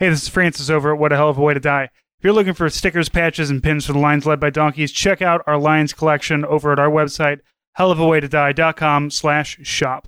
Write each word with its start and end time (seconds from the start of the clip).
Hey, 0.00 0.10
this 0.10 0.22
is 0.22 0.28
Francis 0.28 0.70
over 0.70 0.92
at 0.92 0.98
What 1.00 1.10
a 1.10 1.16
Hell 1.16 1.28
of 1.28 1.38
a 1.38 1.40
Way 1.40 1.54
to 1.54 1.60
Die. 1.60 1.82
If 1.82 1.90
you're 2.22 2.32
looking 2.32 2.54
for 2.54 2.70
stickers, 2.70 3.08
patches, 3.08 3.50
and 3.50 3.60
pins 3.60 3.84
for 3.84 3.94
the 3.94 3.98
Lions 3.98 4.26
led 4.26 4.38
by 4.38 4.48
donkeys, 4.48 4.92
check 4.92 5.20
out 5.20 5.42
our 5.44 5.58
Lions 5.58 5.92
collection 5.92 6.44
over 6.44 6.70
at 6.70 6.78
our 6.78 6.88
website, 6.88 7.40
hellofawaytodie.com 7.76 9.10
slash 9.10 9.58
shop. 9.62 10.06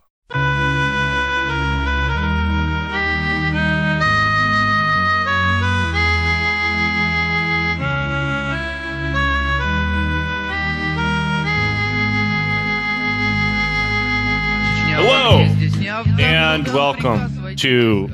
Hello 14.95 15.41
and 16.20 16.69
welcome 16.69 17.57
to 17.57 18.09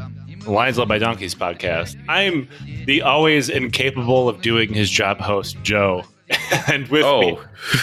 Lions 0.47 0.79
Led 0.79 0.89
by 0.89 0.99
Donkeys 0.99 1.35
podcast. 1.35 1.97
I'm 2.09 2.49
the 2.87 3.03
always 3.03 3.49
incapable 3.49 4.29
of 4.29 4.41
doing 4.43 4.73
his 4.73 4.91
job 4.91 5.19
host, 5.19 5.57
Joe. 5.63 6.05
and 6.69 6.89
with 6.89 7.05
me, 7.05 7.39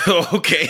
Oh, 0.07 0.29
okay. 0.33 0.67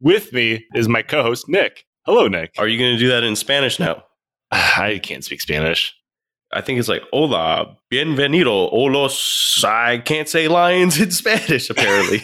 with 0.00 0.32
me 0.32 0.64
is 0.74 0.88
my 0.88 1.02
co-host, 1.02 1.48
Nick. 1.48 1.84
Hello, 2.06 2.28
Nick. 2.28 2.54
Are 2.58 2.66
you 2.68 2.78
going 2.78 2.94
to 2.94 2.98
do 2.98 3.08
that 3.08 3.22
in 3.22 3.36
Spanish 3.36 3.78
now? 3.78 4.04
I 4.50 5.00
can't 5.02 5.24
speak 5.24 5.40
Spanish. 5.40 5.94
I 6.52 6.60
think 6.60 6.80
it's 6.80 6.88
like 6.88 7.02
hola, 7.12 7.76
bienvenido, 7.92 8.72
olos. 8.72 9.62
I 9.64 9.98
can't 9.98 10.28
say 10.28 10.48
lions 10.48 11.00
in 11.00 11.10
Spanish. 11.12 11.70
Apparently, 11.70 12.22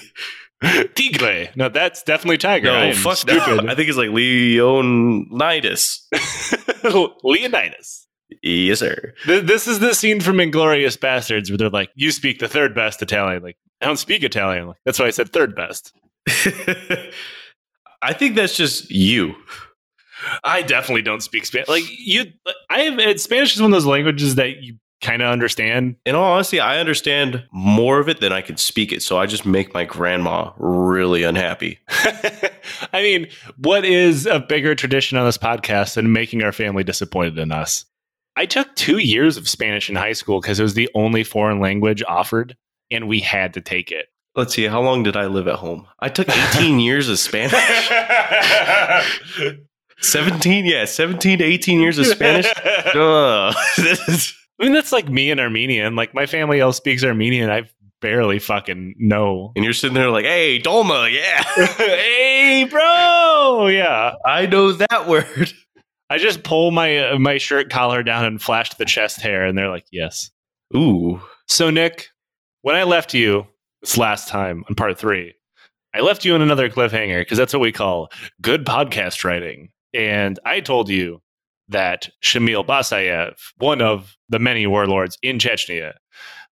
Tigre. 0.94 1.50
No, 1.54 1.68
that's 1.68 2.02
definitely 2.02 2.38
tiger. 2.38 2.66
No, 2.66 2.92
fuck 2.92 3.18
stupid. 3.18 3.64
no. 3.64 3.70
I 3.70 3.76
think 3.76 3.88
it's 3.88 3.96
like 3.98 4.10
Leonidas. 4.10 6.08
Leonidas. 7.22 8.05
Yes, 8.42 8.80
sir. 8.80 9.14
This 9.26 9.66
is 9.66 9.78
the 9.78 9.94
scene 9.94 10.20
from 10.20 10.36
Inglourious 10.36 10.98
Basterds 10.98 11.48
where 11.48 11.58
they're 11.58 11.70
like, 11.70 11.90
"You 11.94 12.10
speak 12.10 12.38
the 12.38 12.48
third 12.48 12.74
best 12.74 13.02
Italian." 13.02 13.42
Like, 13.42 13.56
I 13.80 13.86
don't 13.86 13.98
speak 13.98 14.22
Italian. 14.22 14.68
Like, 14.68 14.78
that's 14.84 14.98
why 14.98 15.06
I 15.06 15.10
said 15.10 15.32
third 15.32 15.54
best. 15.54 15.92
I 18.02 18.12
think 18.12 18.34
that's 18.36 18.56
just 18.56 18.90
you. 18.90 19.34
I 20.44 20.62
definitely 20.62 21.02
don't 21.02 21.22
speak 21.22 21.46
Spanish. 21.46 21.68
Like 21.68 21.84
you, 21.88 22.24
I 22.70 22.80
have 22.80 22.98
uh, 22.98 23.16
Spanish 23.18 23.54
is 23.54 23.60
one 23.60 23.70
of 23.70 23.76
those 23.76 23.86
languages 23.86 24.36
that 24.36 24.62
you 24.62 24.76
kind 25.00 25.22
of 25.22 25.30
understand. 25.30 25.96
In 26.04 26.14
all 26.14 26.32
honesty, 26.32 26.58
I 26.58 26.78
understand 26.78 27.44
more 27.52 28.00
of 28.00 28.08
it 28.08 28.20
than 28.20 28.32
I 28.32 28.40
can 28.40 28.56
speak 28.56 28.92
it. 28.92 29.02
So 29.02 29.18
I 29.18 29.26
just 29.26 29.44
make 29.44 29.74
my 29.74 29.84
grandma 29.84 30.52
really 30.56 31.22
unhappy. 31.22 31.78
I 32.92 33.02
mean, 33.02 33.28
what 33.58 33.84
is 33.84 34.26
a 34.26 34.40
bigger 34.40 34.74
tradition 34.74 35.18
on 35.18 35.26
this 35.26 35.38
podcast 35.38 35.94
than 35.94 36.12
making 36.12 36.42
our 36.42 36.52
family 36.52 36.82
disappointed 36.82 37.38
in 37.38 37.52
us? 37.52 37.84
I 38.36 38.46
took 38.46 38.74
two 38.76 38.98
years 38.98 39.36
of 39.36 39.48
Spanish 39.48 39.88
in 39.88 39.96
high 39.96 40.12
school 40.12 40.40
because 40.40 40.60
it 40.60 40.62
was 40.62 40.74
the 40.74 40.90
only 40.94 41.24
foreign 41.24 41.58
language 41.60 42.02
offered, 42.06 42.56
and 42.90 43.08
we 43.08 43.20
had 43.20 43.54
to 43.54 43.60
take 43.60 43.90
it. 43.90 44.06
Let's 44.34 44.54
see, 44.54 44.64
how 44.64 44.82
long 44.82 45.02
did 45.02 45.16
I 45.16 45.26
live 45.26 45.48
at 45.48 45.54
home? 45.56 45.86
I 46.00 46.10
took 46.10 46.28
18 46.28 46.78
years 46.80 47.08
of 47.08 47.18
Spanish. 47.18 47.54
17, 50.00 50.66
yeah, 50.66 50.84
17 50.84 51.38
to 51.38 51.44
18 51.44 51.80
years 51.80 51.98
of 51.98 52.06
Spanish. 52.06 52.46
Is- 53.78 54.34
I 54.58 54.64
mean, 54.64 54.72
that's 54.72 54.92
like 54.92 55.08
me 55.08 55.30
in 55.30 55.38
Armenian. 55.40 55.96
Like 55.96 56.14
my 56.14 56.26
family 56.26 56.60
all 56.60 56.72
speaks 56.72 57.04
Armenian. 57.04 57.50
I 57.50 57.64
barely 58.00 58.38
fucking 58.38 58.94
know. 58.98 59.52
and 59.56 59.64
you're 59.64 59.74
sitting 59.74 59.94
there 59.94 60.10
like, 60.10 60.24
hey, 60.24 60.58
Dolma, 60.60 61.10
yeah, 61.12 61.42
hey, 61.76 62.64
bro. 62.70 63.68
Yeah. 63.68 64.14
I 64.24 64.46
know 64.46 64.72
that 64.72 65.06
word. 65.08 65.52
I 66.08 66.18
just 66.18 66.42
pull 66.42 66.70
my 66.70 66.98
uh, 66.98 67.18
my 67.18 67.38
shirt 67.38 67.70
collar 67.70 68.02
down 68.02 68.24
and 68.24 68.40
flash 68.40 68.70
the 68.74 68.84
chest 68.84 69.20
hair, 69.20 69.44
and 69.44 69.56
they're 69.56 69.70
like, 69.70 69.86
"Yes." 69.90 70.30
Ooh. 70.74 71.20
So, 71.48 71.70
Nick, 71.70 72.08
when 72.62 72.74
I 72.76 72.82
left 72.84 73.14
you 73.14 73.46
this 73.80 73.96
last 73.96 74.28
time 74.28 74.64
on 74.68 74.74
part 74.74 74.98
three, 74.98 75.34
I 75.94 76.00
left 76.00 76.24
you 76.24 76.34
in 76.34 76.42
another 76.42 76.68
cliffhanger 76.68 77.20
because 77.20 77.38
that's 77.38 77.52
what 77.52 77.62
we 77.62 77.72
call 77.72 78.10
good 78.40 78.64
podcast 78.64 79.24
writing. 79.24 79.70
And 79.94 80.38
I 80.44 80.60
told 80.60 80.88
you 80.88 81.22
that 81.68 82.08
Shamil 82.22 82.66
Basayev, 82.66 83.34
one 83.58 83.80
of 83.80 84.16
the 84.28 84.38
many 84.38 84.66
warlords 84.66 85.16
in 85.22 85.38
Chechnya, 85.38 85.94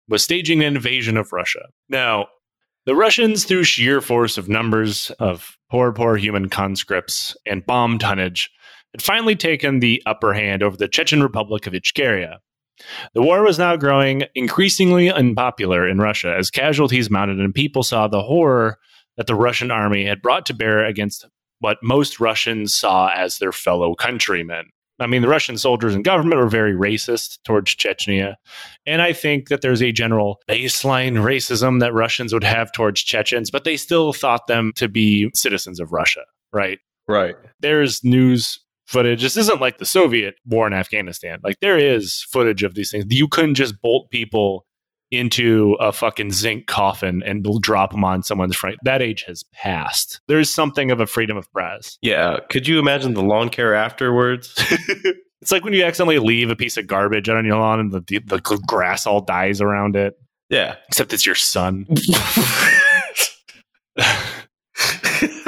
was 0.08 0.24
staging 0.24 0.62
an 0.62 0.76
invasion 0.76 1.18
of 1.18 1.32
Russia. 1.32 1.68
Now, 1.90 2.28
the 2.86 2.96
Russians, 2.96 3.46
through 3.46 3.64
sheer 3.64 4.02
force 4.02 4.38
of 4.38 4.50
numbers 4.50 5.12
of 5.20 5.58
poor, 5.70 5.92
poor 5.92 6.18
human 6.18 6.50
conscripts 6.50 7.36
and 7.46 7.66
bomb 7.66 7.98
tonnage, 8.00 8.50
had 8.94 9.02
finally 9.02 9.36
taken 9.36 9.80
the 9.80 10.02
upper 10.06 10.34
hand 10.34 10.64
over 10.64 10.78
the 10.78 10.88
Chechen 10.88 11.24
Republic 11.24 11.68
of 11.68 11.74
Ichkeria. 11.74 12.38
The 13.14 13.22
war 13.22 13.44
was 13.44 13.60
now 13.60 13.76
growing 13.76 14.24
increasingly 14.34 15.12
unpopular 15.12 15.88
in 15.88 16.00
Russia 16.00 16.36
as 16.38 16.50
casualties 16.50 17.10
mounted 17.10 17.40
and 17.40 17.54
people 17.54 17.84
saw 17.84 18.08
the 18.08 18.24
horror 18.24 18.78
that 19.18 19.28
the 19.28 19.36
Russian 19.36 19.72
army 19.72 20.06
had 20.06 20.22
brought 20.22 20.46
to 20.48 20.54
bear 20.54 20.86
against 20.86 21.28
what 21.60 21.78
most 21.84 22.20
Russians 22.20 22.74
saw 22.74 23.10
as 23.10 23.38
their 23.38 23.52
fellow 23.52 23.94
countrymen. 23.94 24.66
I 25.00 25.08
mean, 25.08 25.22
the 25.22 25.28
Russian 25.28 25.58
soldiers 25.58 25.96
and 25.96 26.04
government 26.04 26.40
were 26.40 26.50
very 26.50 26.74
racist 26.74 27.40
towards 27.44 27.76
Chechnya. 27.76 28.36
And 28.86 29.02
I 29.02 29.14
think 29.14 29.50
that 29.50 29.62
there's 29.62 29.82
a 29.82 29.92
general 29.92 30.40
baseline 30.48 31.14
racism 31.14 31.80
that 31.80 31.94
Russians 31.94 32.34
would 32.34 32.44
have 32.44 32.72
towards 32.72 33.02
Chechens, 33.02 33.50
but 33.50 33.64
they 33.64 33.78
still 33.78 34.14
thought 34.14 34.48
them 34.48 34.72
to 34.76 34.88
be 34.88 35.32
citizens 35.34 35.80
of 35.80 35.92
Russia, 35.92 36.22
right? 36.54 36.80
Right. 37.08 37.36
there's 37.60 38.04
news 38.06 38.61
footage. 38.92 39.22
This 39.22 39.38
isn't 39.38 39.62
like 39.62 39.78
the 39.78 39.86
Soviet 39.86 40.36
war 40.46 40.68
in 40.68 40.74
Afghanistan. 40.74 41.40
Like 41.44 41.60
there 41.62 41.78
is 41.78 42.26
footage 42.30 42.64
of 42.64 42.76
these 42.76 42.92
things. 42.92 43.06
You 43.10 43.28
couldn't 43.28 43.56
just 43.56 43.82
bolt 43.82 44.10
people 44.10 44.66
into 45.12 45.76
a 45.80 45.92
fucking 45.92 46.32
zinc 46.32 46.68
coffin 46.68 47.22
and 47.26 47.46
drop 47.62 47.92
them 47.92 48.04
on 48.04 48.24
someone's 48.24 48.56
front. 48.56 48.78
That 48.84 49.02
age 49.02 49.24
has 49.28 49.44
passed. 49.54 50.22
There's 50.28 50.50
something 50.50 50.90
of 50.90 51.02
a 51.02 51.06
freedom 51.06 51.36
of 51.36 51.52
press. 51.52 51.98
Yeah. 52.02 52.38
Could 52.50 52.68
you 52.68 52.80
imagine 52.80 53.14
the 53.14 53.22
lawn 53.22 53.50
care 53.50 53.76
afterwards? 53.76 54.54
it's 55.42 55.52
like 55.52 55.66
when 55.66 55.74
you 55.74 55.84
accidentally 55.84 56.20
leave 56.20 56.50
a 56.50 56.56
piece 56.56 56.78
of 56.78 56.88
garbage 56.88 57.28
on 57.28 57.46
your 57.46 57.58
lawn 57.58 57.80
and 57.80 57.92
the, 57.92 58.02
the, 58.08 58.20
the 58.20 58.40
grass 58.68 59.06
all 59.06 59.22
dies 59.22 59.60
around 59.60 59.98
it, 59.98 60.14
yeah. 60.50 60.76
except 60.88 61.12
it's 61.14 61.26
your 61.26 61.36
son. 61.36 61.88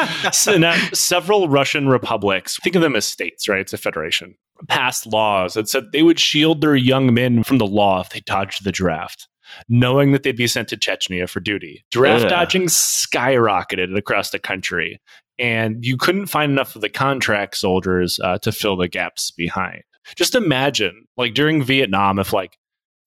so 0.31 0.57
now, 0.57 0.75
several 0.93 1.47
Russian 1.49 1.87
republics, 1.87 2.57
think 2.63 2.75
of 2.75 2.81
them 2.81 2.95
as 2.95 3.05
states, 3.05 3.47
right? 3.47 3.59
It's 3.61 3.73
a 3.73 3.77
federation, 3.77 4.35
passed 4.67 5.05
laws 5.05 5.53
that 5.55 5.67
said 5.69 5.85
they 5.91 6.03
would 6.03 6.19
shield 6.19 6.61
their 6.61 6.75
young 6.75 7.13
men 7.13 7.43
from 7.43 7.57
the 7.57 7.65
law 7.67 8.01
if 8.01 8.09
they 8.09 8.21
dodged 8.21 8.63
the 8.63 8.71
draft, 8.71 9.27
knowing 9.69 10.11
that 10.11 10.23
they'd 10.23 10.35
be 10.37 10.47
sent 10.47 10.67
to 10.69 10.77
Chechnya 10.77 11.29
for 11.29 11.39
duty. 11.39 11.83
Draft 11.91 12.23
Yeah. 12.23 12.29
dodging 12.29 12.67
skyrocketed 12.67 13.95
across 13.97 14.29
the 14.31 14.39
country, 14.39 14.99
and 15.39 15.83
you 15.85 15.97
couldn't 15.97 16.27
find 16.27 16.51
enough 16.51 16.75
of 16.75 16.81
the 16.81 16.89
contract 16.89 17.57
soldiers 17.57 18.19
uh, 18.23 18.37
to 18.39 18.51
fill 18.51 18.75
the 18.77 18.87
gaps 18.87 19.31
behind. 19.31 19.83
Just 20.15 20.35
imagine, 20.35 21.05
like 21.17 21.33
during 21.33 21.63
Vietnam, 21.63 22.19
if 22.19 22.33
like 22.33 22.57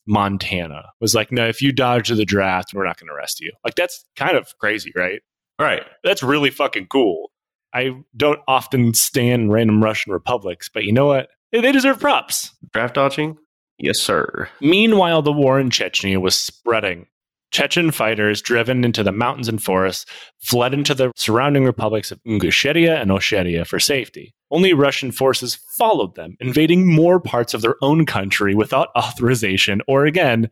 Montana 0.07 0.85
was 1.01 1.15
like, 1.15 1.31
no, 1.33 1.47
if 1.47 1.61
you 1.61 1.73
dodge 1.73 2.09
the 2.09 2.25
draft, 2.25 2.73
we're 2.75 2.87
not 2.87 2.99
going 2.99 3.09
to 3.09 3.15
arrest 3.15 3.41
you. 3.41 3.53
Like, 3.65 3.75
that's 3.75 4.05
kind 4.17 4.37
of 4.37 4.49
crazy, 4.59 4.93
right? 4.97 5.21
Right. 5.65 5.83
That's 6.05 6.23
really 6.23 6.51
fucking 6.51 6.89
cool. 6.89 7.31
I 7.73 7.91
don't 8.17 8.41
often 8.49 8.95
stand 8.95 9.53
random 9.53 9.83
Russian 9.83 10.13
republics, 10.13 10.69
but 10.73 10.85
you 10.85 10.93
know 10.93 11.07
what? 11.07 11.29
They 11.53 11.73
deserve 11.73 12.01
props. 12.01 12.55
Draft 12.73 12.95
dodging? 12.95 13.39
Yes, 13.79 14.01
sir. 14.01 14.49
Meanwhile, 14.61 15.23
the 15.23 15.33
war 15.33 15.61
in 15.61 15.71
Chechnya 15.71 16.21
was 16.21 16.35
spreading. 16.35 17.07
Chechen 17.53 17.91
fighters, 17.91 18.43
driven 18.43 18.85
into 18.85 19.03
the 19.03 19.13
mountains 19.13 19.49
and 19.49 19.63
forests, 19.63 20.05
fled 20.41 20.75
into 20.75 20.95
the 20.95 21.13
surrounding 21.15 21.65
republics 21.65 22.11
of 22.11 22.23
Ingushetia 22.25 23.01
and 23.01 23.11
Ossetia 23.11 23.67
for 23.67 23.79
safety. 23.79 24.35
Only 24.51 24.73
Russian 24.73 25.13
forces 25.13 25.55
followed 25.55 26.15
them, 26.17 26.37
invading 26.41 26.93
more 26.93 27.21
parts 27.21 27.55
of 27.55 27.63
their 27.63 27.77
own 27.83 28.05
country 28.05 28.55
without 28.55 28.89
authorization 28.97 29.81
or, 29.87 30.07
again, 30.07 30.51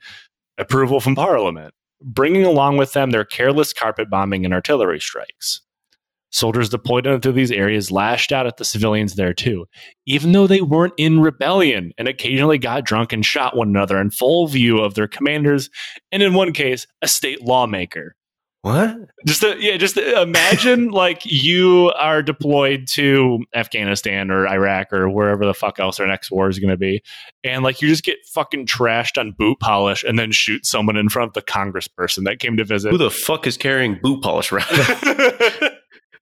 approval 0.57 1.01
from 1.01 1.15
parliament, 1.15 1.75
bringing 2.03 2.45
along 2.45 2.77
with 2.77 2.93
them 2.93 3.11
their 3.11 3.25
careless 3.25 3.73
carpet 3.73 4.11
bombing 4.11 4.45
and 4.45 4.55
artillery 4.55 5.01
strikes. 5.01 5.61
Soldiers 6.31 6.69
deployed 6.69 7.07
into 7.07 7.31
these 7.31 7.53
areas 7.53 7.93
lashed 7.93 8.33
out 8.33 8.47
at 8.47 8.57
the 8.57 8.65
civilians 8.65 9.15
there 9.15 9.33
too, 9.33 9.67
even 10.05 10.33
though 10.33 10.49
they 10.49 10.61
weren't 10.61 10.95
in 10.97 11.21
rebellion 11.21 11.93
and 11.97 12.09
occasionally 12.09 12.59
got 12.59 12.85
drunk 12.85 13.13
and 13.13 13.25
shot 13.25 13.57
one 13.57 13.69
another 13.69 14.01
in 14.01 14.11
full 14.11 14.49
view 14.49 14.79
of 14.79 14.95
their 14.95 15.07
commanders 15.07 15.71
and 16.11 16.25
in 16.25 16.35
one 16.35 16.53
case 16.53 16.89
a 17.03 17.07
state 17.07 17.43
lawmaker 17.43 18.17
What? 18.65 18.97
just 19.27 19.45
uh, 19.45 19.55
yeah 19.59 19.77
just 19.77 19.97
imagine 19.97 20.89
like 20.91 21.23
you 21.25 21.93
are 21.99 22.23
deployed 22.23 22.87
to 22.87 23.41
afghanistan 23.55 24.31
or 24.31 24.47
iraq 24.47 24.93
or 24.93 25.09
wherever 25.09 25.45
the 25.47 25.55
fuck 25.55 25.79
else 25.79 26.01
our 26.01 26.07
next 26.07 26.31
war 26.31 26.49
is 26.49 26.59
going 26.59 26.71
to 26.71 26.77
be 26.77 27.03
and 27.43 27.63
like 27.63 27.81
you 27.81 27.89
just 27.89 28.05
get 28.05 28.19
fucking 28.33 28.67
trashed 28.67 29.19
on 29.19 29.33
boot 29.33 29.59
polish 29.61 30.05
and 30.05 30.19
then 30.19 30.33
shoot 30.33 30.65
someone 30.67 30.97
in 30.97 31.09
front 31.09 31.29
of 31.29 31.35
the 31.35 31.43
congressperson 31.43 32.25
that 32.25 32.39
came 32.39 32.57
to 32.57 32.65
visit 32.65 32.91
Who 32.91 32.99
the 32.99 33.11
fuck 33.11 33.47
is 33.47 33.57
carrying 33.57 33.99
boot 34.03 34.23
polish 34.23 34.53
around? 34.53 34.67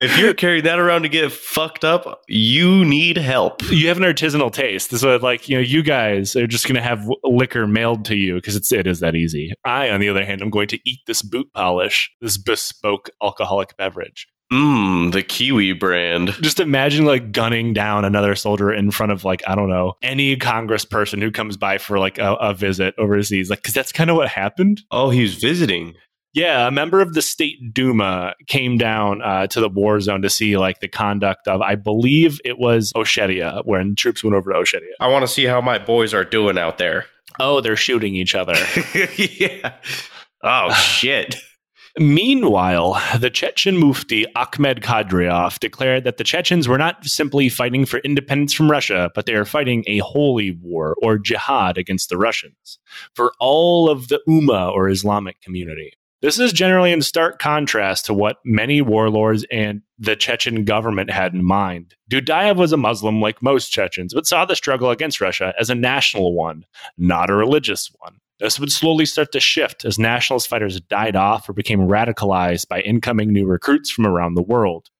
If 0.02 0.18
you're 0.18 0.34
carrying 0.34 0.64
that 0.64 0.80
around 0.80 1.02
to 1.02 1.08
get 1.08 1.30
fucked 1.30 1.84
up, 1.84 2.22
you 2.26 2.84
need 2.84 3.16
help. 3.16 3.62
you 3.70 3.86
have 3.86 3.98
an 3.98 4.02
artisanal 4.02 4.52
taste. 4.52 4.90
So 4.90 5.14
like, 5.16 5.48
you 5.48 5.56
know, 5.56 5.62
you 5.62 5.84
guys 5.84 6.34
are 6.34 6.48
just 6.48 6.66
going 6.66 6.74
to 6.74 6.82
have 6.82 7.08
liquor 7.22 7.68
mailed 7.68 8.04
to 8.06 8.16
you 8.16 8.34
because 8.34 8.56
it's 8.56 8.72
it 8.72 8.88
is 8.88 8.98
that 8.98 9.14
easy. 9.14 9.52
I, 9.64 9.90
on 9.90 10.00
the 10.00 10.08
other 10.08 10.24
hand, 10.24 10.42
am 10.42 10.50
going 10.50 10.66
to 10.68 10.80
eat 10.84 10.98
this 11.06 11.22
boot 11.22 11.52
polish, 11.54 12.10
this 12.20 12.36
bespoke 12.36 13.10
alcoholic 13.22 13.76
beverage. 13.76 14.26
Mmm, 14.52 15.12
the 15.12 15.22
Kiwi 15.22 15.72
brand. 15.72 16.30
Just 16.42 16.58
imagine 16.58 17.04
like 17.04 17.30
gunning 17.30 17.72
down 17.72 18.04
another 18.04 18.34
soldier 18.34 18.72
in 18.72 18.90
front 18.90 19.12
of 19.12 19.24
like 19.24 19.42
I 19.46 19.54
don't 19.54 19.70
know 19.70 19.94
any 20.02 20.36
congressperson 20.36 21.22
who 21.22 21.30
comes 21.30 21.56
by 21.56 21.78
for 21.78 22.00
like 22.00 22.18
a, 22.18 22.34
a 22.34 22.52
visit 22.52 22.94
overseas, 22.98 23.48
like 23.48 23.60
because 23.60 23.72
that's 23.72 23.92
kind 23.92 24.10
of 24.10 24.16
what 24.16 24.28
happened. 24.28 24.82
Oh, 24.90 25.10
he 25.10 25.22
was 25.22 25.36
visiting. 25.36 25.94
Yeah, 26.34 26.66
a 26.66 26.70
member 26.70 27.02
of 27.02 27.12
the 27.12 27.20
state 27.20 27.74
Duma 27.74 28.34
came 28.46 28.78
down 28.78 29.20
uh, 29.20 29.46
to 29.48 29.60
the 29.60 29.68
war 29.68 30.00
zone 30.00 30.22
to 30.22 30.30
see 30.30 30.56
like 30.56 30.80
the 30.80 30.88
conduct 30.88 31.46
of, 31.46 31.60
I 31.60 31.74
believe 31.74 32.40
it 32.44 32.58
was 32.58 32.90
Ossetia, 32.94 33.64
when 33.66 33.94
troops 33.94 34.24
went 34.24 34.34
over 34.34 34.50
to 34.52 34.58
Ossetia. 34.58 34.92
I 34.98 35.08
want 35.08 35.24
to 35.24 35.28
see 35.28 35.44
how 35.44 35.60
my 35.60 35.78
boys 35.78 36.14
are 36.14 36.24
doing 36.24 36.56
out 36.56 36.78
there. 36.78 37.04
Oh, 37.38 37.60
they're 37.60 37.76
shooting 37.76 38.14
each 38.14 38.34
other. 38.34 38.54
yeah. 39.16 39.74
Oh 40.42 40.72
shit. 40.74 41.36
Meanwhile, 41.98 43.02
the 43.18 43.28
Chechen 43.28 43.76
Mufti 43.76 44.24
Ahmed 44.34 44.80
Kadyrov 44.80 45.58
declared 45.58 46.04
that 46.04 46.16
the 46.16 46.24
Chechens 46.24 46.66
were 46.66 46.78
not 46.78 47.04
simply 47.04 47.50
fighting 47.50 47.84
for 47.84 47.98
independence 47.98 48.54
from 48.54 48.70
Russia, 48.70 49.10
but 49.14 49.26
they 49.26 49.34
are 49.34 49.44
fighting 49.44 49.84
a 49.86 49.98
holy 49.98 50.58
war 50.62 50.96
or 51.02 51.18
jihad 51.18 51.76
against 51.76 52.08
the 52.08 52.16
Russians 52.16 52.78
for 53.14 53.34
all 53.38 53.90
of 53.90 54.08
the 54.08 54.22
Ummah 54.26 54.72
or 54.72 54.88
Islamic 54.88 55.42
community. 55.42 55.92
This 56.22 56.38
is 56.38 56.52
generally 56.52 56.92
in 56.92 57.02
stark 57.02 57.40
contrast 57.40 58.06
to 58.06 58.14
what 58.14 58.36
many 58.44 58.80
warlords 58.80 59.44
and 59.50 59.82
the 59.98 60.14
Chechen 60.14 60.64
government 60.64 61.10
had 61.10 61.34
in 61.34 61.44
mind. 61.44 61.96
Dudayev 62.08 62.54
was 62.54 62.72
a 62.72 62.76
Muslim 62.76 63.20
like 63.20 63.42
most 63.42 63.72
Chechens, 63.72 64.14
but 64.14 64.28
saw 64.28 64.44
the 64.44 64.54
struggle 64.54 64.90
against 64.90 65.20
Russia 65.20 65.52
as 65.58 65.68
a 65.68 65.74
national 65.74 66.32
one, 66.32 66.64
not 66.96 67.28
a 67.28 67.34
religious 67.34 67.90
one. 67.98 68.18
This 68.38 68.60
would 68.60 68.70
slowly 68.70 69.04
start 69.04 69.32
to 69.32 69.40
shift 69.40 69.84
as 69.84 69.98
nationalist 69.98 70.46
fighters 70.46 70.80
died 70.80 71.16
off 71.16 71.48
or 71.48 71.54
became 71.54 71.80
radicalized 71.80 72.68
by 72.68 72.82
incoming 72.82 73.32
new 73.32 73.46
recruits 73.46 73.90
from 73.90 74.06
around 74.06 74.34
the 74.34 74.42
world. 74.42 74.90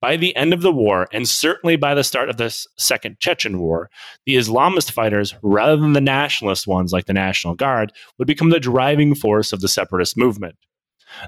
By 0.00 0.16
the 0.16 0.34
end 0.34 0.54
of 0.54 0.62
the 0.62 0.72
war, 0.72 1.06
and 1.12 1.28
certainly 1.28 1.76
by 1.76 1.94
the 1.94 2.04
start 2.04 2.30
of 2.30 2.38
the 2.38 2.48
Second 2.78 3.20
Chechen 3.20 3.60
War, 3.60 3.90
the 4.24 4.36
Islamist 4.36 4.92
fighters, 4.92 5.34
rather 5.42 5.76
than 5.76 5.92
the 5.92 6.00
nationalist 6.00 6.66
ones 6.66 6.92
like 6.92 7.04
the 7.04 7.12
National 7.12 7.54
Guard, 7.54 7.92
would 8.18 8.26
become 8.26 8.48
the 8.48 8.60
driving 8.60 9.14
force 9.14 9.52
of 9.52 9.60
the 9.60 9.68
separatist 9.68 10.16
movement. 10.16 10.56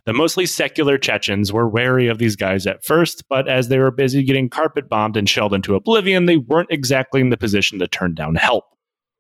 The 0.07 0.13
mostly 0.13 0.47
secular 0.47 0.97
Chechens 0.97 1.53
were 1.53 1.69
wary 1.69 2.09
of 2.09 2.19
these 2.19 2.37
guys 2.37 2.67
at 2.67 2.85
first, 2.85 3.25
but 3.29 3.49
as 3.49 3.69
they 3.69 3.79
were 3.79 3.91
busy 3.91 4.23
getting 4.23 4.49
carpet 4.49 4.89
bombed 4.89 5.17
and 5.17 5.29
shelled 5.29 5.55
into 5.55 5.75
oblivion, 5.75 6.27
they 6.27 6.37
weren't 6.39 6.71
exactly 6.71 7.21
in 7.21 7.31
the 7.31 7.37
position 7.37 7.79
to 7.81 7.89
turn 7.89 8.15
down 8.15 8.37
help. 8.37 8.65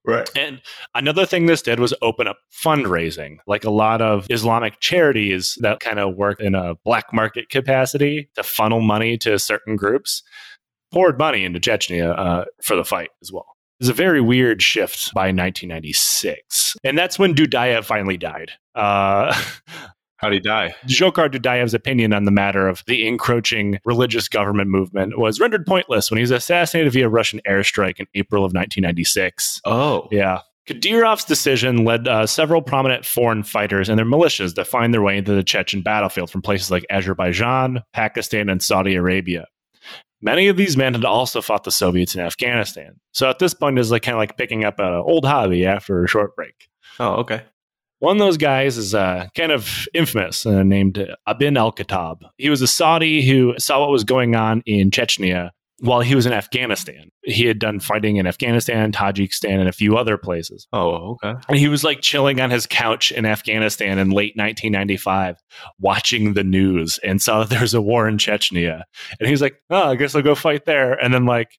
Right. 0.04 0.28
And 0.36 0.60
another 0.94 1.24
thing 1.24 1.46
this 1.46 1.62
did 1.62 1.78
was 1.78 1.94
open 2.02 2.26
up 2.26 2.38
fundraising. 2.52 3.36
Like 3.46 3.64
a 3.64 3.70
lot 3.70 4.02
of 4.02 4.26
Islamic 4.30 4.80
charities 4.80 5.56
that 5.60 5.80
kind 5.80 6.00
of 6.00 6.16
work 6.16 6.40
in 6.40 6.54
a 6.54 6.74
black 6.84 7.12
market 7.12 7.48
capacity 7.48 8.28
to 8.34 8.42
funnel 8.42 8.80
money 8.80 9.16
to 9.18 9.38
certain 9.38 9.76
groups 9.76 10.22
poured 10.92 11.18
money 11.18 11.44
into 11.44 11.60
Chechnya 11.60 12.18
uh, 12.18 12.44
for 12.62 12.76
the 12.76 12.84
fight 12.84 13.10
as 13.22 13.32
well. 13.32 13.46
It 13.80 13.84
was 13.84 13.88
a 13.88 13.94
very 13.94 14.20
weird 14.20 14.62
shift 14.62 15.12
by 15.14 15.26
1996. 15.26 16.76
And 16.84 16.96
that's 16.96 17.18
when 17.18 17.34
Dudayev 17.34 17.84
finally 17.84 18.16
died. 18.16 18.52
Uh, 18.74 19.34
How'd 20.22 20.34
he 20.34 20.38
die? 20.38 20.72
Dzhokhar 20.86 21.28
Dudayev's 21.28 21.74
opinion 21.74 22.12
on 22.12 22.24
the 22.24 22.30
matter 22.30 22.68
of 22.68 22.84
the 22.86 23.08
encroaching 23.08 23.80
religious 23.84 24.28
government 24.28 24.70
movement 24.70 25.18
was 25.18 25.40
rendered 25.40 25.66
pointless 25.66 26.12
when 26.12 26.18
he 26.18 26.22
was 26.22 26.30
assassinated 26.30 26.92
via 26.92 27.08
Russian 27.08 27.40
airstrike 27.46 27.98
in 27.98 28.06
April 28.14 28.44
of 28.44 28.52
1996. 28.52 29.60
Oh. 29.64 30.06
Yeah. 30.12 30.42
Kadyrov's 30.68 31.24
decision 31.24 31.84
led 31.84 32.06
uh, 32.06 32.24
several 32.24 32.62
prominent 32.62 33.04
foreign 33.04 33.42
fighters 33.42 33.88
and 33.88 33.98
their 33.98 34.06
militias 34.06 34.54
to 34.54 34.64
find 34.64 34.94
their 34.94 35.02
way 35.02 35.18
into 35.18 35.34
the 35.34 35.42
Chechen 35.42 35.82
battlefield 35.82 36.30
from 36.30 36.40
places 36.40 36.70
like 36.70 36.86
Azerbaijan, 36.88 37.82
Pakistan, 37.92 38.48
and 38.48 38.62
Saudi 38.62 38.94
Arabia. 38.94 39.46
Many 40.20 40.46
of 40.46 40.56
these 40.56 40.76
men 40.76 40.94
had 40.94 41.04
also 41.04 41.42
fought 41.42 41.64
the 41.64 41.72
Soviets 41.72 42.14
in 42.14 42.20
Afghanistan. 42.20 43.00
So 43.10 43.28
at 43.28 43.40
this 43.40 43.54
point, 43.54 43.76
it's 43.76 43.90
like 43.90 44.02
kind 44.02 44.14
of 44.14 44.20
like 44.20 44.36
picking 44.36 44.64
up 44.64 44.78
an 44.78 44.94
old 44.94 45.24
hobby 45.24 45.66
after 45.66 46.04
a 46.04 46.06
short 46.06 46.36
break. 46.36 46.68
Oh, 47.00 47.14
okay. 47.14 47.42
One 48.02 48.16
of 48.16 48.18
those 48.18 48.36
guys 48.36 48.78
is 48.78 48.96
uh, 48.96 49.28
kind 49.36 49.52
of 49.52 49.86
infamous, 49.94 50.44
uh, 50.44 50.64
named 50.64 50.98
Ibn 51.28 51.56
Al 51.56 51.70
Khattab. 51.70 52.22
He 52.36 52.50
was 52.50 52.60
a 52.60 52.66
Saudi 52.66 53.24
who 53.24 53.54
saw 53.58 53.78
what 53.78 53.90
was 53.90 54.02
going 54.02 54.34
on 54.34 54.60
in 54.66 54.90
Chechnya 54.90 55.50
while 55.78 56.00
he 56.00 56.16
was 56.16 56.26
in 56.26 56.32
Afghanistan. 56.32 57.12
He 57.22 57.46
had 57.46 57.60
done 57.60 57.78
fighting 57.78 58.16
in 58.16 58.26
Afghanistan, 58.26 58.90
Tajikistan, 58.90 59.60
and 59.60 59.68
a 59.68 59.72
few 59.72 59.96
other 59.96 60.18
places. 60.18 60.66
Oh, 60.72 61.12
okay. 61.12 61.34
And 61.48 61.56
he 61.56 61.68
was 61.68 61.84
like 61.84 62.00
chilling 62.00 62.40
on 62.40 62.50
his 62.50 62.66
couch 62.66 63.12
in 63.12 63.24
Afghanistan 63.24 64.00
in 64.00 64.10
late 64.10 64.34
1995, 64.34 65.36
watching 65.78 66.34
the 66.34 66.42
news 66.42 66.98
and 67.04 67.22
saw 67.22 67.38
that 67.38 67.50
there 67.50 67.60
was 67.60 67.72
a 67.72 67.80
war 67.80 68.08
in 68.08 68.16
Chechnya. 68.16 68.82
And 69.20 69.28
he 69.28 69.30
was 69.30 69.40
like, 69.42 69.62
oh, 69.70 69.90
I 69.90 69.94
guess 69.94 70.16
I'll 70.16 70.22
go 70.22 70.34
fight 70.34 70.64
there. 70.64 70.94
And 70.94 71.14
then, 71.14 71.24
like, 71.24 71.56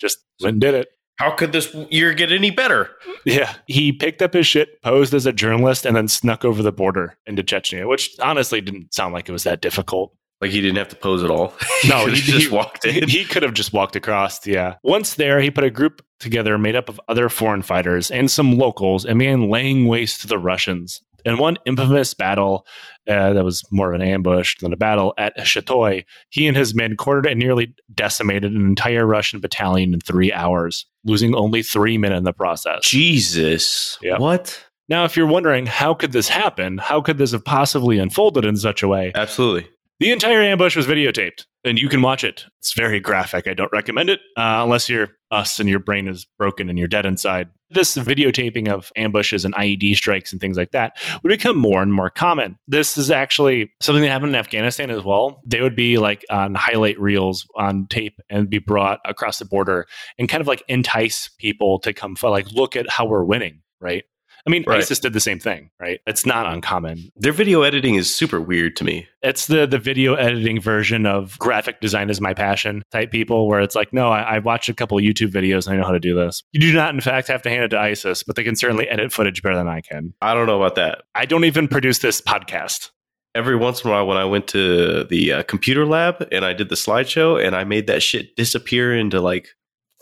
just 0.00 0.18
went 0.40 0.54
and 0.54 0.60
did 0.60 0.74
it. 0.74 0.88
How 1.16 1.30
could 1.30 1.52
this 1.52 1.72
year 1.90 2.12
get 2.12 2.32
any 2.32 2.50
better? 2.50 2.90
Yeah. 3.24 3.54
He 3.66 3.92
picked 3.92 4.20
up 4.20 4.34
his 4.34 4.46
shit, 4.46 4.82
posed 4.82 5.14
as 5.14 5.26
a 5.26 5.32
journalist, 5.32 5.86
and 5.86 5.96
then 5.96 6.08
snuck 6.08 6.44
over 6.44 6.62
the 6.62 6.72
border 6.72 7.16
into 7.26 7.42
Chechnya, 7.42 7.88
which 7.88 8.10
honestly 8.20 8.60
didn't 8.60 8.92
sound 8.92 9.14
like 9.14 9.28
it 9.28 9.32
was 9.32 9.44
that 9.44 9.60
difficult. 9.60 10.12
Like 10.40 10.50
he 10.50 10.60
didn't 10.60 10.76
have 10.78 10.88
to 10.88 10.96
pose 10.96 11.22
at 11.22 11.30
all. 11.30 11.54
No, 11.88 12.06
he, 12.06 12.16
he- 12.16 12.32
just 12.32 12.48
he- 12.48 12.54
walked 12.54 12.84
in. 12.84 13.08
He 13.08 13.24
could 13.24 13.42
have 13.42 13.54
just 13.54 13.72
walked 13.72 13.94
across, 13.96 14.44
yeah. 14.46 14.74
Once 14.82 15.14
there, 15.14 15.40
he 15.40 15.50
put 15.50 15.64
a 15.64 15.70
group 15.70 16.02
together 16.18 16.58
made 16.58 16.74
up 16.76 16.88
of 16.88 17.00
other 17.08 17.28
foreign 17.28 17.62
fighters 17.62 18.10
and 18.10 18.30
some 18.30 18.58
locals 18.58 19.04
and 19.04 19.18
began 19.18 19.48
laying 19.48 19.86
waste 19.86 20.22
to 20.22 20.26
the 20.26 20.38
Russians. 20.38 21.00
In 21.24 21.38
one 21.38 21.56
infamous 21.64 22.14
battle 22.14 22.66
uh, 23.08 23.32
that 23.32 23.44
was 23.44 23.62
more 23.70 23.92
of 23.92 24.00
an 24.00 24.06
ambush 24.06 24.56
than 24.60 24.72
a 24.72 24.76
battle 24.76 25.14
at 25.16 25.36
Chatoy, 25.38 26.04
he 26.28 26.46
and 26.46 26.56
his 26.56 26.74
men 26.74 26.96
cornered 26.96 27.26
and 27.26 27.38
nearly 27.38 27.74
decimated 27.94 28.52
an 28.52 28.66
entire 28.66 29.06
Russian 29.06 29.40
battalion 29.40 29.94
in 29.94 30.00
three 30.00 30.32
hours, 30.32 30.86
losing 31.04 31.34
only 31.34 31.62
three 31.62 31.98
men 31.98 32.12
in 32.12 32.24
the 32.24 32.32
process. 32.32 32.80
Jesus. 32.84 33.98
Yeah. 34.02 34.18
What? 34.18 34.64
Now, 34.88 35.04
if 35.04 35.16
you're 35.16 35.26
wondering 35.26 35.66
how 35.66 35.94
could 35.94 36.12
this 36.12 36.28
happen, 36.28 36.78
how 36.78 37.00
could 37.00 37.16
this 37.16 37.32
have 37.32 37.44
possibly 37.44 37.98
unfolded 37.98 38.44
in 38.44 38.56
such 38.56 38.82
a 38.82 38.88
way, 38.88 39.12
Absolutely. 39.14 39.68
the 39.98 40.12
entire 40.12 40.42
ambush 40.42 40.76
was 40.76 40.86
videotaped, 40.86 41.46
and 41.64 41.78
you 41.78 41.88
can 41.88 42.02
watch 42.02 42.22
it. 42.22 42.44
It's 42.60 42.74
very 42.74 43.00
graphic. 43.00 43.48
I 43.48 43.54
don't 43.54 43.72
recommend 43.72 44.10
it 44.10 44.20
uh, 44.36 44.60
unless 44.62 44.90
you're 44.90 45.12
us 45.30 45.58
and 45.58 45.68
your 45.68 45.78
brain 45.78 46.06
is 46.06 46.26
broken 46.38 46.68
and 46.68 46.78
you're 46.78 46.88
dead 46.88 47.06
inside. 47.06 47.48
This 47.74 47.96
videotaping 47.96 48.68
of 48.68 48.92
ambushes 48.96 49.44
and 49.44 49.54
IED 49.54 49.96
strikes 49.96 50.32
and 50.32 50.40
things 50.40 50.56
like 50.56 50.70
that 50.70 50.96
would 51.22 51.30
become 51.30 51.58
more 51.58 51.82
and 51.82 51.92
more 51.92 52.08
common. 52.08 52.58
This 52.68 52.96
is 52.96 53.10
actually 53.10 53.72
something 53.80 54.02
that 54.02 54.10
happened 54.10 54.30
in 54.30 54.36
Afghanistan 54.36 54.90
as 54.90 55.02
well. 55.02 55.42
They 55.44 55.60
would 55.60 55.76
be 55.76 55.98
like 55.98 56.24
on 56.30 56.54
highlight 56.54 56.98
reels 57.00 57.46
on 57.56 57.86
tape 57.88 58.20
and 58.30 58.48
be 58.48 58.58
brought 58.58 59.00
across 59.04 59.38
the 59.38 59.44
border 59.44 59.86
and 60.18 60.28
kind 60.28 60.40
of 60.40 60.46
like 60.46 60.62
entice 60.68 61.30
people 61.38 61.80
to 61.80 61.92
come, 61.92 62.16
like, 62.22 62.50
look 62.52 62.76
at 62.76 62.88
how 62.88 63.04
we're 63.06 63.24
winning, 63.24 63.60
right? 63.80 64.04
I 64.46 64.50
mean, 64.50 64.64
Right. 64.66 64.78
ISIS 64.78 64.98
did 64.98 65.14
the 65.14 65.20
same 65.20 65.38
thing, 65.38 65.70
right? 65.80 66.00
It's 66.06 66.26
not 66.26 66.46
uncommon. 66.46 67.10
Their 67.16 67.32
video 67.32 67.62
editing 67.62 67.94
is 67.94 68.14
super 68.14 68.40
weird 68.40 68.76
to 68.76 68.84
me. 68.84 69.08
It's 69.22 69.46
the 69.46 69.66
the 69.66 69.78
video 69.78 70.14
editing 70.14 70.60
version 70.60 71.06
of 71.06 71.38
graphic 71.38 71.80
design 71.80 72.10
is 72.10 72.20
my 72.20 72.34
passion 72.34 72.82
type 72.92 73.10
people, 73.10 73.48
where 73.48 73.60
it's 73.60 73.74
like, 73.74 73.92
no, 73.92 74.08
I, 74.08 74.20
I 74.20 74.38
watched 74.40 74.68
a 74.68 74.74
couple 74.74 74.98
of 74.98 75.04
YouTube 75.04 75.30
videos 75.32 75.66
and 75.66 75.74
I 75.74 75.78
know 75.78 75.86
how 75.86 75.92
to 75.92 76.00
do 76.00 76.14
this. 76.14 76.42
You 76.52 76.60
do 76.60 76.72
not, 76.74 76.94
in 76.94 77.00
fact, 77.00 77.28
have 77.28 77.40
to 77.42 77.48
hand 77.50 77.64
it 77.64 77.68
to 77.68 77.78
ISIS, 77.78 78.22
but 78.22 78.36
they 78.36 78.44
can 78.44 78.54
certainly 78.54 78.86
edit 78.88 79.12
footage 79.12 79.42
better 79.42 79.56
than 79.56 79.68
I 79.68 79.80
can. 79.80 80.12
I 80.20 80.34
don't 80.34 80.46
know 80.46 80.62
about 80.62 80.74
that. 80.74 81.02
I 81.14 81.24
don't 81.24 81.44
even 81.44 81.66
produce 81.66 82.00
this 82.00 82.20
podcast. 82.20 82.90
Every 83.34 83.56
once 83.56 83.82
in 83.82 83.90
a 83.90 83.92
while, 83.94 84.06
when 84.06 84.16
I 84.16 84.26
went 84.26 84.46
to 84.48 85.04
the 85.04 85.32
uh, 85.32 85.42
computer 85.44 85.84
lab 85.86 86.28
and 86.30 86.44
I 86.44 86.52
did 86.52 86.68
the 86.68 86.76
slideshow 86.76 87.44
and 87.44 87.56
I 87.56 87.64
made 87.64 87.86
that 87.88 88.02
shit 88.02 88.36
disappear 88.36 88.94
into 88.96 89.20
like 89.20 89.48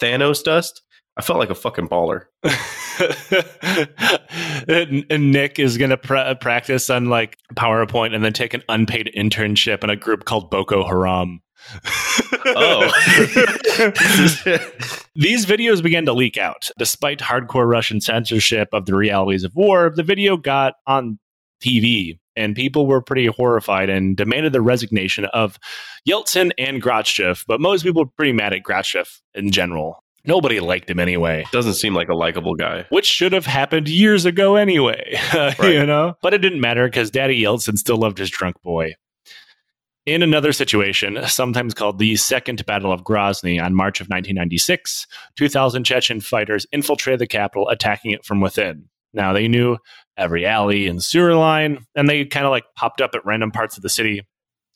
Thanos 0.03 0.43
dust, 0.45 0.83
I 1.17 1.23
felt 1.23 1.39
like 1.39 1.51
a 1.51 1.55
fucking 1.55 1.89
baller. 1.89 2.25
and, 5.11 5.31
Nick 5.31 5.59
is 5.59 5.77
going 5.77 5.91
to 5.91 5.99
pra- 5.99 6.35
practice 6.37 6.89
on 6.89 7.07
like 7.07 7.37
PowerPoint 7.55 8.15
and 8.15 8.25
then 8.25 8.33
take 8.33 8.55
an 8.55 8.63
unpaid 8.69 9.11
internship 9.17 9.85
in 9.85 9.91
a 9.91 9.97
group 9.97 10.25
called 10.25 10.51
Boko 10.51 10.87
Haram. 10.87 11.41
Oh. 12.47 12.91
These 15.15 15.47
videos 15.47 15.83
began 15.83 16.07
to 16.07 16.13
leak 16.13 16.39
out. 16.39 16.71
Despite 16.79 17.19
hardcore 17.19 17.69
Russian 17.69 18.01
censorship 18.01 18.69
of 18.73 18.87
the 18.87 18.95
realities 18.95 19.45
of 19.45 19.55
war, 19.55 19.93
the 19.95 20.03
video 20.03 20.39
got 20.39 20.75
on 20.87 21.19
TV 21.63 22.19
and 22.37 22.57
people 22.57 22.87
were 22.87 23.03
pretty 23.03 23.27
horrified 23.27 23.91
and 23.91 24.17
demanded 24.17 24.53
the 24.53 24.63
resignation 24.63 25.27
of 25.27 25.59
Yeltsin 26.09 26.53
and 26.59 26.83
Grachev. 26.83 27.45
But 27.47 27.61
most 27.61 27.83
people 27.83 28.05
were 28.05 28.11
pretty 28.17 28.33
mad 28.33 28.55
at 28.55 28.63
Grachev 28.63 29.21
in 29.35 29.51
general. 29.51 30.03
Nobody 30.25 30.61
liked 30.61 30.89
him 30.89 31.01
anyway. 31.01 31.45
Doesn't 31.51 31.75
seem 31.75 31.95
like 31.95 32.09
a 32.09 32.15
likable 32.15 32.55
guy. 32.55 32.87
Which 32.91 33.07
should 33.07 33.33
have 33.33 33.47
happened 33.47 33.89
years 33.89 34.25
ago 34.25 34.55
anyway, 34.57 35.19
Right. 35.35 35.57
you 35.75 35.85
know? 35.85 36.15
But 36.23 36.33
it 36.35 36.39
didn't 36.39 36.61
matter 36.61 36.87
because 36.87 37.11
Daddy 37.11 37.41
Yeltsin 37.43 37.77
still 37.77 37.97
loved 37.97 38.19
his 38.19 38.31
drunk 38.31 38.61
boy. 38.63 38.95
In 40.05 40.23
another 40.23 40.53
situation, 40.53 41.19
sometimes 41.27 41.75
called 41.75 41.99
the 41.99 42.17
Second 42.17 42.67
Battle 42.67 42.93
of 42.93 43.03
Grozny 43.05 43.63
on 43.63 43.75
March 43.75 44.01
of 44.01 44.07
1996, 44.07 45.07
2,000 45.37 45.85
Chechen 45.85 46.21
fighters 46.21 46.67
infiltrated 46.73 47.21
the 47.21 47.27
capital, 47.29 47.69
attacking 47.69 48.11
it 48.11 48.25
from 48.25 48.41
within. 48.41 48.89
Now, 49.15 49.33
they 49.33 49.47
knew 49.47 49.77
every 50.17 50.45
alley 50.45 50.89
and 50.89 51.03
sewer 51.03 51.35
line, 51.35 51.85
and 51.95 52.09
they 52.09 52.25
kind 52.25 52.47
of 52.47 52.51
like 52.51 52.65
popped 52.77 53.01
up 53.01 53.15
at 53.15 53.25
random 53.25 53.53
parts 53.53 53.77
of 53.77 53.83
the 53.85 53.89
city, 53.89 54.23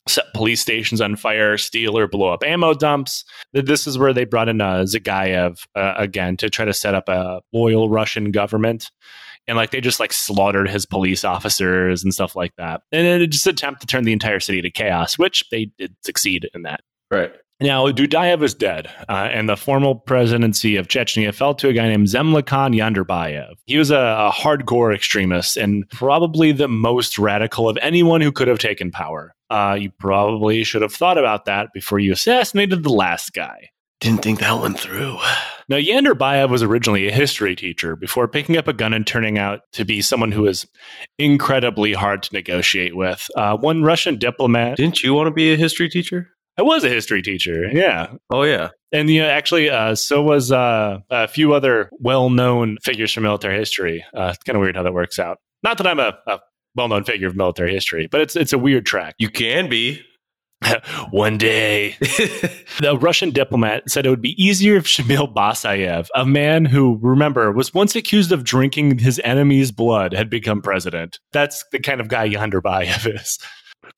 set 0.09 0.25
police 0.33 0.61
stations 0.61 1.01
on 1.01 1.15
fire, 1.15 1.57
steal 1.57 1.97
or 1.97 2.07
blow 2.07 2.29
up 2.29 2.43
ammo 2.43 2.73
dumps. 2.73 3.23
This 3.53 3.87
is 3.87 3.97
where 3.97 4.13
they 4.13 4.25
brought 4.25 4.49
in 4.49 4.61
uh, 4.61 4.83
Zagayev 4.83 5.59
uh, 5.75 5.93
again 5.97 6.37
to 6.37 6.49
try 6.49 6.65
to 6.65 6.73
set 6.73 6.95
up 6.95 7.09
a 7.09 7.41
loyal 7.53 7.89
Russian 7.89 8.31
government 8.31 8.91
and 9.47 9.55
like 9.55 9.71
they 9.71 9.81
just 9.81 9.99
like 9.99 10.13
slaughtered 10.13 10.69
his 10.69 10.85
police 10.85 11.23
officers 11.23 12.03
and 12.03 12.13
stuff 12.13 12.35
like 12.35 12.55
that. 12.57 12.81
And 12.91 13.21
it 13.21 13.27
just 13.27 13.47
attempt 13.47 13.81
to 13.81 13.87
turn 13.87 14.03
the 14.03 14.13
entire 14.13 14.39
city 14.39 14.61
to 14.61 14.69
chaos, 14.69 15.17
which 15.17 15.43
they 15.51 15.71
did 15.77 15.95
succeed 16.03 16.49
in 16.53 16.63
that. 16.63 16.81
Right. 17.09 17.33
Now, 17.59 17.87
Dudayev 17.87 18.43
is 18.43 18.53
dead, 18.53 18.87
uh, 19.09 19.29
and 19.31 19.49
the 19.49 19.57
formal 19.57 19.95
presidency 19.95 20.75
of 20.75 20.87
Chechnya 20.87 21.33
fell 21.33 21.55
to 21.55 21.69
a 21.69 21.73
guy 21.73 21.87
named 21.87 22.05
Zemlikan 22.05 22.75
Yandarbayev. 22.75 23.55
He 23.65 23.79
was 23.79 23.89
a, 23.89 23.95
a, 23.95 24.31
hardcore 24.31 24.93
extremist 24.93 25.57
and 25.57 25.89
probably 25.89 26.51
the 26.51 26.67
most 26.67 27.17
radical 27.17 27.67
of 27.67 27.75
anyone 27.81 28.21
who 28.21 28.31
could 28.31 28.47
have 28.47 28.59
taken 28.59 28.91
power. 28.91 29.33
Uh, 29.49 29.77
you 29.79 29.91
probably 29.91 30.63
should 30.63 30.81
have 30.81 30.93
thought 30.93 31.17
about 31.17 31.45
that 31.45 31.69
before 31.73 31.99
you 31.99 32.11
assassinated 32.11 32.83
the 32.83 32.93
last 32.93 33.33
guy. 33.33 33.69
Didn't 33.99 34.21
think 34.21 34.39
that 34.39 34.53
one 34.53 34.75
through. 34.75 35.17
Now, 35.69 35.75
Yandarbayev 35.75 36.49
was 36.49 36.63
originally 36.63 37.09
a 37.09 37.11
history 37.11 37.53
teacher 37.53 37.97
before 37.97 38.29
picking 38.29 38.55
up 38.55 38.69
a 38.69 38.73
gun 38.73 38.93
and 38.93 39.05
turning 39.05 39.37
out 39.37 39.59
to 39.73 39.83
be 39.83 40.01
someone 40.01 40.31
who 40.31 40.47
is 40.47 40.65
incredibly 41.19 41.91
hard 41.91 42.23
to 42.23 42.33
negotiate 42.33 42.95
with. 42.95 43.27
Uh, 43.35 43.57
one 43.57 43.83
Russian 43.83 44.17
diplomat. 44.17 44.77
Didn't 44.77 45.03
you 45.03 45.13
want 45.13 45.27
to 45.27 45.31
be 45.31 45.51
a 45.51 45.57
history 45.57 45.89
teacher? 45.89 46.29
I 46.57 46.61
was 46.61 46.85
a 46.85 46.89
history 46.89 47.21
teacher. 47.21 47.69
Yeah. 47.69 48.13
Oh, 48.29 48.43
yeah. 48.43 48.69
And 48.93 49.09
you 49.09 49.23
know, 49.23 49.27
actually, 49.27 49.69
uh, 49.69 49.95
so 49.95 50.21
was 50.21 50.53
uh, 50.53 50.99
a 51.09 51.27
few 51.27 51.53
other 51.53 51.89
well-known 51.99 52.77
figures 52.81 53.11
from 53.11 53.23
military 53.23 53.57
history. 53.57 54.05
Uh, 54.15 54.31
it's 54.33 54.43
kind 54.43 54.55
of 54.55 54.61
weird 54.61 54.77
how 54.77 54.83
that 54.83 54.93
works 54.93 55.19
out. 55.19 55.39
Not 55.63 55.77
that 55.79 55.87
I'm 55.87 55.99
a, 55.99 56.17
a 56.27 56.39
well-known 56.77 57.03
figure 57.03 57.27
of 57.27 57.35
military 57.35 57.73
history, 57.73 58.07
but 58.09 58.21
it's 58.21 58.35
it's 58.35 58.53
a 58.53 58.57
weird 58.57 58.85
track. 58.85 59.15
You 59.17 59.29
can 59.29 59.69
be. 59.69 60.01
One 61.11 61.37
day, 61.37 61.97
the 61.99 62.97
Russian 62.99 63.29
diplomat 63.29 63.87
said 63.91 64.07
it 64.07 64.09
would 64.09 64.23
be 64.23 64.43
easier 64.43 64.75
if 64.75 64.85
Shamil 64.85 65.31
Basayev, 65.31 66.07
a 66.15 66.25
man 66.25 66.65
who, 66.65 66.97
remember, 66.99 67.51
was 67.51 67.75
once 67.75 67.95
accused 67.95 68.31
of 68.31 68.43
drinking 68.43 68.97
his 68.97 69.21
enemy's 69.23 69.71
blood, 69.71 70.13
had 70.13 70.31
become 70.31 70.63
president. 70.63 71.19
That's 71.31 71.63
the 71.71 71.79
kind 71.79 72.01
of 72.01 72.07
guy 72.07 72.27
Yandarbayev 72.29 73.21
is. 73.21 73.37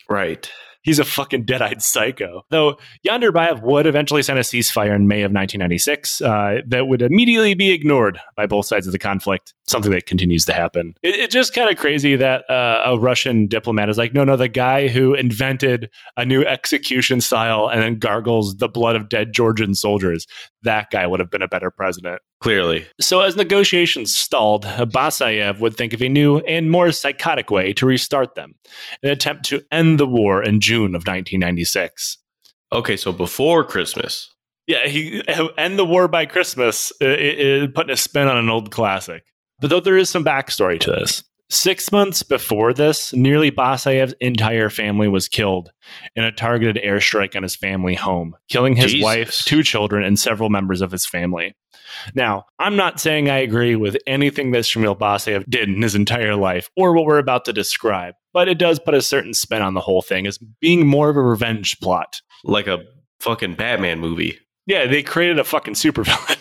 Right. 0.10 0.52
He's 0.82 1.00
a 1.00 1.06
fucking 1.06 1.44
dead-eyed 1.44 1.82
psycho. 1.82 2.44
Though 2.50 2.78
Yandarbayev 3.08 3.62
would 3.64 3.86
eventually 3.86 4.24
sign 4.24 4.38
a 4.38 4.42
ceasefire 4.42 4.96
in 4.96 5.08
May 5.08 5.22
of 5.22 5.32
1996 5.32 6.22
uh, 6.22 6.62
that 6.68 6.88
would 6.88 7.02
immediately 7.02 7.54
be 7.54 7.72
ignored 7.72 8.20
by 8.36 8.46
both 8.46 8.66
sides 8.66 8.88
of 8.88 8.94
the 8.94 9.00
conflict, 9.00 9.54
something 9.68 9.92
that 9.92 10.06
continues 10.06 10.46
to 10.46 10.54
happen. 10.54 10.94
It, 11.04 11.16
it's 11.16 11.34
just 11.34 11.54
kind 11.54 11.70
of 11.70 11.78
crazy 11.78 12.16
that 12.16 12.50
uh, 12.50 12.84
a 12.86 12.98
Russian 12.98 13.48
diplomat 13.48 13.90
is 13.90 13.98
like, 13.98 14.14
no, 14.14 14.24
no, 14.24 14.38
the 14.38 14.48
guy 14.48 14.88
who 14.88 15.14
invented 15.14 15.90
a 16.16 16.26
new 16.26 16.44
execution 16.44 17.22
style 17.22 17.68
and 17.68 17.82
then 17.82 18.00
gargles 18.00 18.58
the 18.58 18.70
blood 18.70 18.96
of 18.96 19.10
dead 19.10 19.34
Georgian 19.34 19.76
soldiers, 19.76 20.26
that 20.64 20.90
guy 20.92 21.06
would 21.06 21.20
have 21.20 21.30
been 21.30 21.42
a 21.42 21.48
better 21.48 21.72
president. 21.72 22.22
Clearly. 22.42 22.88
So, 23.02 23.20
as 23.20 23.36
negotiations 23.36 24.16
stalled, 24.16 24.64
Basayev 24.64 25.60
would 25.60 25.76
think 25.76 25.92
of 25.92 26.02
a 26.02 26.08
new 26.08 26.38
and 26.40 26.72
more 26.72 26.92
psychotic 26.94 27.52
way 27.52 27.74
to 27.74 27.86
restart 27.86 28.36
them, 28.36 28.56
an 29.04 29.10
attempt 29.10 29.46
to 29.46 29.62
end 29.72 30.00
the 30.00 30.08
war 30.08 30.42
in 30.42 30.62
June 30.62 30.96
of 30.96 31.02
1996. 31.02 32.18
Okay, 32.72 32.96
so 32.96 33.12
before 33.12 33.66
Christmas. 33.66 34.34
Yeah, 34.68 34.88
he 34.88 35.22
uh, 35.28 35.48
end 35.58 35.78
the 35.78 35.86
war 35.86 36.08
by 36.08 36.26
Christmas, 36.26 36.94
it, 37.02 37.08
it, 37.20 37.76
putting 37.76 37.92
a 37.92 37.98
spin 37.98 38.28
on 38.28 38.38
an 38.38 38.50
old 38.50 38.72
classic. 38.72 39.24
But 39.60 39.70
though 39.70 39.80
there 39.80 39.98
is 39.98 40.10
some 40.10 40.24
backstory 40.24 40.80
to 40.82 40.92
this, 40.92 41.24
Six 41.52 41.92
months 41.92 42.22
before 42.22 42.74
this, 42.74 43.12
nearly 43.12 43.50
Basayev's 43.50 44.14
entire 44.22 44.70
family 44.70 45.08
was 45.08 45.28
killed 45.28 45.72
in 46.16 46.24
a 46.24 46.32
targeted 46.32 46.84
airstrike 46.84 47.36
on 47.36 47.42
his 47.42 47.56
family 47.56 47.96
home, 47.96 48.36
killing 48.50 48.76
his 48.76 48.92
Jesus. 48.92 49.04
wife, 49.04 49.42
two 49.46 49.64
children, 49.64 50.04
and 50.04 50.20
several 50.20 50.50
members 50.50 50.82
of 50.82 50.92
his 50.92 51.08
family. 51.08 51.56
Now, 52.14 52.46
I'm 52.60 52.76
not 52.76 53.00
saying 53.00 53.30
I 53.30 53.40
agree 53.40 53.76
with 53.76 53.98
anything 54.06 54.52
that 54.52 54.64
Shamil 54.64 54.98
Basayev 54.98 55.50
did 55.50 55.70
in 55.70 55.82
his 55.82 55.96
entire 55.96 56.36
life 56.36 56.70
or 56.78 56.94
what 56.94 57.06
we're 57.06 57.18
about 57.18 57.46
to 57.46 57.54
describe, 57.54 58.14
but 58.32 58.48
it 58.48 58.60
does 58.60 58.78
put 58.78 58.94
a 58.94 59.02
certain 59.02 59.34
spin 59.34 59.64
on 59.64 59.74
the 59.74 59.82
whole 59.82 60.04
thing 60.04 60.28
as 60.28 60.38
being 60.38 60.86
more 60.86 61.10
of 61.10 61.18
a 61.18 61.22
revenge 61.22 61.80
plot. 61.80 62.22
Like 62.44 62.68
a 62.68 62.86
fucking 63.22 63.56
Batman 63.56 64.00
movie. 64.00 64.38
Yeah, 64.68 64.86
they 64.86 65.02
created 65.02 65.40
a 65.40 65.44
fucking 65.44 65.74
supervillain. 65.74 66.38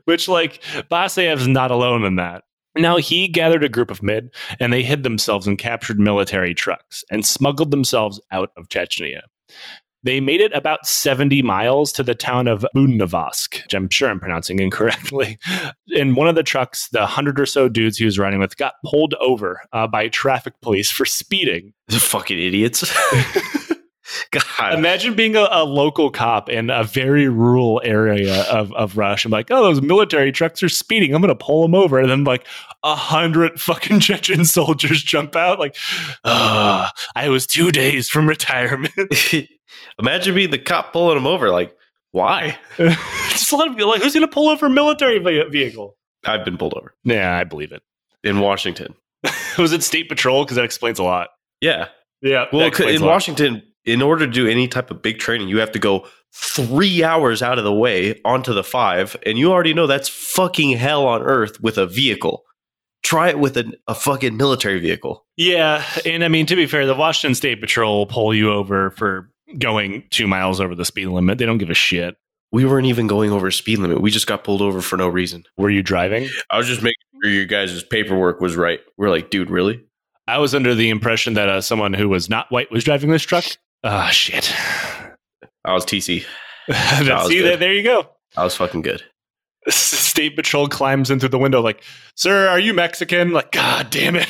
Which, 0.04 0.28
like, 0.28 0.62
Basayev's 0.90 1.46
not 1.46 1.70
alone 1.70 2.04
in 2.04 2.16
that. 2.16 2.42
Now 2.78 2.96
he 2.96 3.28
gathered 3.28 3.64
a 3.64 3.68
group 3.68 3.90
of 3.90 4.02
men 4.02 4.30
and 4.60 4.72
they 4.72 4.82
hid 4.82 5.02
themselves 5.02 5.46
and 5.46 5.58
captured 5.58 5.98
military 5.98 6.54
trucks 6.54 7.04
and 7.10 7.26
smuggled 7.26 7.70
themselves 7.70 8.20
out 8.30 8.50
of 8.56 8.68
Chechnya. 8.68 9.22
They 10.04 10.20
made 10.20 10.40
it 10.40 10.52
about 10.54 10.86
70 10.86 11.42
miles 11.42 11.90
to 11.92 12.04
the 12.04 12.14
town 12.14 12.46
of 12.46 12.64
Budnovosk, 12.74 13.62
which 13.64 13.74
I'm 13.74 13.90
sure 13.90 14.08
I'm 14.08 14.20
pronouncing 14.20 14.58
incorrectly. 14.60 15.38
In 15.88 16.14
one 16.14 16.28
of 16.28 16.36
the 16.36 16.44
trucks, 16.44 16.88
the 16.90 17.04
hundred 17.04 17.40
or 17.40 17.46
so 17.46 17.68
dudes 17.68 17.98
he 17.98 18.04
was 18.04 18.18
riding 18.18 18.38
with 18.38 18.56
got 18.56 18.74
pulled 18.84 19.14
over 19.14 19.60
uh, 19.72 19.88
by 19.88 20.08
traffic 20.08 20.54
police 20.62 20.90
for 20.90 21.04
speeding. 21.04 21.72
The 21.88 21.98
fucking 21.98 22.38
idiots. 22.38 22.90
God. 24.30 24.74
Imagine 24.74 25.14
being 25.14 25.36
a, 25.36 25.48
a, 25.50 25.64
local 25.64 26.10
cop 26.10 26.48
in 26.48 26.70
a 26.70 26.84
very 26.84 27.28
rural 27.28 27.80
area 27.84 28.42
of, 28.44 28.72
of 28.72 28.96
Russia. 28.96 29.28
I'm 29.28 29.32
like, 29.32 29.50
oh, 29.50 29.62
those 29.62 29.82
military 29.82 30.32
trucks 30.32 30.62
are 30.62 30.68
speeding. 30.68 31.14
I'm 31.14 31.20
going 31.20 31.36
to 31.36 31.44
pull 31.44 31.62
them 31.62 31.74
over. 31.74 31.98
And 31.98 32.10
then, 32.10 32.24
like, 32.24 32.46
a 32.82 32.94
hundred 32.94 33.60
fucking 33.60 34.00
Chechen 34.00 34.44
soldiers 34.44 35.02
jump 35.02 35.36
out. 35.36 35.58
Like, 35.58 35.76
oh, 36.24 36.88
I 37.14 37.28
was 37.28 37.46
two 37.46 37.70
days 37.70 38.08
from 38.08 38.28
retirement. 38.28 38.94
Imagine 39.98 40.34
being 40.34 40.50
the 40.50 40.58
cop 40.58 40.92
pulling 40.92 41.16
them 41.16 41.26
over. 41.26 41.50
Like, 41.50 41.76
why? 42.12 42.58
Just 42.76 43.52
let 43.52 43.68
him, 43.68 43.76
like, 43.76 44.02
who's 44.02 44.14
going 44.14 44.26
to 44.26 44.32
pull 44.32 44.48
over 44.48 44.66
a 44.66 44.70
military 44.70 45.18
vehicle? 45.18 45.96
I've 46.24 46.44
been 46.44 46.56
pulled 46.56 46.74
over. 46.74 46.94
Yeah, 47.04 47.36
I 47.36 47.44
believe 47.44 47.72
it. 47.72 47.82
In 48.24 48.40
Washington. 48.40 48.94
was 49.58 49.72
it 49.72 49.82
state 49.82 50.08
patrol? 50.08 50.44
Because 50.44 50.56
that 50.56 50.64
explains 50.64 50.98
a 50.98 51.04
lot. 51.04 51.28
Yeah. 51.60 51.88
Yeah. 52.22 52.46
Well, 52.52 52.70
in 52.80 53.04
Washington, 53.04 53.62
in 53.88 54.02
order 54.02 54.26
to 54.26 54.32
do 54.32 54.46
any 54.46 54.68
type 54.68 54.90
of 54.90 55.02
big 55.02 55.18
training, 55.18 55.48
you 55.48 55.58
have 55.58 55.72
to 55.72 55.78
go 55.78 56.06
three 56.34 57.02
hours 57.02 57.42
out 57.42 57.58
of 57.58 57.64
the 57.64 57.72
way 57.72 58.20
onto 58.24 58.52
the 58.52 58.62
five, 58.62 59.16
and 59.24 59.38
you 59.38 59.50
already 59.50 59.72
know 59.72 59.86
that's 59.86 60.08
fucking 60.08 60.76
hell 60.76 61.06
on 61.06 61.22
earth 61.22 61.60
with 61.62 61.78
a 61.78 61.86
vehicle. 61.86 62.44
Try 63.02 63.30
it 63.30 63.38
with 63.38 63.56
a, 63.56 63.72
a 63.86 63.94
fucking 63.94 64.36
military 64.36 64.78
vehicle. 64.78 65.24
Yeah, 65.36 65.84
and 66.04 66.22
I 66.22 66.28
mean 66.28 66.46
to 66.46 66.56
be 66.56 66.66
fair, 66.66 66.86
the 66.86 66.94
Washington 66.94 67.34
State 67.34 67.60
Patrol 67.60 67.98
will 67.98 68.06
pull 68.06 68.34
you 68.34 68.52
over 68.52 68.90
for 68.90 69.30
going 69.58 70.04
two 70.10 70.26
miles 70.26 70.60
over 70.60 70.74
the 70.74 70.84
speed 70.84 71.06
limit. 71.06 71.38
They 71.38 71.46
don't 71.46 71.58
give 71.58 71.70
a 71.70 71.74
shit. 71.74 72.16
We 72.52 72.64
weren't 72.64 72.86
even 72.86 73.06
going 73.06 73.30
over 73.30 73.50
speed 73.50 73.78
limit. 73.78 74.00
We 74.00 74.10
just 74.10 74.26
got 74.26 74.44
pulled 74.44 74.62
over 74.62 74.80
for 74.80 74.96
no 74.96 75.08
reason. 75.08 75.44
Were 75.56 75.70
you 75.70 75.82
driving? 75.82 76.28
I 76.50 76.58
was 76.58 76.66
just 76.66 76.82
making 76.82 76.96
sure 77.22 77.30
your 77.30 77.44
guys' 77.46 77.82
paperwork 77.82 78.40
was 78.40 78.56
right. 78.56 78.80
We're 78.96 79.10
like, 79.10 79.30
dude, 79.30 79.50
really? 79.50 79.84
I 80.26 80.38
was 80.38 80.54
under 80.54 80.74
the 80.74 80.90
impression 80.90 81.34
that 81.34 81.48
uh, 81.48 81.60
someone 81.62 81.94
who 81.94 82.08
was 82.08 82.28
not 82.28 82.50
white 82.50 82.70
was 82.70 82.84
driving 82.84 83.10
this 83.10 83.22
truck. 83.22 83.44
Ah, 83.84 84.08
oh, 84.08 84.10
shit. 84.10 84.52
I 85.64 85.72
was 85.72 85.84
TC. 85.84 86.24
was 86.68 87.28
See, 87.28 87.40
there, 87.40 87.56
there 87.56 87.72
you 87.72 87.82
go. 87.82 88.08
I 88.36 88.44
was 88.44 88.56
fucking 88.56 88.82
good. 88.82 89.02
State 89.68 90.36
patrol 90.36 90.68
climbs 90.68 91.10
in 91.10 91.20
through 91.20 91.28
the 91.28 91.38
window, 91.38 91.60
like, 91.60 91.82
"Sir, 92.14 92.48
are 92.48 92.58
you 92.58 92.72
Mexican?" 92.72 93.32
Like, 93.32 93.52
God 93.52 93.90
damn 93.90 94.16
it! 94.16 94.28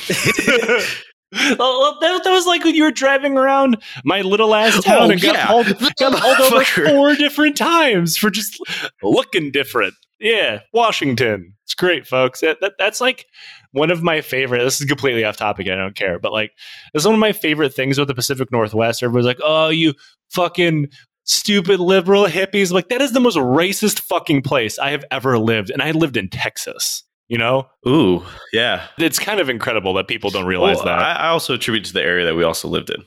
well, 1.58 1.98
that, 2.00 2.24
that, 2.24 2.30
was 2.30 2.46
like 2.46 2.64
when 2.64 2.74
you 2.74 2.82
were 2.82 2.90
driving 2.90 3.36
around 3.36 3.76
my 4.04 4.22
little 4.22 4.54
ass 4.54 4.82
town 4.82 5.02
oh, 5.02 5.10
and 5.10 5.20
got 5.20 5.34
yeah. 5.34 5.46
pulled, 5.46 5.66
got 5.98 6.40
over 6.42 6.64
four 6.64 7.14
different 7.14 7.56
times 7.56 8.16
for 8.16 8.30
just 8.30 8.58
looking 9.02 9.52
different. 9.52 9.94
Yeah, 10.18 10.60
Washington. 10.72 11.54
It's 11.64 11.74
great, 11.74 12.06
folks. 12.06 12.40
That, 12.40 12.58
that, 12.60 12.72
that's 12.78 13.00
like 13.00 13.26
one 13.72 13.90
of 13.90 14.02
my 14.02 14.20
favorite. 14.20 14.64
This 14.64 14.80
is 14.80 14.86
completely 14.86 15.24
off 15.24 15.36
topic. 15.36 15.68
I 15.68 15.76
don't 15.76 15.96
care, 15.96 16.18
but 16.18 16.32
like, 16.32 16.52
it's 16.94 17.04
one 17.04 17.14
of 17.14 17.20
my 17.20 17.32
favorite 17.32 17.74
things 17.74 17.98
with 17.98 18.08
the 18.08 18.14
Pacific 18.14 18.50
Northwest. 18.50 19.02
Everybody's 19.02 19.26
like, 19.26 19.40
"Oh, 19.42 19.68
you 19.68 19.94
fucking 20.30 20.88
stupid 21.24 21.80
liberal 21.80 22.26
hippies!" 22.26 22.72
Like, 22.72 22.88
that 22.88 23.02
is 23.02 23.12
the 23.12 23.20
most 23.20 23.36
racist 23.36 24.00
fucking 24.00 24.42
place 24.42 24.78
I 24.78 24.90
have 24.90 25.04
ever 25.10 25.38
lived, 25.38 25.70
and 25.70 25.82
I 25.82 25.92
lived 25.92 26.16
in 26.16 26.28
Texas. 26.28 27.04
You 27.28 27.36
know? 27.36 27.68
Ooh, 27.86 28.24
yeah. 28.54 28.86
It's 28.96 29.18
kind 29.18 29.38
of 29.38 29.50
incredible 29.50 29.92
that 29.94 30.08
people 30.08 30.30
don't 30.30 30.46
realize 30.46 30.76
well, 30.76 30.86
that. 30.86 30.98
I, 30.98 31.12
I 31.12 31.28
also 31.28 31.52
attribute 31.52 31.84
to 31.84 31.92
the 31.92 32.02
area 32.02 32.24
that 32.24 32.34
we 32.34 32.42
also 32.42 32.68
lived 32.68 32.88
in. 32.88 33.04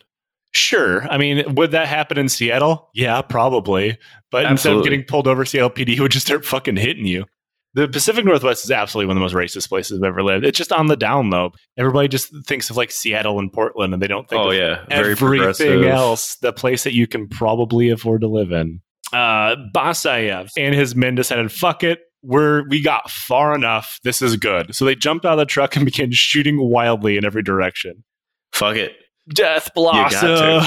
Sure. 0.53 1.07
I 1.07 1.17
mean, 1.17 1.55
would 1.55 1.71
that 1.71 1.87
happen 1.87 2.17
in 2.17 2.29
Seattle? 2.29 2.89
Yeah, 2.93 3.21
probably. 3.21 3.97
But 4.29 4.45
Absolutely. 4.45 4.51
instead 4.51 4.73
of 4.75 4.83
getting 4.83 5.03
pulled 5.05 5.27
over, 5.27 5.45
Seattle 5.45 5.69
PD 5.69 5.99
would 6.01 6.11
just 6.11 6.25
start 6.27 6.45
fucking 6.45 6.75
hitting 6.75 7.05
you. 7.05 7.25
The 7.73 7.87
Pacific 7.87 8.25
Northwest 8.25 8.65
is 8.65 8.71
absolutely 8.71 9.07
one 9.07 9.17
of 9.17 9.21
the 9.21 9.23
most 9.23 9.33
racist 9.33 9.69
places 9.69 9.99
I've 9.99 10.07
ever 10.07 10.23
lived. 10.23 10.43
It's 10.43 10.57
just 10.57 10.73
on 10.73 10.87
the 10.87 10.97
down 10.97 11.29
low. 11.29 11.51
Everybody 11.77 12.09
just 12.09 12.33
thinks 12.45 12.69
of 12.69 12.75
like 12.75 12.91
Seattle 12.91 13.39
and 13.39 13.51
Portland, 13.51 13.93
and 13.93 14.03
they 14.03 14.07
don't 14.07 14.27
think 14.27 14.41
Oh 14.41 14.49
of 14.49 14.55
yeah, 14.55 14.85
very 14.89 15.11
everything 15.11 15.85
else, 15.85 16.35
the 16.37 16.51
place 16.51 16.83
that 16.83 16.93
you 16.93 17.07
can 17.07 17.29
probably 17.29 17.89
afford 17.89 18.21
to 18.21 18.27
live 18.27 18.51
in. 18.51 18.81
Uh, 19.13 19.55
Basayev 19.73 20.49
and 20.57 20.75
his 20.75 20.95
men 20.95 21.15
decided, 21.15 21.51
fuck 21.51 21.83
it. 21.83 21.99
We're, 22.23 22.67
we 22.67 22.81
got 22.81 23.09
far 23.09 23.55
enough. 23.55 23.99
This 24.03 24.21
is 24.21 24.35
good. 24.37 24.75
So 24.75 24.85
they 24.85 24.95
jumped 24.95 25.25
out 25.25 25.33
of 25.33 25.39
the 25.39 25.45
truck 25.45 25.75
and 25.75 25.85
began 25.85 26.11
shooting 26.11 26.59
wildly 26.59 27.17
in 27.17 27.25
every 27.25 27.43
direction. 27.43 28.03
Fuck 28.53 28.75
it. 28.75 28.93
Death 29.33 29.73
Blossom. 29.73 30.63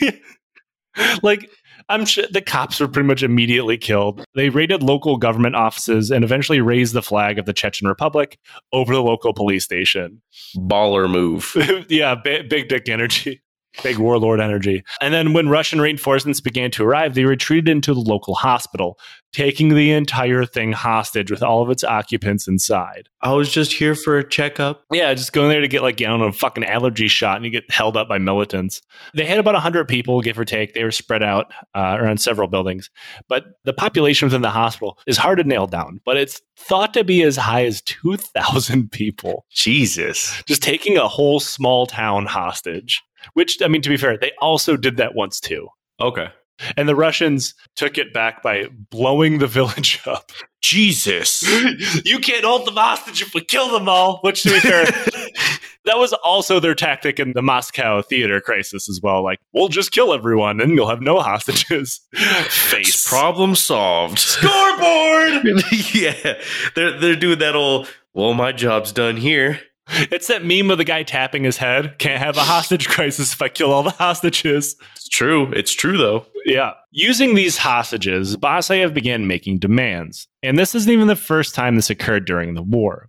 like, 1.22 1.50
I'm 1.88 2.04
sure 2.04 2.24
the 2.30 2.42
cops 2.42 2.80
were 2.80 2.88
pretty 2.88 3.06
much 3.06 3.22
immediately 3.22 3.78
killed. 3.78 4.24
They 4.34 4.48
raided 4.48 4.82
local 4.82 5.16
government 5.16 5.54
offices 5.54 6.10
and 6.10 6.24
eventually 6.24 6.60
raised 6.60 6.94
the 6.94 7.02
flag 7.02 7.38
of 7.38 7.46
the 7.46 7.52
Chechen 7.52 7.86
Republic 7.86 8.38
over 8.72 8.92
the 8.92 9.02
local 9.02 9.32
police 9.32 9.64
station. 9.64 10.20
Baller 10.56 11.10
move. 11.10 11.56
yeah, 11.88 12.14
big, 12.16 12.48
big 12.48 12.68
dick 12.68 12.88
energy. 12.88 13.40
Big 13.82 13.98
warlord 13.98 14.40
energy. 14.40 14.84
And 15.00 15.12
then 15.12 15.32
when 15.32 15.48
Russian 15.48 15.80
reinforcements 15.80 16.40
began 16.40 16.70
to 16.72 16.84
arrive, 16.84 17.14
they 17.14 17.24
retreated 17.24 17.68
into 17.68 17.94
the 17.94 18.00
local 18.00 18.34
hospital, 18.34 18.98
taking 19.32 19.74
the 19.74 19.92
entire 19.92 20.44
thing 20.44 20.72
hostage 20.72 21.30
with 21.30 21.42
all 21.42 21.62
of 21.62 21.70
its 21.70 21.84
occupants 21.84 22.48
inside. 22.48 23.08
I 23.20 23.32
was 23.32 23.50
just 23.52 23.72
here 23.72 23.94
for 23.94 24.18
a 24.18 24.28
checkup. 24.28 24.84
Yeah, 24.92 25.12
just 25.14 25.32
going 25.32 25.50
there 25.50 25.60
to 25.60 25.68
get 25.68 25.82
like, 25.82 26.00
you 26.00 26.06
know, 26.06 26.22
a 26.24 26.32
fucking 26.32 26.64
allergy 26.64 27.08
shot 27.08 27.36
and 27.36 27.44
you 27.44 27.50
get 27.50 27.70
held 27.70 27.96
up 27.96 28.08
by 28.08 28.18
militants. 28.18 28.80
They 29.14 29.26
had 29.26 29.38
about 29.38 29.54
100 29.54 29.88
people, 29.88 30.20
give 30.20 30.38
or 30.38 30.44
take. 30.44 30.74
They 30.74 30.84
were 30.84 30.90
spread 30.90 31.22
out 31.22 31.52
uh, 31.74 31.96
around 32.00 32.20
several 32.20 32.48
buildings. 32.48 32.90
But 33.28 33.44
the 33.64 33.72
population 33.72 34.26
within 34.26 34.42
the 34.42 34.50
hospital 34.50 34.98
is 35.06 35.16
hard 35.16 35.38
to 35.38 35.44
nail 35.44 35.66
down, 35.66 36.00
but 36.04 36.16
it's 36.16 36.40
thought 36.56 36.94
to 36.94 37.04
be 37.04 37.22
as 37.22 37.36
high 37.36 37.64
as 37.64 37.82
2,000 37.82 38.90
people 38.90 39.44
Jesus. 39.50 40.42
just 40.46 40.62
taking 40.62 40.96
a 40.96 41.08
whole 41.08 41.40
small 41.40 41.86
town 41.86 42.26
hostage. 42.26 43.02
Which, 43.34 43.60
I 43.62 43.68
mean, 43.68 43.82
to 43.82 43.88
be 43.88 43.96
fair, 43.96 44.16
they 44.16 44.32
also 44.40 44.76
did 44.76 44.96
that 44.96 45.14
once 45.14 45.40
too. 45.40 45.68
Okay. 46.00 46.28
And 46.76 46.88
the 46.88 46.96
Russians 46.96 47.54
took 47.74 47.98
it 47.98 48.14
back 48.14 48.42
by 48.42 48.66
blowing 48.90 49.38
the 49.38 49.46
village 49.46 50.00
up. 50.06 50.32
Jesus. 50.62 51.42
you 52.04 52.18
can't 52.18 52.44
hold 52.44 52.66
them 52.66 52.74
hostage 52.74 53.22
if 53.22 53.34
we 53.34 53.42
kill 53.42 53.70
them 53.70 53.88
all. 53.88 54.18
Which, 54.22 54.42
to 54.42 54.50
be 54.50 54.60
fair, 54.60 54.84
that 55.84 55.98
was 55.98 56.12
also 56.12 56.58
their 56.58 56.74
tactic 56.74 57.20
in 57.20 57.34
the 57.34 57.42
Moscow 57.42 58.02
theater 58.02 58.40
crisis 58.40 58.88
as 58.88 59.00
well. 59.02 59.22
Like, 59.22 59.38
we'll 59.52 59.68
just 59.68 59.92
kill 59.92 60.12
everyone 60.12 60.60
and 60.60 60.72
you'll 60.72 60.88
have 60.88 61.02
no 61.02 61.20
hostages. 61.20 62.00
Face. 62.14 63.06
Problem 63.06 63.54
solved. 63.54 64.18
Scoreboard! 64.18 65.62
yeah. 65.94 66.40
They're 66.74 66.98
they're 66.98 67.16
doing 67.16 67.38
that 67.38 67.54
old 67.54 67.88
well, 68.16 68.32
my 68.32 68.50
job's 68.50 68.92
done 68.92 69.18
here. 69.18 69.60
It's 70.10 70.26
that 70.26 70.44
meme 70.44 70.70
of 70.70 70.78
the 70.78 70.84
guy 70.84 71.02
tapping 71.02 71.44
his 71.44 71.56
head. 71.56 71.98
Can't 71.98 72.22
have 72.22 72.36
a 72.36 72.42
hostage 72.42 72.88
crisis 72.88 73.32
if 73.32 73.40
I 73.40 73.48
kill 73.48 73.72
all 73.72 73.82
the 73.82 73.90
hostages. 73.90 74.76
It's 74.94 75.08
true. 75.08 75.50
It's 75.52 75.72
true 75.72 75.96
though. 75.96 76.26
Yeah. 76.44 76.72
Using 76.90 77.34
these 77.34 77.56
hostages, 77.56 78.36
Basayev 78.36 78.94
began 78.94 79.26
making 79.26 79.58
demands. 79.58 80.28
And 80.42 80.58
this 80.58 80.74
isn't 80.74 80.90
even 80.90 81.08
the 81.08 81.16
first 81.16 81.54
time 81.54 81.76
this 81.76 81.90
occurred 81.90 82.24
during 82.24 82.54
the 82.54 82.62
war. 82.62 83.08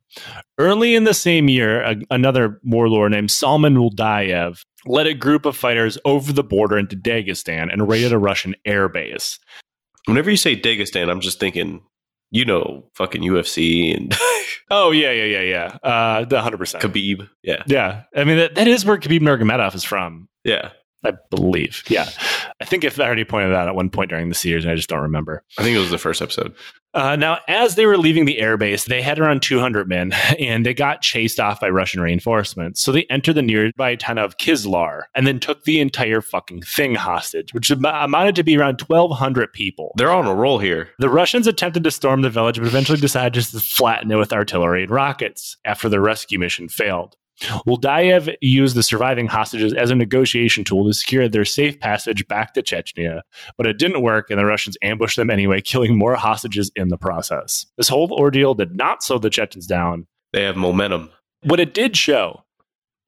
Early 0.57 0.96
in 0.96 1.03
the 1.03 1.13
same 1.13 1.50
year, 1.50 1.81
a, 1.81 1.96
another 2.10 2.60
warlord 2.63 3.12
named 3.12 3.31
Salman 3.31 3.75
Uldayev 3.75 4.62
led 4.86 5.07
a 5.07 5.13
group 5.13 5.46
of 5.46 5.57
fighters 5.57 5.98
over 6.05 6.31
the 6.31 6.43
border 6.43 6.77
into 6.77 6.96
Dagestan 6.96 7.72
and 7.72 7.88
raided 7.88 8.13
a 8.13 8.17
Russian 8.17 8.55
airbase. 8.67 9.39
Whenever 10.05 10.31
you 10.31 10.38
say 10.38 10.60
Dagestan, 10.60 11.10
I'm 11.10 11.22
just 11.22 11.39
thinking, 11.39 11.81
you 12.31 12.46
know, 12.46 12.89
fucking 12.93 13.22
UFC 13.22 13.96
and 13.96 14.15
Oh, 14.69 14.91
yeah, 14.91 15.12
yeah, 15.12 15.39
yeah, 15.39 15.41
yeah. 15.41 15.89
Uh, 15.89 16.25
the 16.25 16.41
100%. 16.41 16.81
Khabib. 16.81 17.29
Yeah. 17.41 17.63
yeah. 17.67 18.03
I 18.15 18.25
mean, 18.25 18.38
that, 18.38 18.55
that 18.55 18.67
is 18.67 18.86
where 18.86 18.98
Khabib 18.98 19.22
Nurmagomedov 19.22 19.74
is 19.75 19.84
from. 19.84 20.27
Yeah. 20.43 20.72
I 21.05 21.13
believe. 21.29 21.84
Yeah. 21.88 22.10
I 22.60 22.65
think 22.65 22.84
if 22.84 23.00
I 23.00 23.05
already 23.05 23.24
pointed 23.24 23.51
that 23.51 23.60
out 23.60 23.67
at 23.69 23.75
one 23.75 23.89
point 23.89 24.10
during 24.10 24.29
the 24.29 24.36
series, 24.36 24.65
and 24.65 24.72
I 24.72 24.75
just 24.75 24.89
don't 24.89 25.03
remember. 25.03 25.43
I 25.57 25.63
think 25.63 25.75
it 25.75 25.79
was 25.79 25.91
the 25.91 25.98
first 25.98 26.22
episode. 26.22 26.53
Uh, 26.94 27.15
now, 27.15 27.39
as 27.48 27.75
they 27.75 27.86
were 27.86 27.98
leaving 27.98 28.25
the 28.25 28.39
airbase, 28.39 28.86
they 28.86 29.01
had 29.01 29.20
around 29.20 29.41
200 29.41 29.88
men, 29.88 30.13
and 30.39 30.65
they 30.65 30.74
got 30.74 31.01
chased 31.01 31.39
off 31.39 31.60
by 31.60 31.70
Russian 31.70 32.01
reinforcements. 32.01 32.82
So 32.82 32.91
they 32.91 33.06
entered 33.10 33.34
the 33.34 33.41
nearby 33.41 33.96
town 33.96 34.17
of 34.17 34.38
Kizlyar 34.38 35.03
and 35.13 35.27
then 35.27 35.40
took 35.40 35.64
the 35.64 35.79
entire 35.79 36.22
fucking 36.22 36.64
thing 36.64 36.96
hostage, 36.96 37.53
which 37.53 37.70
am- 37.70 37.85
amounted 37.85 38.35
to 38.35 38.44
be 38.44 38.57
around 38.57 38.81
1,200 38.81 39.53
people. 39.53 39.94
They're 39.98 40.11
on 40.11 40.25
a 40.25 40.33
roll 40.33 40.59
here. 40.59 40.90
The 41.00 41.09
Russians 41.09 41.46
attempted 41.46 41.83
to 41.83 41.92
storm 41.92 42.22
the 42.22 42.29
village, 42.29 42.57
but 42.57 42.68
eventually 42.68 43.00
decided 43.00 43.33
just 43.33 43.51
to 43.51 43.59
flatten 43.59 44.11
it 44.11 44.16
with 44.16 44.33
artillery 44.33 44.83
and 44.83 44.92
rockets 44.92 45.57
after 45.66 45.90
the 45.90 46.01
rescue 46.01 46.40
mission 46.40 46.70
failed. 46.70 47.16
Uldayev 47.67 48.35
used 48.41 48.75
the 48.75 48.83
surviving 48.83 49.27
hostages 49.27 49.73
as 49.73 49.91
a 49.91 49.95
negotiation 49.95 50.63
tool 50.63 50.85
to 50.87 50.93
secure 50.93 51.29
their 51.29 51.45
safe 51.45 51.79
passage 51.79 52.27
back 52.27 52.53
to 52.53 52.63
Chechnya, 52.63 53.21
but 53.57 53.67
it 53.67 53.77
didn't 53.77 54.01
work, 54.01 54.29
and 54.29 54.39
the 54.39 54.45
Russians 54.45 54.77
ambushed 54.81 55.17
them 55.17 55.29
anyway, 55.29 55.61
killing 55.61 55.97
more 55.97 56.15
hostages 56.15 56.71
in 56.75 56.89
the 56.89 56.97
process. 56.97 57.65
This 57.77 57.89
whole 57.89 58.11
ordeal 58.11 58.55
did 58.55 58.75
not 58.75 59.03
slow 59.03 59.19
the 59.19 59.29
Chechens 59.29 59.67
down. 59.67 60.07
They 60.33 60.43
have 60.43 60.57
momentum. 60.57 61.11
What 61.43 61.59
it 61.59 61.73
did 61.73 61.95
show 61.95 62.43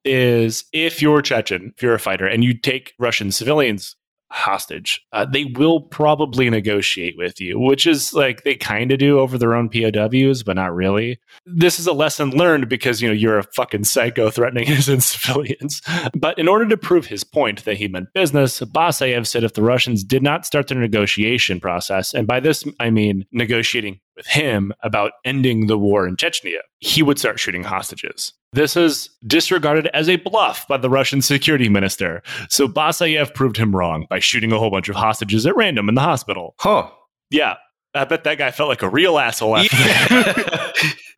is 0.05 0.63
if 0.71 1.01
you're 1.01 1.21
Chechen, 1.21 1.73
if 1.75 1.83
you're 1.83 1.93
a 1.93 1.99
fighter, 1.99 2.27
and 2.27 2.43
you 2.43 2.53
take 2.53 2.93
Russian 2.99 3.31
civilians 3.31 3.95
hostage, 4.31 5.05
uh, 5.11 5.25
they 5.25 5.45
will 5.45 5.81
probably 5.81 6.49
negotiate 6.49 7.15
with 7.17 7.39
you, 7.41 7.59
which 7.59 7.87
is 7.87 8.13
like 8.13 8.43
they 8.43 8.55
kind 8.55 8.91
of 8.91 8.99
do 8.99 9.19
over 9.19 9.37
their 9.37 9.55
own 9.55 9.69
POWs, 9.69 10.43
but 10.43 10.55
not 10.55 10.73
really. 10.73 11.19
This 11.45 11.79
is 11.79 11.87
a 11.87 11.93
lesson 11.93 12.31
learned 12.31 12.69
because 12.69 13.01
you 13.01 13.07
know 13.07 13.13
you're 13.13 13.39
a 13.39 13.43
fucking 13.55 13.85
psycho 13.85 14.29
threatening 14.29 14.63
innocent 14.67 15.03
civilians. 15.03 15.81
But 16.13 16.37
in 16.37 16.47
order 16.47 16.67
to 16.67 16.77
prove 16.77 17.07
his 17.07 17.23
point 17.23 17.65
that 17.65 17.77
he 17.77 17.87
meant 17.87 18.13
business, 18.13 18.59
Basayev 18.59 19.27
said 19.27 19.43
if 19.43 19.53
the 19.53 19.63
Russians 19.63 20.03
did 20.03 20.23
not 20.23 20.45
start 20.45 20.67
their 20.67 20.79
negotiation 20.79 21.59
process, 21.59 22.13
and 22.13 22.27
by 22.27 22.39
this 22.39 22.63
I 22.79 22.89
mean 22.89 23.25
negotiating 23.31 23.99
with 24.19 24.27
him 24.27 24.73
about 24.83 25.13
ending 25.23 25.67
the 25.67 25.77
war 25.77 26.05
in 26.05 26.17
Chechnya, 26.17 26.59
he 26.79 27.01
would 27.01 27.17
start 27.17 27.39
shooting 27.39 27.63
hostages. 27.63 28.33
This 28.51 28.75
is 28.75 29.09
disregarded 29.25 29.87
as 29.93 30.09
a 30.09 30.17
bluff 30.17 30.67
by 30.67 30.75
the 30.75 30.89
Russian 30.89 31.21
security 31.21 31.69
minister. 31.69 32.21
So 32.49 32.67
Basayev 32.67 33.33
proved 33.33 33.55
him 33.55 33.73
wrong 33.73 34.07
by 34.09 34.19
shooting 34.19 34.51
a 34.51 34.59
whole 34.59 34.71
bunch 34.71 34.89
of 34.89 34.97
hostages 34.97 35.45
at 35.45 35.55
random 35.55 35.87
in 35.87 35.95
the 35.95 36.01
hospital. 36.01 36.55
Huh. 36.59 36.89
Yeah, 37.29 37.55
I 37.93 38.03
bet 38.03 38.25
that 38.25 38.37
guy 38.37 38.51
felt 38.51 38.67
like 38.67 38.81
a 38.81 38.89
real 38.89 39.17
asshole 39.17 39.55
after 39.55 39.75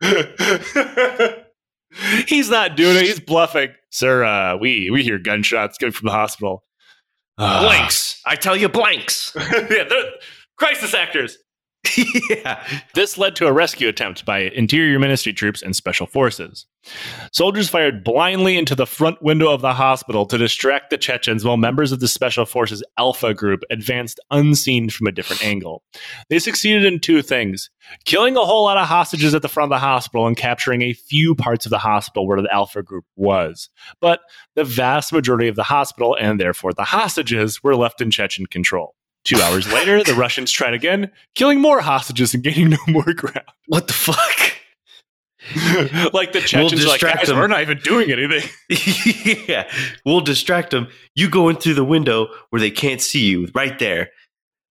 that. 0.00 1.46
He's 2.28 2.48
not 2.50 2.76
doing 2.76 2.96
it. 2.98 3.02
He's 3.02 3.18
bluffing. 3.18 3.74
Sir, 3.90 4.24
uh, 4.24 4.56
we, 4.58 4.90
we 4.90 5.02
hear 5.02 5.18
gunshots 5.18 5.76
coming 5.76 5.92
from 5.92 6.06
the 6.06 6.12
hospital. 6.12 6.62
Uh, 7.36 7.62
blanks. 7.62 8.20
I 8.24 8.36
tell 8.36 8.56
you, 8.56 8.68
blanks. 8.68 9.32
yeah, 9.52 9.84
they're 9.88 10.12
crisis 10.56 10.94
actors. 10.94 11.38
yeah. 12.30 12.64
This 12.94 13.18
led 13.18 13.34
to 13.36 13.46
a 13.46 13.52
rescue 13.52 13.88
attempt 13.88 14.24
by 14.24 14.38
Interior 14.38 14.98
Ministry 14.98 15.32
troops 15.32 15.62
and 15.62 15.74
special 15.74 16.06
forces. 16.06 16.66
Soldiers 17.32 17.68
fired 17.68 18.04
blindly 18.04 18.56
into 18.56 18.74
the 18.74 18.86
front 18.86 19.20
window 19.22 19.52
of 19.52 19.62
the 19.62 19.74
hospital 19.74 20.26
to 20.26 20.38
distract 20.38 20.90
the 20.90 20.98
Chechens 20.98 21.44
while 21.44 21.56
members 21.56 21.92
of 21.92 22.00
the 22.00 22.08
special 22.08 22.44
forces 22.44 22.82
Alpha 22.98 23.34
group 23.34 23.62
advanced 23.70 24.20
unseen 24.30 24.90
from 24.90 25.06
a 25.06 25.12
different 25.12 25.44
angle. 25.44 25.82
They 26.28 26.38
succeeded 26.38 26.84
in 26.84 27.00
two 27.00 27.22
things 27.22 27.70
killing 28.04 28.36
a 28.36 28.44
whole 28.44 28.64
lot 28.64 28.78
of 28.78 28.86
hostages 28.86 29.34
at 29.34 29.42
the 29.42 29.48
front 29.48 29.72
of 29.72 29.76
the 29.76 29.84
hospital 29.84 30.26
and 30.26 30.36
capturing 30.36 30.82
a 30.82 30.92
few 30.92 31.34
parts 31.34 31.66
of 31.66 31.70
the 31.70 31.78
hospital 31.78 32.26
where 32.26 32.40
the 32.40 32.52
Alpha 32.52 32.82
group 32.82 33.04
was. 33.16 33.68
But 34.00 34.20
the 34.54 34.64
vast 34.64 35.12
majority 35.12 35.48
of 35.48 35.56
the 35.56 35.64
hospital, 35.64 36.16
and 36.18 36.38
therefore 36.38 36.72
the 36.72 36.84
hostages, 36.84 37.62
were 37.62 37.76
left 37.76 38.00
in 38.00 38.10
Chechen 38.10 38.46
control. 38.46 38.94
Two 39.24 39.40
hours 39.40 39.70
later, 39.72 40.02
the 40.02 40.14
Russians 40.14 40.50
tried 40.50 40.74
again, 40.74 41.10
killing 41.34 41.60
more 41.60 41.80
hostages 41.80 42.34
and 42.34 42.42
gaining 42.42 42.70
no 42.70 42.78
more 42.88 43.12
ground. 43.14 43.46
What 43.66 43.86
the 43.86 43.92
fuck? 43.92 44.52
like 46.12 46.32
the 46.32 46.40
Chechens 46.40 46.84
are 46.84 46.88
like, 46.88 47.00
distract 47.00 47.26
them." 47.26 47.36
we're 47.36 47.48
not 47.48 47.62
even 47.62 47.78
doing 47.78 48.10
anything. 48.10 48.48
yeah. 49.48 49.70
We'll 50.04 50.20
distract 50.20 50.70
them. 50.70 50.88
You 51.14 51.28
go 51.28 51.48
in 51.48 51.56
through 51.56 51.74
the 51.74 51.84
window 51.84 52.28
where 52.50 52.60
they 52.60 52.70
can't 52.70 53.00
see 53.00 53.26
you, 53.26 53.48
right 53.54 53.78
there. 53.78 54.10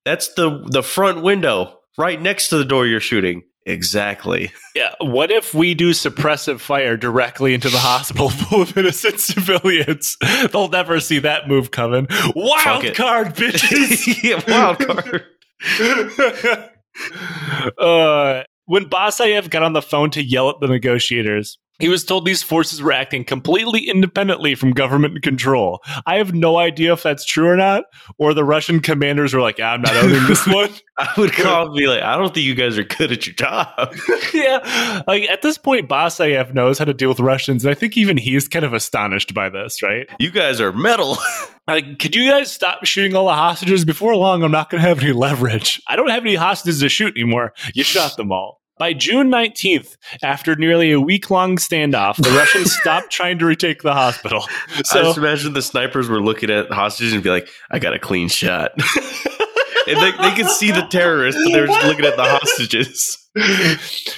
That's 0.06 0.34
the 0.34 0.64
the 0.68 0.82
front 0.84 1.22
window, 1.24 1.80
right 1.98 2.22
next 2.22 2.50
to 2.50 2.58
the 2.58 2.66
door 2.66 2.88
you're 2.88 3.00
shooting. 3.00 3.44
Exactly. 3.66 4.52
Yeah. 4.76 4.94
What 5.00 5.32
if 5.32 5.54
we 5.54 5.74
do 5.74 5.92
suppressive 5.92 6.60
fire 6.60 6.98
directly 6.98 7.54
into 7.54 7.70
the 7.70 7.78
hospital 7.78 8.30
full 8.30 8.64
of 8.64 8.78
innocent 8.78 9.20
civilians? 9.20 10.18
They'll 10.52 10.70
never 10.70 11.00
see 11.00 11.20
that 11.20 11.48
move 11.48 11.72
coming. 11.72 12.08
Wild 12.36 12.94
card, 12.96 13.28
bitches. 13.36 14.24
yeah, 14.24 14.42
wild 14.48 14.80
card. 14.80 15.26
uh, 17.78 18.44
when 18.66 18.86
Basayev 18.86 19.50
got 19.50 19.64
on 19.64 19.74
the 19.74 19.82
phone 19.82 20.12
to 20.12 20.24
yell 20.24 20.50
at 20.50 20.60
the 20.60 20.68
negotiators, 20.68 21.58
He 21.82 21.90
was 21.90 22.04
told 22.04 22.26
these 22.26 22.44
forces 22.44 22.82
were 22.82 22.92
acting 22.92 23.24
completely 23.24 23.90
independently 23.90 24.56
from 24.56 24.72
government 24.72 25.22
control. 25.24 25.82
I 26.06 26.18
have 26.18 26.34
no 26.34 26.58
idea 26.58 26.94
if 26.94 27.04
that's 27.04 27.26
true 27.26 27.48
or 27.48 27.58
not, 27.58 27.86
or 28.18 28.34
the 28.34 28.44
Russian 28.44 28.80
commanders 28.80 29.34
were 29.34 29.42
like, 29.42 29.60
ah, 29.60 29.74
I'm 29.74 29.82
not 29.82 29.96
owning 29.96 30.26
this 30.28 30.46
one. 30.48 30.70
I 30.98 31.12
would 31.18 31.34
call 31.34 31.68
and 31.68 31.76
be 31.76 31.88
like, 31.88 32.04
I 32.04 32.16
don't 32.18 32.34
think 32.34 32.46
you 32.46 32.54
guys 32.54 32.78
are 32.78 32.84
good 32.84 33.12
at 33.12 33.26
your 33.26 33.34
job. 33.34 33.96
yeah. 34.34 35.02
Like 35.08 35.24
at 35.24 35.42
this 35.42 35.58
point, 35.58 35.90
Basayev 35.90 36.54
knows 36.54 36.78
how 36.78 36.86
to 36.86 36.94
deal 36.94 37.10
with 37.10 37.20
Russians, 37.20 37.66
and 37.66 37.72
I 37.72 37.74
think 37.74 37.98
even 37.98 38.18
he's 38.18 38.48
kind 38.48 38.64
of 38.64 38.74
astonished 38.74 39.34
by 39.34 39.50
this, 39.50 39.82
right? 39.82 40.08
You 40.20 40.32
guys 40.32 40.62
are 40.62 40.72
metal. 40.72 41.18
like, 41.68 42.00
could 42.00 42.16
you 42.16 42.30
guys 42.30 42.52
stop 42.52 42.86
shooting 42.86 43.16
all 43.16 43.26
the 43.26 43.34
hostages? 43.34 43.86
Before 43.86 44.16
long, 44.16 44.44
I'm 44.44 44.52
not 44.52 44.70
going 44.70 44.82
to 44.82 44.88
have 44.88 45.02
any 45.02 45.14
leverage. 45.14 45.82
I 45.88 45.96
don't 45.96 46.10
have 46.10 46.24
any 46.24 46.36
hostages 46.36 46.82
to 46.82 46.90
shoot 46.90 47.16
anymore. 47.16 47.54
You 47.74 47.84
shot 47.84 48.16
them 48.18 48.32
all. 48.32 48.61
By 48.82 48.94
June 48.94 49.30
19th, 49.30 49.96
after 50.24 50.56
nearly 50.56 50.92
a 50.92 51.00
week 51.00 51.30
long 51.30 51.58
standoff, 51.58 52.16
the 52.16 52.32
Russians 52.32 52.76
stopped 52.82 53.12
trying 53.12 53.38
to 53.38 53.46
retake 53.46 53.84
the 53.84 53.94
hospital. 53.94 54.42
So 54.86 55.00
I 55.00 55.04
just 55.04 55.20
imagine 55.20 55.54
the 55.54 55.62
snipers 55.62 56.10
were 56.10 56.20
looking 56.20 56.50
at 56.50 56.72
hostages 56.72 57.14
and 57.14 57.22
be 57.22 57.30
like, 57.30 57.48
I 57.70 57.78
got 57.78 57.94
a 57.94 58.00
clean 58.00 58.28
shot. 58.28 58.72
and 59.88 59.98
they, 60.02 60.12
they 60.14 60.36
could 60.36 60.48
see 60.48 60.72
the 60.72 60.88
terrorists, 60.90 61.40
but 61.44 61.54
they 61.54 61.62
were 61.62 61.68
just 61.68 61.86
looking 61.86 62.06
at 62.06 62.16
the 62.16 62.26
hostages. 62.26 63.30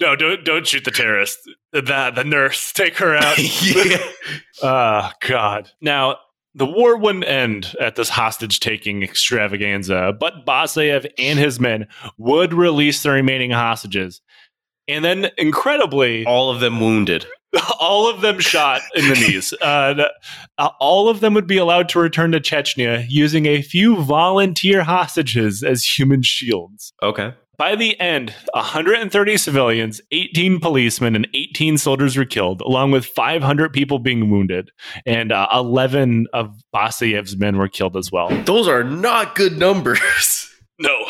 No, 0.00 0.16
don't 0.16 0.42
don't 0.46 0.66
shoot 0.66 0.86
the 0.86 0.90
terrorist. 0.90 1.38
The 1.72 1.82
the 1.82 2.24
nurse, 2.24 2.72
take 2.72 2.96
her 2.96 3.14
out. 3.14 3.36
yeah. 3.62 3.98
Oh 4.62 5.10
God. 5.20 5.70
Now 5.82 6.16
the 6.54 6.66
war 6.66 6.96
wouldn't 6.96 7.26
end 7.26 7.74
at 7.80 7.96
this 7.96 8.08
hostage 8.08 8.60
taking 8.60 9.02
extravaganza, 9.02 10.14
but 10.18 10.44
Basayev 10.46 11.10
and 11.18 11.38
his 11.38 11.60
men 11.60 11.86
would 12.18 12.52
release 12.52 13.02
the 13.02 13.10
remaining 13.10 13.50
hostages. 13.50 14.20
And 14.88 15.04
then, 15.04 15.30
incredibly, 15.38 16.26
all 16.26 16.50
of 16.50 16.60
them 16.60 16.80
wounded. 16.80 17.26
All 17.80 18.08
of 18.08 18.20
them 18.20 18.38
shot 18.38 18.80
in 18.94 19.08
the 19.08 19.14
knees. 19.14 19.52
Uh, 19.62 20.04
all 20.78 21.08
of 21.08 21.20
them 21.20 21.34
would 21.34 21.46
be 21.46 21.56
allowed 21.56 21.88
to 21.88 21.98
return 21.98 22.30
to 22.32 22.38
Chechnya 22.38 23.04
using 23.08 23.46
a 23.46 23.62
few 23.62 23.96
volunteer 24.02 24.84
hostages 24.84 25.62
as 25.62 25.84
human 25.84 26.22
shields. 26.22 26.92
Okay. 27.02 27.32
By 27.60 27.76
the 27.76 28.00
end, 28.00 28.34
130 28.54 29.36
civilians, 29.36 30.00
18 30.12 30.60
policemen, 30.60 31.14
and 31.14 31.28
18 31.34 31.76
soldiers 31.76 32.16
were 32.16 32.24
killed, 32.24 32.62
along 32.62 32.90
with 32.90 33.04
500 33.04 33.70
people 33.74 33.98
being 33.98 34.30
wounded, 34.30 34.70
and 35.04 35.30
uh, 35.30 35.46
11 35.52 36.28
of 36.32 36.58
Basayev's 36.74 37.36
men 37.36 37.58
were 37.58 37.68
killed 37.68 37.98
as 37.98 38.10
well. 38.10 38.30
Those 38.44 38.66
are 38.66 38.82
not 38.82 39.34
good 39.34 39.58
numbers. 39.58 40.50
no. 40.78 41.04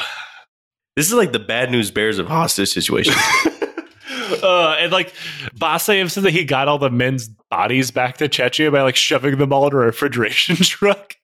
This 0.96 1.06
is 1.06 1.12
like 1.12 1.30
the 1.30 1.38
bad 1.38 1.70
news 1.70 1.92
bears 1.92 2.18
of 2.18 2.26
hostage 2.26 2.70
situations. 2.70 3.16
uh, 4.42 4.74
and 4.80 4.90
like 4.90 5.14
Basayev 5.54 6.10
said 6.10 6.24
that 6.24 6.32
he 6.32 6.42
got 6.42 6.66
all 6.66 6.78
the 6.78 6.90
men's 6.90 7.28
bodies 7.48 7.92
back 7.92 8.16
to 8.16 8.28
Chechnya 8.28 8.72
by 8.72 8.82
like 8.82 8.96
shoving 8.96 9.38
them 9.38 9.52
all 9.52 9.68
in 9.68 9.72
a 9.72 9.76
refrigeration 9.76 10.56
truck. 10.56 11.14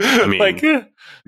I 0.00 0.26
mean, 0.26 0.38
like, 0.40 0.62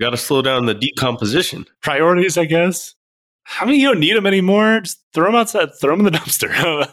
got 0.01 0.09
to 0.09 0.17
slow 0.17 0.41
down 0.41 0.65
the 0.65 0.73
decomposition. 0.73 1.67
Priorities, 1.83 2.35
I 2.35 2.45
guess. 2.45 2.95
How 3.43 3.65
many 3.65 3.79
you 3.79 3.89
don't 3.89 3.99
need 3.99 4.15
them 4.15 4.25
anymore? 4.25 4.81
Just 4.81 5.03
throw 5.13 5.25
them 5.25 5.35
outside, 5.35 5.69
throw 5.79 5.95
them 5.95 6.05
in 6.05 6.11
the 6.11 6.19
dumpster. 6.19 6.91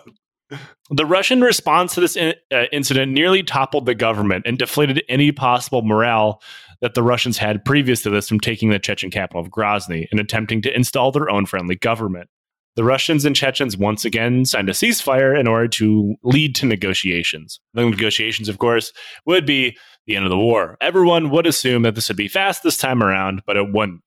the 0.90 1.06
Russian 1.06 1.40
response 1.40 1.94
to 1.94 2.00
this 2.00 2.16
in, 2.16 2.34
uh, 2.52 2.64
incident 2.72 3.12
nearly 3.12 3.42
toppled 3.42 3.86
the 3.86 3.94
government 3.94 4.46
and 4.46 4.58
deflated 4.58 5.02
any 5.08 5.32
possible 5.32 5.82
morale 5.82 6.42
that 6.80 6.94
the 6.94 7.02
Russians 7.02 7.38
had 7.38 7.64
previous 7.64 8.02
to 8.02 8.10
this 8.10 8.28
from 8.28 8.40
taking 8.40 8.70
the 8.70 8.78
Chechen 8.78 9.10
capital 9.10 9.40
of 9.40 9.50
Grozny 9.50 10.06
and 10.10 10.18
attempting 10.18 10.62
to 10.62 10.74
install 10.74 11.12
their 11.12 11.30
own 11.30 11.46
friendly 11.46 11.76
government. 11.76 12.28
The 12.76 12.84
Russians 12.84 13.24
and 13.24 13.36
Chechens 13.36 13.76
once 13.76 14.04
again 14.04 14.44
signed 14.44 14.68
a 14.68 14.72
ceasefire 14.72 15.38
in 15.38 15.46
order 15.46 15.68
to 15.68 16.14
lead 16.22 16.54
to 16.56 16.66
negotiations. 16.66 17.60
The 17.74 17.84
negotiations, 17.84 18.48
of 18.48 18.58
course, 18.58 18.92
would 19.26 19.44
be 19.44 19.76
the 20.06 20.16
end 20.16 20.24
of 20.24 20.30
the 20.30 20.38
war. 20.38 20.76
Everyone 20.80 21.30
would 21.30 21.46
assume 21.46 21.82
that 21.82 21.94
this 21.94 22.08
would 22.08 22.16
be 22.16 22.28
fast 22.28 22.62
this 22.62 22.78
time 22.78 23.02
around, 23.02 23.42
but 23.46 23.56
it 23.56 23.72
wouldn't. 23.72 24.00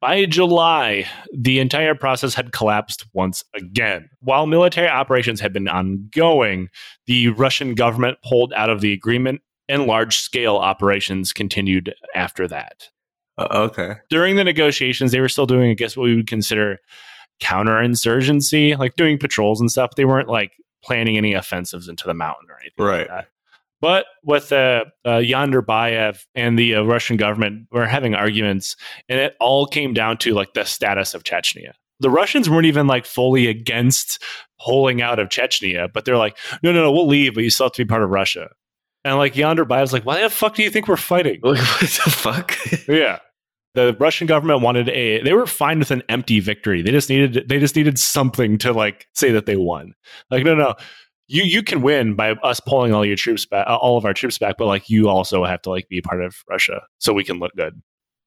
By 0.00 0.26
July, 0.26 1.06
the 1.36 1.58
entire 1.58 1.94
process 1.94 2.34
had 2.34 2.52
collapsed 2.52 3.06
once 3.12 3.44
again. 3.54 4.08
While 4.20 4.46
military 4.46 4.88
operations 4.88 5.40
had 5.40 5.52
been 5.52 5.66
ongoing, 5.66 6.68
the 7.06 7.28
Russian 7.28 7.74
government 7.74 8.18
pulled 8.22 8.52
out 8.52 8.70
of 8.70 8.80
the 8.80 8.92
agreement 8.92 9.40
and 9.68 9.86
large 9.86 10.18
scale 10.18 10.56
operations 10.56 11.32
continued 11.32 11.94
after 12.14 12.46
that. 12.46 12.88
Uh, 13.36 13.48
okay. 13.52 13.96
During 14.08 14.36
the 14.36 14.44
negotiations, 14.44 15.10
they 15.10 15.20
were 15.20 15.28
still 15.28 15.46
doing, 15.46 15.70
I 15.70 15.74
guess, 15.74 15.96
what 15.96 16.04
we 16.04 16.16
would 16.16 16.28
consider 16.28 16.78
counterinsurgency, 17.42 18.78
like 18.78 18.96
doing 18.96 19.18
patrols 19.18 19.60
and 19.60 19.70
stuff. 19.70 19.96
They 19.96 20.04
weren't 20.04 20.28
like 20.28 20.52
planning 20.82 21.16
any 21.16 21.34
offensives 21.34 21.88
into 21.88 22.06
the 22.06 22.14
mountain 22.14 22.50
or 22.50 22.58
anything 22.60 22.84
right. 22.84 23.10
Like 23.10 23.26
but 23.80 24.06
with 24.24 24.52
uh, 24.52 24.84
uh, 25.04 25.22
and 26.34 26.58
the 26.58 26.74
uh, 26.74 26.82
Russian 26.82 27.16
government 27.16 27.68
were 27.70 27.86
having 27.86 28.14
arguments, 28.14 28.76
and 29.08 29.20
it 29.20 29.36
all 29.40 29.66
came 29.66 29.94
down 29.94 30.18
to 30.18 30.34
like 30.34 30.54
the 30.54 30.64
status 30.64 31.14
of 31.14 31.22
Chechnya. 31.22 31.72
The 32.00 32.10
Russians 32.10 32.48
weren't 32.48 32.66
even 32.66 32.86
like 32.86 33.06
fully 33.06 33.46
against 33.46 34.22
pulling 34.60 35.02
out 35.02 35.18
of 35.18 35.28
Chechnya, 35.28 35.92
but 35.92 36.04
they're 36.04 36.16
like, 36.16 36.36
no, 36.62 36.72
no, 36.72 36.82
no, 36.82 36.92
we'll 36.92 37.06
leave, 37.06 37.34
but 37.34 37.44
you 37.44 37.50
still 37.50 37.66
have 37.66 37.72
to 37.72 37.84
be 37.84 37.88
part 37.88 38.02
of 38.02 38.10
Russia. 38.10 38.50
And 39.04 39.16
like 39.16 39.34
Yandarbayev's 39.34 39.92
like, 39.92 40.04
why 40.04 40.22
the 40.22 40.30
fuck 40.30 40.54
do 40.54 40.62
you 40.62 40.70
think 40.70 40.88
we're 40.88 40.96
fighting? 40.96 41.40
Like, 41.42 41.58
what 41.80 41.80
the 41.80 42.10
fuck? 42.10 42.56
yeah. 42.88 43.18
The 43.74 43.96
Russian 44.00 44.26
government 44.26 44.62
wanted 44.62 44.88
a 44.88 45.22
they 45.22 45.34
were 45.34 45.46
fine 45.46 45.78
with 45.78 45.92
an 45.92 46.02
empty 46.08 46.40
victory. 46.40 46.82
They 46.82 46.90
just 46.90 47.08
needed 47.08 47.48
they 47.48 47.60
just 47.60 47.76
needed 47.76 47.96
something 47.98 48.58
to 48.58 48.72
like 48.72 49.06
say 49.14 49.30
that 49.30 49.46
they 49.46 49.56
won. 49.56 49.94
Like, 50.30 50.42
no, 50.42 50.56
no 50.56 50.74
you 51.28 51.44
you 51.44 51.62
can 51.62 51.82
win 51.82 52.14
by 52.14 52.32
us 52.32 52.58
pulling 52.58 52.92
all 52.92 53.04
your 53.04 53.16
troops 53.16 53.46
back, 53.46 53.66
uh, 53.68 53.76
all 53.76 53.96
of 53.96 54.04
our 54.04 54.14
troops 54.14 54.38
back, 54.38 54.56
but 54.58 54.66
like 54.66 54.90
you 54.90 55.08
also 55.08 55.44
have 55.44 55.62
to 55.62 55.70
like 55.70 55.88
be 55.88 56.00
part 56.00 56.22
of 56.22 56.36
Russia 56.48 56.82
so 56.98 57.12
we 57.12 57.22
can 57.22 57.38
look 57.38 57.54
good. 57.54 57.80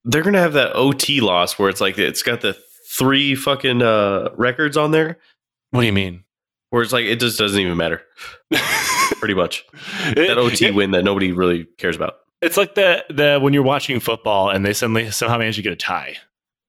They're 0.06 0.24
gonna 0.24 0.40
have 0.40 0.54
that 0.54 0.76
OT 0.76 1.20
loss 1.20 1.60
where 1.60 1.70
it's 1.70 1.82
like 1.82 1.98
it's 1.98 2.24
got 2.24 2.42
the 2.42 2.58
three 2.96 3.36
fucking 3.36 3.82
uh, 3.82 4.30
records 4.38 4.78
on 4.78 4.92
there. 4.92 5.18
What 5.72 5.82
do 5.82 5.88
you 5.88 5.94
mean? 5.94 6.24
Where 6.70 6.84
it's 6.84 6.94
like 6.94 7.06
it 7.06 7.20
just 7.20 7.38
doesn't 7.38 7.60
even 7.60 7.76
matter. 7.76 8.04
Pretty 9.20 9.34
much 9.34 9.66
it, 10.10 10.28
that 10.28 10.38
OT 10.38 10.68
it, 10.68 10.76
win 10.76 10.92
that 10.92 11.04
nobody 11.04 11.32
really 11.32 11.66
cares 11.78 11.96
about. 11.96 12.16
It's 12.42 12.58
like 12.58 12.76
the 12.76 13.04
the 13.10 13.40
when 13.40 13.54
you're 13.54 13.64
watching 13.64 14.00
football 14.00 14.50
and 14.50 14.66
they 14.66 14.74
suddenly 14.74 15.10
somehow 15.12 15.38
manage 15.38 15.56
to 15.58 15.62
get 15.62 15.74
a 15.74 15.76
tie. 15.76 16.18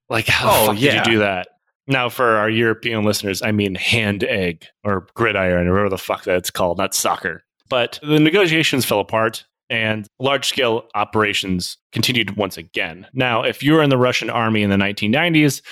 Like 0.09 0.27
how 0.27 0.71
oh, 0.71 0.73
yeah. 0.73 0.93
did 0.93 1.07
you 1.07 1.13
do 1.13 1.19
that? 1.21 1.49
Now, 1.87 2.09
for 2.09 2.37
our 2.37 2.49
European 2.49 3.05
listeners, 3.05 3.43
I 3.43 3.53
mean 3.53 3.75
hand 3.75 4.25
egg 4.25 4.67
or 4.85 5.07
gridiron 5.15 5.67
or 5.67 5.73
whatever 5.73 5.91
the 5.91 5.99
fuck 5.99 6.25
that's 6.25 6.51
called, 6.51 6.79
not 6.79 6.95
soccer. 6.95 7.45
But 7.69 7.99
the 8.03 8.21
negotiations 8.21 8.85
fell 8.85 9.01
apart 9.01 9.45
and 9.69 10.07
large 10.21 10.47
scale 10.47 10.85
operations 10.95 11.79
continued 11.93 12.37
once 12.37 12.57
again. 12.57 13.07
Now, 13.15 13.43
if 13.43 13.63
you 13.63 13.73
were 13.73 13.83
in 13.83 13.91
the 13.91 13.99
Russian 13.99 14.31
army 14.31 14.63
in 14.63 14.71
the 14.71 14.77
1990s, 14.77 15.63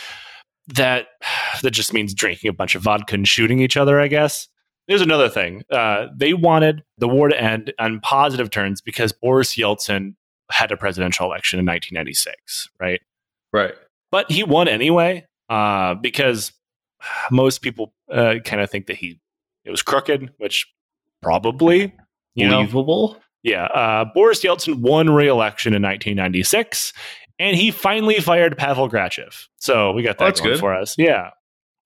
that 0.75 1.09
that 1.63 1.71
just 1.71 1.93
means 1.93 2.15
drinking 2.15 2.49
a 2.49 2.55
bunch 2.55 2.75
of 2.75 2.83
vodka 2.83 3.15
and 3.15 3.29
shooting 3.29 3.61
each 3.61 3.77
other, 3.77 4.01
I 4.01 4.09
guess. 4.09 4.49
There's 4.89 5.03
another 5.03 5.29
thing. 5.29 5.63
Uh, 5.71 6.07
they 6.17 6.33
wanted 6.33 6.83
the 6.99 7.07
war 7.07 7.29
to 7.29 7.41
end 7.41 7.73
on 7.79 8.01
positive 8.01 8.51
terms 8.51 8.81
because 8.81 9.13
Boris 9.13 9.55
Yeltsin 9.55 10.15
had 10.51 10.73
a 10.73 10.77
presidential 10.77 11.27
election 11.27 11.61
in 11.61 11.67
1996, 11.67 12.71
right? 12.81 13.01
Right. 13.53 13.75
But 14.11 14.33
he 14.33 14.43
won 14.43 14.67
anyway 14.67 15.27
uh, 15.51 15.95
because 15.95 16.53
most 17.31 17.59
people 17.61 17.93
uh, 18.11 18.37
kind 18.45 18.63
of 18.63 18.71
think 18.71 18.87
that 18.87 18.97
he 18.97 19.21
it 19.65 19.71
was 19.71 19.83
crooked, 19.83 20.33
which 20.39 20.67
probably 21.21 21.93
you 22.35 22.49
believable. 22.49 23.13
Know, 23.13 23.21
yeah, 23.43 23.65
uh, 23.65 24.05
Boris 24.15 24.43
Yeltsin 24.43 24.77
won 24.81 25.11
re-election 25.11 25.73
in 25.73 25.83
1996, 25.83 26.93
and 27.39 27.57
he 27.57 27.71
finally 27.71 28.21
fired 28.21 28.57
Pavel 28.57 28.89
Grachev. 28.89 29.47
So 29.57 29.93
we 29.93 30.03
got 30.03 30.19
that 30.19 30.41
oh, 30.41 30.43
going 30.43 30.55
good. 30.55 30.61
for 30.61 30.75
us. 30.75 30.95
Yeah, 30.97 31.31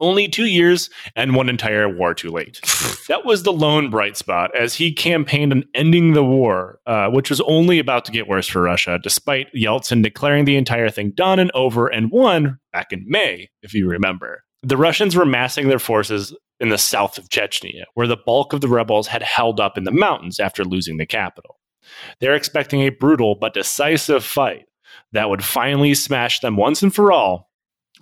only 0.04 0.28
two 0.28 0.46
years 0.46 0.90
and 1.16 1.34
one 1.34 1.48
entire 1.48 1.88
war 1.88 2.14
too 2.14 2.30
late. 2.30 2.60
that 3.08 3.24
was 3.24 3.42
the 3.42 3.52
lone 3.52 3.90
bright 3.90 4.16
spot 4.16 4.54
as 4.56 4.74
he 4.74 4.92
campaigned 4.92 5.52
on 5.52 5.64
ending 5.74 6.12
the 6.12 6.24
war, 6.24 6.78
uh, 6.86 7.08
which 7.08 7.30
was 7.30 7.40
only 7.42 7.78
about 7.78 8.04
to 8.04 8.12
get 8.12 8.28
worse 8.28 8.46
for 8.46 8.62
Russia, 8.62 8.98
despite 9.02 9.52
Yeltsin 9.54 10.02
declaring 10.02 10.44
the 10.44 10.56
entire 10.56 10.90
thing 10.90 11.10
done 11.10 11.38
and 11.38 11.50
over 11.54 11.88
and 11.88 12.10
won 12.10 12.58
back 12.72 12.92
in 12.92 13.04
May, 13.08 13.50
if 13.62 13.74
you 13.74 13.88
remember. 13.88 14.44
The 14.62 14.76
Russians 14.76 15.16
were 15.16 15.26
massing 15.26 15.68
their 15.68 15.78
forces 15.78 16.34
in 16.60 16.68
the 16.68 16.78
south 16.78 17.18
of 17.18 17.28
Chechnya, 17.28 17.84
where 17.94 18.06
the 18.06 18.16
bulk 18.16 18.52
of 18.52 18.60
the 18.60 18.68
rebels 18.68 19.08
had 19.08 19.22
held 19.22 19.60
up 19.60 19.76
in 19.76 19.84
the 19.84 19.90
mountains 19.90 20.38
after 20.38 20.64
losing 20.64 20.98
the 20.98 21.06
capital. 21.06 21.58
They're 22.20 22.34
expecting 22.34 22.80
a 22.82 22.90
brutal 22.90 23.34
but 23.34 23.54
decisive 23.54 24.24
fight 24.24 24.66
that 25.12 25.28
would 25.28 25.44
finally 25.44 25.94
smash 25.94 26.40
them 26.40 26.56
once 26.56 26.82
and 26.82 26.94
for 26.94 27.12
all 27.12 27.50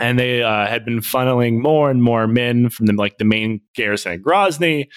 and 0.02 0.18
they 0.18 0.42
uh, 0.42 0.66
had 0.66 0.84
been 0.84 0.98
funneling 0.98 1.60
more 1.60 1.88
and 1.88 2.02
more 2.02 2.26
men 2.26 2.68
from 2.68 2.86
the 2.86 2.92
like 2.92 3.18
the 3.18 3.24
main 3.24 3.60
garrison 3.76 4.12
at 4.12 4.20
Grozny, 4.20 4.88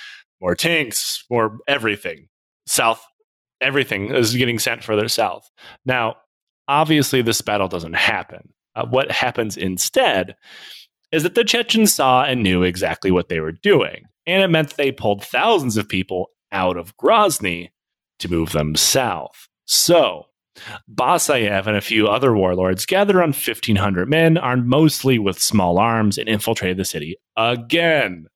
more 0.41 0.56
tanks, 0.56 1.24
more 1.30 1.60
everything 1.68 2.28
south. 2.65 3.06
Everything 3.62 4.13
is 4.13 4.36
getting 4.36 4.58
sent 4.58 4.84
further 4.84 5.08
south. 5.08 5.50
Now, 5.86 6.15
obviously, 6.68 7.22
this 7.22 7.41
battle 7.41 7.68
doesn't 7.68 7.94
happen. 7.94 8.50
Uh, 8.76 8.88
what 8.88 9.12
happens 9.12 9.56
instead 9.58 10.36
is 11.12 11.22
that 11.22 11.36
the 11.36 11.44
Chechens 11.44 11.94
saw 11.94 12.24
and 12.24 12.41
knew 12.41 12.63
exactly 12.63 13.12
what 13.12 13.30
they 13.30 13.39
were 13.39 13.54
doing. 13.54 14.06
and 14.26 14.41
it 14.41 14.50
meant 14.50 14.76
they 14.76 14.91
pulled 14.91 15.24
thousands 15.24 15.78
of 15.78 15.88
people 15.88 16.32
out 16.52 16.78
of 16.78 16.98
Grozny 16.98 17.70
to 18.18 18.32
move 18.32 18.54
them 18.54 18.76
south. 18.76 19.48
So, 19.65 20.26
Basayev 20.94 21.68
and 21.68 21.78
a 21.78 21.82
few 21.82 22.08
other 22.08 22.36
warlords 22.36 22.86
gathered 22.86 23.15
around 23.15 23.36
1,500 23.36 24.10
men, 24.10 24.38
armed 24.38 24.65
mostly 24.65 25.20
with 25.20 25.39
small 25.39 25.78
arms, 25.78 26.18
and 26.18 26.30
infiltrated 26.30 26.78
the 26.78 26.86
city 26.86 27.18
again. 27.38 28.28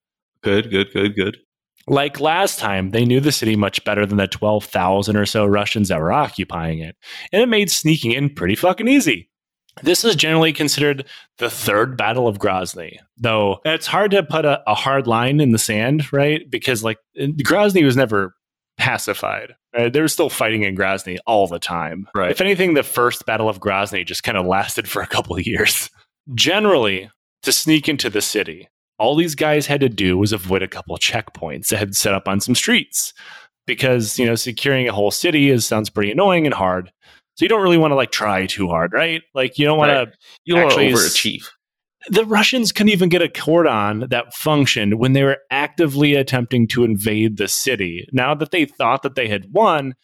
Good, 0.41 0.71
good, 0.71 0.91
good, 0.93 1.15
good. 1.15 1.38
Like 1.88 2.19
last 2.19 2.60
time, 2.60 2.91
they 2.91 3.03
knew 3.03 3.19
the 3.19 3.32
city 3.32 3.55
much 3.55 3.84
better 3.84 4.05
than 4.05 4.17
the 4.17 4.27
12,000 4.27 5.15
or 5.15 5.25
so 5.25 5.45
Russians 5.45 5.88
that 5.88 5.99
were 5.99 6.12
occupying 6.12 6.79
it, 6.79 6.95
and 7.32 7.41
it 7.41 7.49
made 7.49 7.71
sneaking 7.71 8.12
in 8.12 8.34
pretty 8.34 8.55
fucking 8.55 8.88
easy. 8.88 9.29
This 9.82 10.03
is 10.03 10.15
generally 10.15 10.51
considered 10.51 11.05
the 11.38 11.49
third 11.49 11.97
Battle 11.97 12.27
of 12.27 12.38
Grozny, 12.38 12.97
though 13.17 13.60
it's 13.65 13.88
hard 13.88 14.12
to 14.12 14.23
put 14.23 14.45
a, 14.45 14.62
a 14.67 14.75
hard 14.75 15.08
line 15.08 15.39
in 15.39 15.51
the 15.51 15.58
sand, 15.58 16.12
right? 16.12 16.49
Because 16.49 16.84
like 16.84 16.97
Grozny 17.17 17.84
was 17.84 17.95
never 17.95 18.36
pacified. 18.79 19.53
Right? 19.77 19.93
They 19.93 20.01
were 20.01 20.07
still 20.07 20.29
fighting 20.29 20.63
in 20.63 20.75
Grozny 20.75 21.17
all 21.27 21.45
the 21.47 21.59
time. 21.59 22.07
Right. 22.15 22.31
If 22.31 22.41
anything, 22.41 22.73
the 22.73 22.81
first 22.83 23.25
Battle 23.27 23.47
of 23.49 23.59
Grozny 23.59 24.03
just 24.05 24.23
kind 24.23 24.37
of 24.37 24.47
lasted 24.47 24.87
for 24.89 25.01
a 25.03 25.07
couple 25.07 25.35
of 25.35 25.45
years. 25.45 25.91
Generally, 26.33 27.11
to 27.43 27.51
sneak 27.51 27.87
into 27.87 28.09
the 28.09 28.21
city, 28.21 28.67
all 28.97 29.15
these 29.15 29.35
guys 29.35 29.67
had 29.67 29.81
to 29.81 29.89
do 29.89 30.17
was 30.17 30.31
avoid 30.33 30.61
a 30.63 30.67
couple 30.67 30.95
of 30.95 31.01
checkpoints 31.01 31.67
that 31.67 31.77
had 31.77 31.95
set 31.95 32.13
up 32.13 32.27
on 32.27 32.39
some 32.41 32.55
streets 32.55 33.13
because 33.67 34.17
you 34.17 34.25
know 34.25 34.35
securing 34.35 34.87
a 34.87 34.91
whole 34.93 35.11
city 35.11 35.49
is 35.49 35.65
sounds 35.65 35.89
pretty 35.89 36.11
annoying 36.11 36.45
and 36.45 36.55
hard 36.55 36.91
so 37.35 37.45
you 37.45 37.49
don't 37.49 37.61
really 37.61 37.77
want 37.77 37.91
to 37.91 37.95
like 37.95 38.11
try 38.11 38.45
too 38.47 38.67
hard 38.67 38.91
right 38.93 39.21
like 39.35 39.59
you 39.59 39.65
don't 39.65 39.77
want 39.77 39.91
Right. 39.91 40.11
to 40.11 40.17
You 40.45 40.55
don't 40.55 40.63
want 40.63 40.75
to 40.75 40.85
Actually, 40.85 40.93
overachieve. 40.99 41.49
The 42.10 42.26
russians 42.26 42.72
couldn't 42.72 42.91
even 42.91 43.10
get 43.10 43.22
a 43.22 43.30
cordon 43.30 44.06
that 44.10 44.34
functioned 44.34 45.00
when 45.00 45.13
they 45.13 45.24
were 45.24 45.38
actively 45.52 46.15
attempting 46.15 46.67
to 46.67 46.84
invade 46.84 47.38
the 47.38 47.48
city. 47.48 48.08
Now 48.12 48.36
that 48.36 48.52
they 48.52 48.65
thought 48.65 49.04
that 49.04 49.15
they 49.15 49.28
had 49.28 49.48
won 49.52 49.95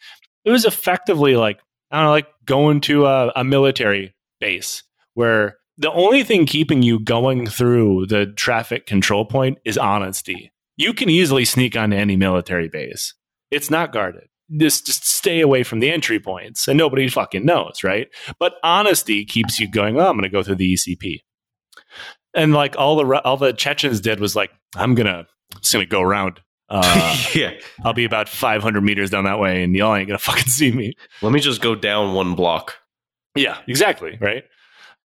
it 0.44 0.50
was 0.50 0.64
effectively 0.64 1.36
like 1.36 1.60
i 1.90 1.96
don't 1.96 2.06
know 2.06 2.10
like 2.10 2.28
going 2.44 2.80
to 2.82 3.06
a, 3.06 3.32
a 3.36 3.44
military 3.44 4.14
base 4.40 4.82
where 5.14 5.56
the 5.78 5.92
only 5.92 6.24
thing 6.24 6.46
keeping 6.46 6.82
you 6.82 7.00
going 7.00 7.46
through 7.46 8.06
the 8.06 8.26
traffic 8.26 8.86
control 8.86 9.26
point 9.26 9.58
is 9.64 9.76
honesty. 9.76 10.50
You 10.76 10.94
can 10.94 11.10
easily 11.10 11.44
sneak 11.44 11.76
onto 11.76 11.96
any 11.96 12.16
military 12.16 12.68
base. 12.68 13.14
It's 13.50 13.70
not 13.70 13.92
guarded. 13.92 14.24
Just 14.58 14.86
just 14.86 15.06
stay 15.06 15.40
away 15.40 15.64
from 15.64 15.80
the 15.80 15.90
entry 15.90 16.20
points 16.20 16.68
and 16.68 16.78
nobody 16.78 17.08
fucking 17.08 17.44
knows 17.44 17.82
right? 17.82 18.08
But 18.38 18.54
honesty 18.62 19.24
keeps 19.24 19.58
you 19.58 19.68
going 19.68 19.98
oh 19.98 20.08
i'm 20.08 20.16
going 20.16 20.22
to 20.22 20.28
go 20.28 20.42
through 20.42 20.54
the 20.54 20.72
ecp 20.72 21.20
and 22.36 22.52
like 22.52 22.76
all 22.78 22.96
the 22.96 23.20
all 23.24 23.36
the 23.36 23.52
chechens 23.52 24.00
did 24.00 24.20
was 24.20 24.36
like 24.36 24.50
i'm 24.76 24.94
gonna 24.94 25.26
just 25.60 25.72
gonna 25.72 25.86
go 25.86 26.00
around 26.00 26.40
uh, 26.68 27.16
yeah. 27.34 27.52
i'll 27.84 27.92
be 27.92 28.04
about 28.04 28.28
500 28.28 28.80
meters 28.82 29.10
down 29.10 29.24
that 29.24 29.38
way 29.38 29.62
and 29.62 29.74
y'all 29.74 29.94
ain't 29.94 30.06
gonna 30.08 30.18
fucking 30.30 30.44
see 30.44 30.70
me 30.70 30.94
Let 31.22 31.32
me 31.32 31.40
just 31.40 31.60
go 31.60 31.74
down 31.74 32.14
one 32.14 32.34
block. 32.34 32.74
yeah, 33.34 33.58
exactly. 33.66 34.18
Right. 34.20 34.44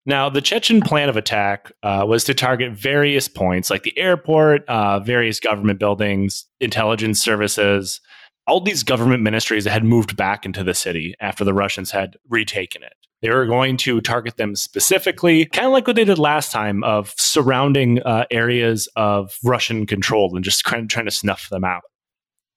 Now, 0.04 0.30
the 0.30 0.41
Chechen 0.41 0.82
plan 0.82 1.10
of 1.10 1.15
attack 1.17 1.72
uh, 1.84 2.04
was 2.08 2.24
to 2.24 2.34
target 2.34 2.72
various 2.72 3.28
points 3.28 3.70
like 3.70 3.84
the 3.84 3.96
airport, 3.98 4.67
uh, 4.67 5.00
various 5.00 5.39
government 5.39 5.78
buildings, 5.80 6.48
intelligence 6.60 7.22
services, 7.22 8.02
all 8.48 8.60
these 8.62 8.82
government 8.82 9.22
ministries 9.22 9.65
that 9.65 9.72
had 9.72 9.84
moved 9.84 10.17
back 10.17 10.44
into 10.44 10.63
the 10.63 10.74
city 10.74 11.13
after 11.20 11.44
the 11.44 11.54
Russians 11.54 11.91
had 11.91 12.17
retaken 12.28 12.82
it. 12.82 12.94
They 13.21 13.29
were 13.29 13.45
going 13.45 13.77
to 13.77 14.01
target 14.01 14.38
them 14.38 14.55
specifically, 14.55 15.45
kind 15.45 15.67
of 15.67 15.73
like 15.73 15.86
what 15.86 15.95
they 15.95 16.05
did 16.05 16.17
last 16.17 16.51
time 16.51 16.84
of 16.84 17.13
surrounding 17.17 18.01
uh, 18.01 18.25
areas 18.31 18.89
of 18.95 19.38
Russian 19.43 19.86
control 19.86 20.36
and 20.36 20.43
just 20.43 20.63
kind 20.63 20.84
of 20.84 20.89
trying 20.89 21.05
to 21.05 21.12
snuff 21.12 21.47
them 21.49 21.63
out. 21.63 21.84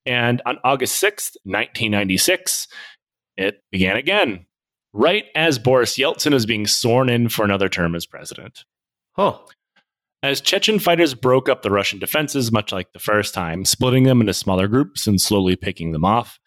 And 0.07 0.40
on 0.46 0.59
August 0.64 1.03
6th, 1.03 1.37
1996, 1.44 2.68
it 3.37 3.62
began 3.70 3.96
again 3.96 4.46
right 4.92 5.24
as 5.35 5.59
Boris 5.59 5.98
Yeltsin 5.98 6.33
was 6.33 6.46
being 6.46 6.66
sworn 6.66 7.11
in 7.11 7.29
for 7.29 7.44
another 7.44 7.68
term 7.68 7.94
as 7.94 8.07
president. 8.07 8.64
Huh. 9.12 9.38
As 10.22 10.40
Chechen 10.40 10.79
fighters 10.79 11.12
broke 11.12 11.50
up 11.50 11.61
the 11.61 11.70
Russian 11.70 11.98
defenses, 11.98 12.50
much 12.50 12.72
like 12.72 12.92
the 12.92 12.98
first 12.98 13.35
time, 13.35 13.66
splitting 13.66 14.05
them 14.05 14.22
into 14.22 14.33
smaller 14.33 14.68
groups 14.68 15.07
and 15.07 15.20
slowly 15.20 15.57
picking 15.57 15.92
them 15.92 16.05
off, 16.05 16.38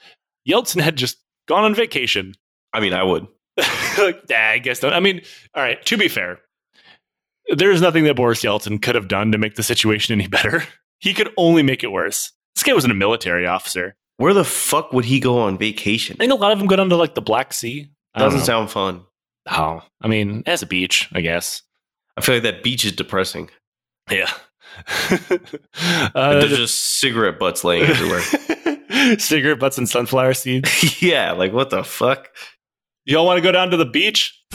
Yeltsin 0.50 0.82
had 0.82 0.96
just 0.96 1.18
gone 1.48 1.64
on 1.64 1.76
vacation. 1.76 2.34
I 2.74 2.80
mean, 2.80 2.94
I 2.94 3.04
would. 3.04 3.28
nah, 4.30 4.38
I 4.38 4.60
guess 4.60 4.82
not. 4.82 4.94
I 4.94 5.00
mean, 5.00 5.22
all 5.56 5.64
right, 5.64 5.84
to 5.86 5.98
be 5.98 6.08
fair, 6.08 6.40
there's 7.56 7.82
nothing 7.82 8.04
that 8.06 8.16
Boris 8.16 8.44
Yeltsin 8.44 8.82
could 8.82 8.96
have 8.96 9.08
done 9.08 9.32
to 9.32 9.38
make 9.38 9.56
the 9.56 9.64
situation 9.64 10.14
any 10.20 10.28
better. 10.28 10.64
He 11.00 11.14
could 11.14 11.32
only 11.38 11.62
make 11.62 11.84
it 11.84 11.92
worse. 11.92 12.32
This 12.56 12.64
guy 12.64 12.74
wasn't 12.74 12.92
a 12.92 12.96
military 12.96 13.46
officer. 13.46 13.96
Where 14.16 14.34
the 14.34 14.44
fuck 14.44 14.92
would 14.94 15.06
he 15.06 15.20
go 15.20 15.38
on 15.38 15.56
vacation? 15.60 16.16
I 16.20 16.24
think 16.24 16.32
a 16.32 16.36
lot 16.36 16.52
of 16.52 16.58
them 16.58 16.68
go 16.68 16.76
down 16.76 16.90
to 16.90 16.96
like 16.96 17.14
the 17.14 17.22
Black 17.22 17.54
Sea. 17.54 17.92
I 18.16 18.20
Doesn't 18.22 18.46
sound 18.46 18.72
fun. 18.72 19.04
Oh, 19.48 19.84
I 20.02 20.08
mean, 20.08 20.42
as 20.48 20.64
a 20.64 20.66
beach, 20.66 21.08
I 21.14 21.22
guess. 21.22 21.62
I 22.18 22.22
feel 22.22 22.34
like 22.34 22.44
that 22.46 22.64
beach 22.64 22.84
is 22.84 22.94
depressing. 22.94 23.52
Yeah. 24.10 24.32
Uh, 26.16 26.40
There's 26.40 26.58
just 26.58 27.00
cigarette 27.00 27.38
butts 27.38 27.64
laying 27.64 27.84
everywhere. 27.84 29.18
cigarette 29.20 29.60
butts 29.60 29.78
and 29.78 29.88
sunflower 29.88 30.34
seeds. 30.34 31.00
yeah, 31.02 31.32
like 31.34 31.54
what 31.54 31.70
the 31.70 31.84
fuck? 31.84 32.30
Y'all 33.10 33.26
want 33.26 33.38
to 33.38 33.42
go 33.42 33.54
down 33.54 33.72
to 33.72 33.78
the 33.78 33.86
beach? 33.86 34.38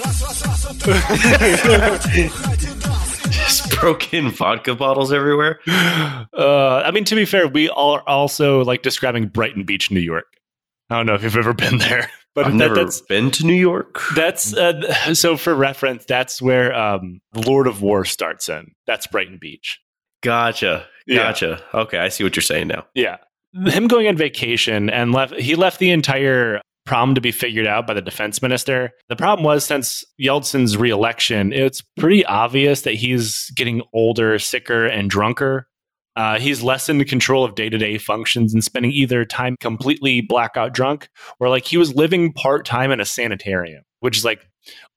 Just 3.33 3.81
broken 3.81 4.29
vodka 4.29 4.75
bottles 4.75 5.11
everywhere. 5.11 5.59
Uh, 5.67 6.83
I 6.85 6.91
mean, 6.91 7.05
to 7.05 7.15
be 7.15 7.25
fair, 7.25 7.49
we 7.49 7.71
are 7.71 8.03
also 8.07 8.63
like 8.63 8.83
describing 8.83 9.29
Brighton 9.29 9.65
Beach, 9.65 9.91
New 9.91 10.01
York. 10.01 10.27
I 10.91 10.99
don't 10.99 11.07
know 11.07 11.15
if 11.15 11.23
you've 11.23 11.39
ever 11.39 11.55
been 11.55 11.79
there, 11.79 12.11
but 12.35 12.45
I've 12.45 12.53
that, 12.53 12.59
never 12.59 12.75
that's 12.75 13.01
been 13.01 13.31
to 13.31 13.47
New 13.47 13.55
York. 13.55 14.03
that's 14.15 14.53
uh, 14.53 15.15
so 15.15 15.39
for 15.39 15.55
reference. 15.55 16.05
That's 16.05 16.43
where 16.43 16.75
um, 16.75 17.23
Lord 17.35 17.67
of 17.67 17.81
War 17.81 18.05
starts 18.05 18.51
in. 18.51 18.73
That's 18.87 19.07
Brighton 19.07 19.39
Beach. 19.41 19.81
Gotcha. 20.23 20.87
Yeah. 21.07 21.17
Gotcha. 21.17 21.63
Okay, 21.73 21.97
I 21.97 22.11
see 22.11 22.23
what 22.23 22.37
you're 22.37 22.43
saying 22.43 22.69
now. 22.69 22.85
Yeah. 22.93 23.17
Him 23.65 23.89
going 23.89 24.09
on 24.09 24.19
vacation 24.19 24.91
and 24.91 25.13
left 25.13 25.37
he 25.37 25.55
left 25.55 25.79
the 25.79 25.91
entire 25.91 26.61
problem 26.85 27.15
to 27.15 27.21
be 27.21 27.33
figured 27.33 27.67
out 27.67 27.87
by 27.87 27.95
the 27.95 28.03
defense 28.03 28.43
minister. 28.43 28.91
The 29.09 29.17
problem 29.17 29.45
was 29.45 29.65
since 29.65 30.05
Yeltsin's 30.21 30.77
reelection, 30.77 31.53
it's 31.53 31.83
pretty 31.99 32.25
obvious 32.25 32.83
that 32.83 32.95
he's 32.95 33.51
getting 33.55 33.83
older, 33.93 34.39
sicker, 34.39 34.87
and 34.87 35.09
drunker. 35.09 35.69
Uh, 36.15 36.39
he's 36.39 36.63
less 36.63 36.89
in 36.89 37.03
control 37.05 37.45
of 37.45 37.55
day 37.55 37.71
to 37.71 37.79
day 37.79 37.97
functions 37.99 38.53
and 38.53 38.63
spending 38.63 38.93
either 38.93 39.25
time 39.25 39.57
completely 39.61 40.21
blackout 40.21 40.75
drunk 40.75 41.09
or 41.41 41.49
like 41.49 41.65
he 41.65 41.79
was 41.79 41.95
living 41.95 42.33
part 42.35 42.67
time 42.67 42.91
in 42.91 43.01
a 43.01 43.05
sanitarium, 43.05 43.83
which 44.01 44.19
is 44.19 44.25
like 44.25 44.47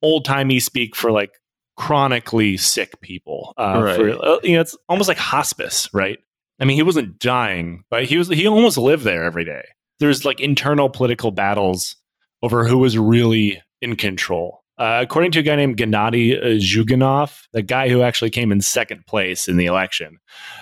old 0.01 0.25
timey 0.25 0.59
speak 0.59 0.93
for 0.95 1.11
like 1.11 1.31
chronically 1.77 2.57
sick 2.57 2.99
people. 3.01 3.53
Uh, 3.57 3.81
Right. 3.83 3.95
for, 3.95 4.09
uh, 4.25 4.39
you 4.43 4.55
know, 4.55 4.61
it's 4.61 4.75
almost 4.89 5.07
like 5.07 5.17
hospice, 5.17 5.87
right? 5.93 6.19
I 6.59 6.65
mean, 6.65 6.75
he 6.77 6.83
wasn't 6.83 7.19
dying, 7.19 7.83
but 7.89 8.05
he 8.05 8.17
was 8.17 8.27
he 8.29 8.47
almost 8.47 8.77
lived 8.77 9.03
there 9.03 9.23
every 9.23 9.45
day. 9.45 9.63
There's 9.99 10.25
like 10.25 10.39
internal 10.39 10.89
political 10.89 11.31
battles 11.31 11.95
over 12.41 12.65
who 12.65 12.77
was 12.77 12.97
really 12.97 13.61
in 13.81 13.95
control. 13.95 14.61
Uh, 14.77 14.99
according 15.01 15.31
to 15.31 15.39
a 15.39 15.43
guy 15.43 15.55
named 15.55 15.77
Gennady 15.77 16.37
uh, 16.37 16.59
Zyuganov, 16.59 17.43
the 17.53 17.61
guy 17.61 17.87
who 17.87 18.01
actually 18.01 18.29
came 18.29 18.51
in 18.51 18.59
second 18.59 19.05
place 19.05 19.47
in 19.47 19.55
the 19.55 19.67
election, 19.67 20.17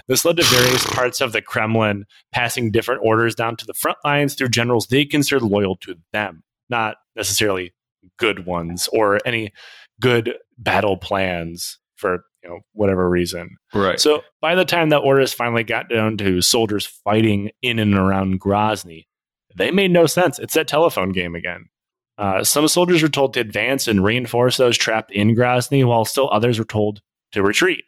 this 0.08 0.24
led 0.24 0.38
to 0.38 0.44
various 0.44 0.86
parts 0.94 1.20
of 1.20 1.32
the 1.32 1.42
Kremlin 1.42 2.06
passing 2.32 2.70
different 2.70 3.02
orders 3.04 3.34
down 3.34 3.56
to 3.58 3.66
the 3.66 3.74
front 3.74 3.98
lines 4.06 4.36
through 4.36 4.50
generals 4.50 4.88
they 4.88 5.04
considered 5.04 5.42
loyal 5.42 5.78
to 5.78 5.96
them, 6.12 6.44
not 6.70 6.98
necessarily 7.16 7.74
good 8.18 8.46
ones 8.46 8.88
or 8.94 9.20
any 9.26 9.52
good 10.00 10.36
battle 10.60 10.98
plans 10.98 11.80
for 11.96 12.24
you 12.44 12.50
know 12.50 12.60
whatever 12.74 13.10
reason. 13.10 13.58
Right. 13.74 14.00
So 14.00 14.22
by 14.42 14.54
the 14.54 14.66
time 14.66 14.90
that 14.90 14.98
orders 14.98 15.34
finally 15.34 15.64
got 15.64 15.90
down 15.90 16.18
to 16.18 16.42
soldiers 16.42 16.86
fighting 16.86 17.52
in 17.64 17.80
and 17.80 17.96
around 17.96 18.42
Grozny, 18.42 19.06
they 19.56 19.72
made 19.72 19.92
no 19.92 20.06
sense. 20.06 20.40
It's 20.40 20.54
that 20.54 20.68
telephone 20.68 21.12
game 21.12 21.36
again. 21.36 21.66
Uh, 22.18 22.44
some 22.44 22.68
soldiers 22.68 23.02
were 23.02 23.10
told 23.10 23.34
to 23.34 23.40
advance 23.40 23.88
and 23.88 24.04
reinforce 24.04 24.58
those 24.58 24.78
trapped 24.78 25.12
in 25.12 25.36
Grozny, 25.36 25.86
while 25.86 26.06
still 26.06 26.30
others 26.32 26.60
were 26.60 26.66
told 26.66 27.02
to 27.32 27.44
retreat. 27.44 27.84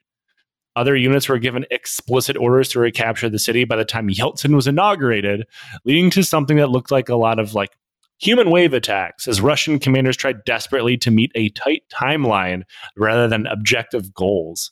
Other 0.75 0.95
units 0.95 1.29
were 1.29 1.39
given 1.39 1.65
explicit 1.71 2.35
orders 2.35 2.69
to 2.69 2.79
recapture 2.79 3.29
the 3.29 3.39
city 3.39 3.63
by 3.63 3.77
the 3.77 3.85
time 3.85 4.09
Yeltsin 4.09 4.55
was 4.55 4.67
inaugurated, 4.67 5.45
leading 5.85 6.09
to 6.11 6.23
something 6.23 6.57
that 6.57 6.69
looked 6.69 6.91
like 6.91 7.07
a 7.07 7.15
lot 7.15 7.39
of 7.39 7.53
like 7.53 7.71
human 8.17 8.49
wave 8.49 8.73
attacks 8.73 9.27
as 9.27 9.41
Russian 9.41 9.79
commanders 9.79 10.17
tried 10.17 10.43
desperately 10.43 10.97
to 10.97 11.11
meet 11.11 11.31
a 11.35 11.49
tight 11.49 11.83
timeline 11.93 12.63
rather 12.97 13.27
than 13.27 13.47
objective 13.47 14.13
goals. 14.13 14.71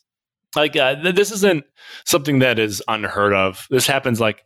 Like 0.55 0.75
uh, 0.75 1.01
th- 1.01 1.15
this 1.15 1.31
isn't 1.31 1.63
something 2.05 2.39
that 2.39 2.59
is 2.59 2.83
unheard 2.87 3.33
of. 3.33 3.65
This 3.69 3.87
happens 3.87 4.19
like 4.19 4.43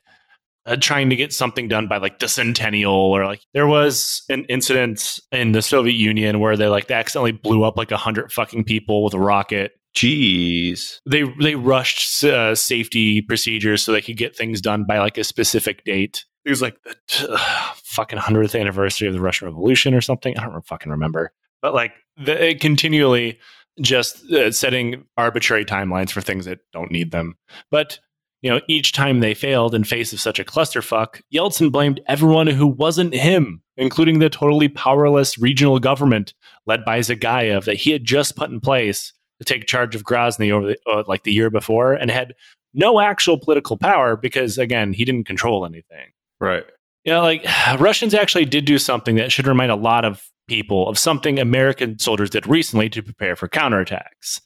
uh, 0.68 0.76
trying 0.76 1.10
to 1.10 1.16
get 1.16 1.34
something 1.34 1.68
done 1.68 1.88
by 1.88 1.98
like 1.98 2.20
the 2.20 2.28
centennial 2.28 2.94
or 2.94 3.26
like 3.26 3.42
there 3.54 3.68
was 3.68 4.24
an 4.30 4.46
incident 4.46 5.20
in 5.32 5.54
the 5.54 5.62
Soviet 5.62 5.96
Union 5.96 6.40
where 6.40 6.58
they 6.58 6.68
like 6.68 6.88
they 6.88 6.94
accidentally 6.94 7.32
blew 7.32 7.64
up 7.64 7.78
like 7.78 7.92
a 7.92 7.98
hundred 7.98 8.32
fucking 8.32 8.66
people 8.66 9.04
with 9.04 9.14
a 9.14 9.20
rocket 9.20 9.72
Jeez. 9.98 11.00
They 11.08 11.24
they 11.42 11.56
rushed 11.56 12.24
uh, 12.24 12.54
safety 12.54 13.24
procedures 13.24 13.82
so 13.82 13.92
they 13.92 14.02
could 14.02 14.18
get 14.18 14.36
things 14.36 14.62
done 14.62 14.84
by 14.88 15.00
like 15.00 15.18
a 15.18 15.24
specific 15.24 15.84
date. 15.86 16.24
It 16.46 16.52
was 16.52 16.62
like 16.62 16.78
the 16.84 17.34
uh, 17.34 17.40
fucking 17.84 18.20
hundredth 18.20 18.54
anniversary 18.54 19.08
of 19.08 19.16
the 19.16 19.22
Russian 19.22 19.48
Revolution 19.48 19.96
or 19.96 20.02
something. 20.02 20.38
I 20.38 20.46
don't 20.46 20.68
fucking 20.68 20.92
remember, 20.92 21.32
but 21.64 21.74
like 21.74 21.94
the, 22.16 22.50
it 22.50 22.62
continually 22.62 23.40
just 23.82 24.32
uh, 24.32 24.52
setting 24.52 25.06
arbitrary 25.18 25.66
timelines 25.66 26.12
for 26.12 26.22
things 26.22 26.46
that 26.46 26.60
don't 26.74 26.92
need 26.92 27.12
them. 27.12 27.36
But 27.72 28.00
you 28.42 28.52
know, 28.52 28.62
each 28.68 28.94
time 28.94 29.20
they 29.20 29.34
failed 29.34 29.74
in 29.74 29.84
face 29.84 30.14
of 30.14 30.20
such 30.20 30.40
a 30.40 30.44
clusterfuck, 30.44 31.22
Yeltsin 31.34 31.72
blamed 31.72 32.02
everyone 32.08 32.48
who 32.48 32.68
wasn't 32.68 33.14
him, 33.14 33.62
including 33.78 34.20
the 34.20 34.30
totally 34.30 34.68
powerless 34.68 35.38
regional 35.38 35.80
government 35.80 36.34
led 36.66 36.86
by 36.86 37.00
Zagayev 37.00 37.66
that 37.66 37.78
he 37.78 37.92
had 37.92 38.04
just 38.04 38.36
put 38.36 38.52
in 38.52 38.60
place 38.60 39.14
to 39.40 39.46
take 39.46 39.66
charge 39.66 39.96
of 39.96 40.04
Grozny 40.04 40.52
over 40.52 40.68
the, 40.68 40.78
uh, 40.88 41.04
like 41.08 41.24
the 41.24 41.34
year 41.34 41.50
before 41.50 41.94
and 41.94 42.12
had 42.12 42.34
no 42.74 43.00
actual 43.00 43.40
political 43.40 43.78
power 43.78 44.16
because 44.16 44.58
again, 44.58 44.94
he 44.94 45.06
didn't 45.06 45.26
control 45.26 45.66
anything. 45.66 46.12
Right. 46.40 46.66
You 47.04 47.14
know, 47.14 47.22
like 47.22 47.46
Russians 47.80 48.14
actually 48.14 48.46
did 48.46 48.66
do 48.66 48.78
something 48.78 49.16
that 49.16 49.32
should 49.32 49.48
remind 49.48 49.72
a 49.72 49.76
lot 49.76 50.06
of 50.06 50.24
people 50.48 50.88
of 50.88 50.98
something 50.98 51.40
American 51.40 52.00
soldiers 52.00 52.30
did 52.30 52.48
recently 52.48 52.90
to 52.90 53.04
prepare 53.04 53.36
for 53.36 53.48
counterattacks. 53.48 54.42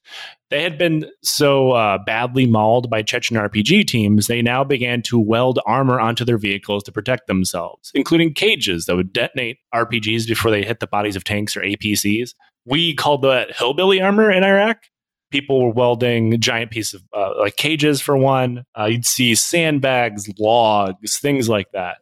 They 0.49 0.63
had 0.63 0.77
been 0.77 1.09
so 1.23 1.71
uh, 1.71 1.99
badly 2.05 2.45
mauled 2.45 2.89
by 2.89 3.03
Chechen 3.03 3.37
RPG 3.37 3.87
teams, 3.87 4.27
they 4.27 4.41
now 4.41 4.63
began 4.63 5.01
to 5.03 5.19
weld 5.19 5.59
armor 5.65 5.99
onto 5.99 6.25
their 6.25 6.37
vehicles 6.37 6.83
to 6.83 6.91
protect 6.91 7.27
themselves, 7.27 7.91
including 7.93 8.33
cages 8.33 8.85
that 8.85 8.95
would 8.95 9.13
detonate 9.13 9.59
RPGs 9.73 10.27
before 10.27 10.51
they 10.51 10.63
hit 10.63 10.79
the 10.79 10.87
bodies 10.87 11.15
of 11.15 11.23
tanks 11.23 11.55
or 11.55 11.61
APCs. 11.61 12.33
We 12.65 12.93
called 12.95 13.21
that 13.23 13.55
hillbilly 13.55 14.01
armor 14.01 14.29
in 14.29 14.43
Iraq. 14.43 14.83
People 15.31 15.63
were 15.63 15.71
welding 15.71 16.39
giant 16.41 16.71
pieces 16.71 16.95
of 16.95 17.03
uh, 17.17 17.39
like 17.39 17.55
cages 17.55 18.01
for 18.01 18.17
one. 18.17 18.65
Uh, 18.77 18.85
you'd 18.85 19.05
see 19.05 19.33
sandbags, 19.35 20.29
logs, 20.37 21.17
things 21.17 21.47
like 21.47 21.71
that. 21.71 21.99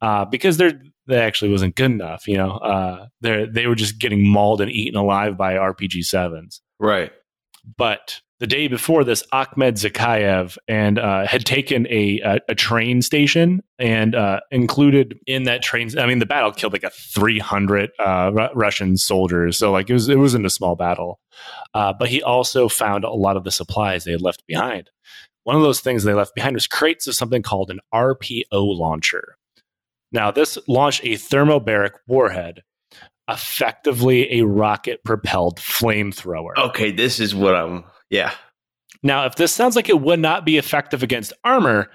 Uh, 0.00 0.24
because 0.24 0.56
they're 0.56 0.80
that 1.12 1.22
actually 1.22 1.50
wasn't 1.50 1.76
good 1.76 1.90
enough. 1.90 2.26
You 2.26 2.38
know, 2.38 2.52
uh, 2.52 3.06
they 3.20 3.46
they 3.46 3.66
were 3.66 3.74
just 3.74 3.98
getting 3.98 4.26
mauled 4.26 4.60
and 4.60 4.70
eaten 4.70 4.98
alive 4.98 5.36
by 5.36 5.54
RPG 5.54 6.04
sevens. 6.04 6.60
Right. 6.78 7.12
But 7.76 8.20
the 8.40 8.48
day 8.48 8.66
before 8.66 9.04
this, 9.04 9.22
Ahmed 9.30 9.76
Zakayev 9.76 10.58
and 10.66 10.98
uh, 10.98 11.28
had 11.28 11.46
taken 11.46 11.86
a, 11.86 12.18
a, 12.24 12.40
a 12.48 12.54
train 12.56 13.00
station 13.00 13.62
and 13.78 14.16
uh, 14.16 14.40
included 14.50 15.16
in 15.28 15.44
that 15.44 15.62
train. 15.62 15.96
I 15.96 16.06
mean, 16.06 16.18
the 16.18 16.26
battle 16.26 16.50
killed 16.50 16.72
like 16.72 16.82
a 16.82 16.90
three 16.90 17.38
hundred 17.38 17.90
uh, 18.00 18.32
R- 18.36 18.50
Russian 18.52 18.96
soldiers, 18.96 19.58
so 19.58 19.70
like 19.70 19.88
it 19.88 19.92
was 19.92 20.08
it 20.08 20.18
wasn't 20.18 20.44
a 20.44 20.50
small 20.50 20.74
battle. 20.74 21.20
Uh, 21.72 21.92
but 21.96 22.08
he 22.08 22.20
also 22.20 22.68
found 22.68 23.04
a 23.04 23.10
lot 23.10 23.36
of 23.36 23.44
the 23.44 23.52
supplies 23.52 24.02
they 24.02 24.10
had 24.10 24.20
left 24.20 24.44
behind. 24.48 24.90
One 25.44 25.54
of 25.54 25.62
those 25.62 25.80
things 25.80 26.02
they 26.02 26.14
left 26.14 26.34
behind 26.34 26.54
was 26.54 26.66
crates 26.66 27.06
of 27.06 27.14
something 27.14 27.42
called 27.42 27.70
an 27.70 27.78
RPO 27.94 28.44
launcher. 28.52 29.36
Now, 30.12 30.30
this 30.30 30.58
launched 30.68 31.02
a 31.04 31.14
thermobaric 31.14 31.92
warhead, 32.06 32.62
effectively 33.28 34.40
a 34.40 34.46
rocket 34.46 35.02
propelled 35.04 35.58
flamethrower. 35.58 36.56
Okay, 36.56 36.90
this 36.92 37.18
is 37.18 37.34
what 37.34 37.54
I'm. 37.54 37.84
Yeah. 38.10 38.32
Now, 39.02 39.26
if 39.26 39.36
this 39.36 39.52
sounds 39.52 39.74
like 39.74 39.88
it 39.88 40.00
would 40.00 40.20
not 40.20 40.44
be 40.44 40.58
effective 40.58 41.02
against 41.02 41.32
armor, 41.42 41.90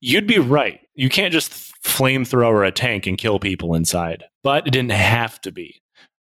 you'd 0.00 0.26
be 0.26 0.38
right. 0.38 0.80
You 0.94 1.08
can't 1.08 1.32
just 1.32 1.72
flamethrower 1.84 2.66
a 2.66 2.70
tank 2.70 3.06
and 3.06 3.16
kill 3.16 3.38
people 3.38 3.74
inside, 3.74 4.24
but 4.42 4.66
it 4.66 4.70
didn't 4.70 4.92
have 4.92 5.40
to 5.42 5.52
be. 5.52 5.81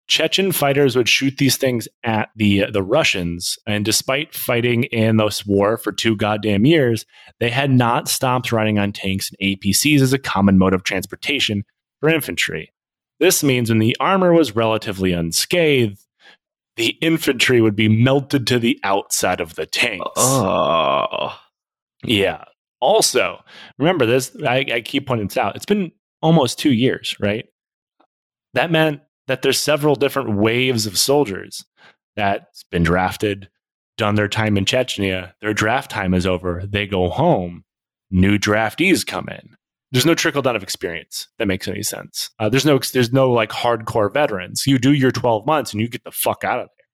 Chechen 0.07 0.53
fighters 0.53 0.97
would 0.97 1.09
shoot 1.09 1.39
these 1.39 1.57
things 1.57 1.89
at 2.03 2.29
the 2.37 2.67
the 2.71 2.83
Russians, 2.83 3.59
and 3.67 3.85
despite 3.85 4.35
fighting 4.35 4.85
in 4.85 5.17
this 5.17 5.47
war 5.47 5.79
for 5.79 5.93
two 5.93 6.15
goddamn 6.17 6.67
years, 6.67 7.07
they 7.41 7.51
had 7.51 7.71
not 7.71 8.09
stopped 8.09 8.53
riding 8.53 8.79
on 8.79 8.93
tanks 8.93 9.31
and 9.31 9.39
APCs 9.59 10.01
as 10.01 10.13
a 10.13 10.19
common 10.19 10.59
mode 10.59 10.75
of 10.75 10.83
transportation 10.83 11.65
for 12.01 12.11
infantry. 12.11 12.71
This 13.19 13.43
means 13.43 13.71
when 13.71 13.79
the 13.79 13.97
armor 14.01 14.33
was 14.33 14.55
relatively 14.55 15.13
unscathed, 15.13 16.01
the 16.77 16.97
infantry 17.01 17.61
would 17.61 17.77
be 17.77 17.89
melted 17.89 18.47
to 18.49 18.59
the 18.59 18.79
outside 18.83 19.41
of 19.41 19.55
the 19.55 19.67
tanks. 19.67 20.11
Oh. 20.17 21.39
Yeah. 22.05 22.45
Also, 22.81 23.43
remember 23.79 24.05
this, 24.05 24.37
I, 24.47 24.67
I 24.73 24.81
keep 24.81 25.07
pointing 25.07 25.29
this 25.29 25.39
out. 25.39 25.57
It's 25.57 25.65
been 25.65 25.93
almost 26.21 26.59
two 26.59 26.73
years, 26.73 27.17
right? 27.21 27.47
That 28.55 28.71
meant 28.71 29.01
that 29.27 29.43
there's 29.43 29.59
several 29.59 29.95
different 29.95 30.37
waves 30.37 30.87
of 30.87 30.99
soldiers 30.99 31.65
that's 32.17 32.65
been 32.71 32.83
drafted, 32.83 33.49
done 33.97 34.15
their 34.15 34.29
time 34.29 34.57
in 34.57 34.65
Chechnya, 34.65 35.33
their 35.41 35.55
draft 35.55 35.91
time 35.91 36.15
is 36.15 36.27
over, 36.27 36.63
they 36.67 36.87
go 36.87 37.09
home, 37.09 37.65
new 38.11 38.39
draftees 38.39 39.07
come 39.07 39.29
in. 39.29 39.57
There's 39.93 40.07
no 40.07 40.15
trickle 40.15 40.43
down 40.43 40.57
of 40.57 40.63
experience 40.63 41.29
that 41.39 41.47
makes 41.47 41.69
any 41.69 41.83
sense. 41.83 42.31
Uh, 42.41 42.49
there's 42.49 42.67
no 42.67 42.79
there's 42.79 43.13
no 43.13 43.31
like 43.31 43.51
hardcore 43.51 44.13
veterans. 44.13 44.67
You 44.67 44.79
do 44.79 44.93
your 44.93 45.13
12 45.13 45.47
months 45.47 45.73
and 45.73 45.81
you 45.81 45.89
get 45.89 46.03
the 46.03 46.11
fuck 46.11 46.43
out 46.43 46.59
of 46.59 46.69
there 46.77 46.85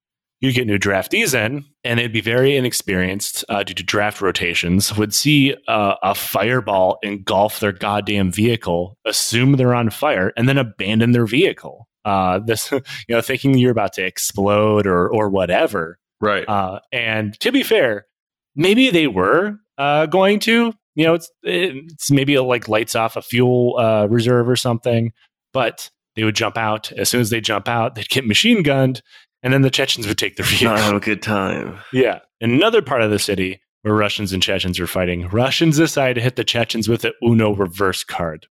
you 0.41 0.53
get 0.53 0.67
new 0.67 0.79
draftees 0.79 1.35
in, 1.35 1.67
and 1.85 2.01
they'd 2.01 2.13
be 2.13 2.23
very 2.23 2.57
inexperienced 2.57 3.45
uh, 3.49 3.63
due 3.63 3.75
to 3.75 3.83
draft 3.83 4.23
rotations, 4.23 4.97
would 4.97 5.13
see 5.13 5.55
uh, 5.69 5.95
a 6.03 6.15
fireball 6.15 6.99
engulf 7.03 7.61
their 7.61 7.73
goddamn 7.73 8.33
vehicle, 8.33 8.97
assume 9.05 9.53
they're 9.53 9.75
on 9.75 9.91
fire, 9.91 10.33
and 10.37 10.49
then 10.49 10.57
abandon 10.59 11.13
their 11.13 11.27
vehicle. 11.27 11.87
Uh, 12.05 12.39
this, 12.39 12.71
you 12.73 12.81
know, 13.09 13.21
thinking 13.21 13.57
you're 13.57 13.73
about 13.73 13.93
to 13.95 14.05
explode 14.05 14.87
or 14.87 15.09
or 15.09 15.29
whatever. 15.29 15.99
Right. 16.21 16.47
Uh, 16.49 16.81
and 16.93 17.39
to 17.41 17.51
be 17.51 17.63
fair, 17.63 18.07
maybe 18.55 18.91
they 18.91 19.07
were 19.07 19.57
uh, 19.79 20.07
going 20.07 20.41
to. 20.41 20.73
You 20.97 21.07
know, 21.07 21.15
it's 21.15 21.31
it's 21.43 22.11
maybe 22.11 22.39
like 22.39 22.69
lights 22.69 22.95
off 22.95 23.17
a 23.17 23.23
fuel 23.23 23.79
uh, 23.79 24.07
reserve 24.07 24.49
or 24.49 24.57
something, 24.57 25.13
but 25.53 25.91
they 26.17 26.25
would 26.25 26.35
jump 26.35 26.59
out. 26.59 26.93
As 26.93 27.09
soon 27.09 27.21
as 27.21 27.31
they 27.31 27.41
jump 27.41 27.69
out, 27.69 27.95
they'd 27.95 28.09
get 28.09 28.27
machine 28.27 28.63
gunned, 28.63 29.03
and 29.43 29.53
then 29.53 29.63
the 29.63 29.71
Chechens 29.71 30.07
would 30.07 30.19
take 30.19 30.37
the 30.37 30.43
vehicle. 30.43 30.69
Not 30.69 30.81
have 30.81 30.97
a 30.97 31.01
good 31.01 31.23
time. 31.23 31.79
Yeah. 31.93 32.21
Another 32.41 32.83
part 32.83 33.03
of 33.03 33.11
the 33.11 33.19
city 33.19 33.61
where 33.83 33.95
Russians 33.95 34.33
and 34.33 34.43
Chechens 34.43 34.79
were 34.79 34.87
fighting, 34.87 35.29
Russians 35.29 35.79
decided 35.79 36.15
to 36.15 36.21
hit 36.21 36.37
the 36.37 36.45
Chechens 36.45 36.89
with 36.89 37.03
the 37.03 37.13
Uno 37.23 37.55
reverse 37.55 38.05
card. 38.05 38.47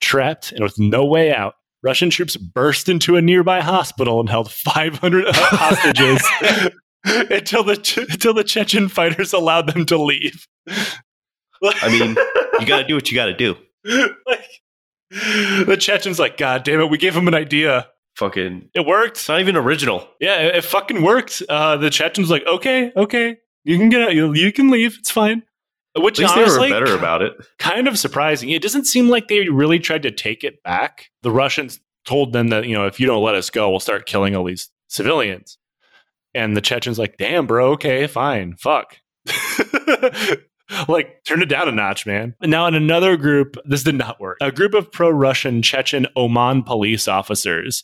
Trapped 0.00 0.52
and 0.52 0.62
with 0.62 0.78
no 0.78 1.04
way 1.04 1.32
out, 1.32 1.54
Russian 1.82 2.10
troops 2.10 2.36
burst 2.36 2.88
into 2.88 3.16
a 3.16 3.22
nearby 3.22 3.60
hospital 3.60 4.20
and 4.20 4.28
held 4.28 4.50
500 4.50 5.24
hostages 5.30 6.22
until 7.30 7.64
the 7.64 8.06
until 8.10 8.34
the 8.34 8.44
Chechen 8.44 8.88
fighters 8.88 9.32
allowed 9.32 9.66
them 9.72 9.86
to 9.86 9.96
leave. 9.96 10.46
I 10.68 11.88
mean, 11.88 12.16
you 12.60 12.66
got 12.66 12.82
to 12.82 12.84
do 12.86 12.94
what 12.94 13.10
you 13.10 13.14
got 13.14 13.26
to 13.26 13.34
do. 13.34 13.56
like, 14.26 14.44
the 15.10 15.76
Chechens 15.78 16.18
like, 16.18 16.36
God 16.36 16.64
damn 16.64 16.80
it, 16.80 16.90
we 16.90 16.98
gave 16.98 17.14
him 17.16 17.28
an 17.28 17.34
idea. 17.34 17.88
Fucking, 18.16 18.68
It 18.74 18.84
worked. 18.86 19.16
it's 19.16 19.28
not 19.28 19.40
even 19.40 19.56
original. 19.56 20.06
Yeah, 20.20 20.40
it, 20.40 20.56
it 20.56 20.64
fucking 20.64 21.02
worked. 21.02 21.42
Uh, 21.48 21.76
the 21.76 21.90
Chechens 21.90 22.28
like, 22.30 22.44
okay, 22.46 22.92
okay, 22.96 23.38
you 23.64 23.78
can 23.78 23.88
get 23.88 24.02
out, 24.02 24.14
you, 24.14 24.34
you 24.34 24.52
can 24.52 24.70
leave. 24.70 24.96
It's 24.98 25.10
fine. 25.10 25.42
Which 25.96 26.20
At 26.20 26.22
least 26.22 26.36
honestly, 26.36 26.68
they 26.68 26.74
were 26.74 26.80
better 26.80 26.96
about 26.96 27.22
it. 27.22 27.32
kind 27.58 27.88
of 27.88 27.98
surprising. 27.98 28.50
It 28.50 28.62
doesn't 28.62 28.86
seem 28.86 29.08
like 29.08 29.26
they 29.28 29.48
really 29.48 29.80
tried 29.80 30.04
to 30.04 30.10
take 30.10 30.44
it 30.44 30.62
back. 30.62 31.10
The 31.22 31.32
Russians 31.32 31.80
told 32.04 32.32
them 32.32 32.48
that 32.48 32.66
you 32.66 32.74
know 32.74 32.86
if 32.86 33.00
you 33.00 33.06
don't 33.06 33.24
let 33.24 33.34
us 33.34 33.50
go, 33.50 33.68
we'll 33.70 33.80
start 33.80 34.06
killing 34.06 34.36
all 34.36 34.44
these 34.44 34.70
civilians. 34.88 35.58
And 36.34 36.56
the 36.56 36.60
Chechens 36.60 36.98
like, 36.98 37.16
damn, 37.16 37.46
bro, 37.46 37.72
okay, 37.72 38.06
fine, 38.06 38.54
fuck. 38.56 38.98
like, 40.88 41.24
turn 41.26 41.42
it 41.42 41.48
down 41.48 41.68
a 41.68 41.72
notch, 41.72 42.06
man. 42.06 42.34
Now, 42.40 42.66
in 42.66 42.74
another 42.74 43.16
group, 43.16 43.56
this 43.64 43.82
did 43.82 43.96
not 43.96 44.20
work. 44.20 44.38
A 44.40 44.52
group 44.52 44.74
of 44.74 44.92
pro 44.92 45.10
Russian 45.10 45.62
Chechen 45.62 46.06
OMON 46.16 46.64
police 46.64 47.08
officers 47.08 47.82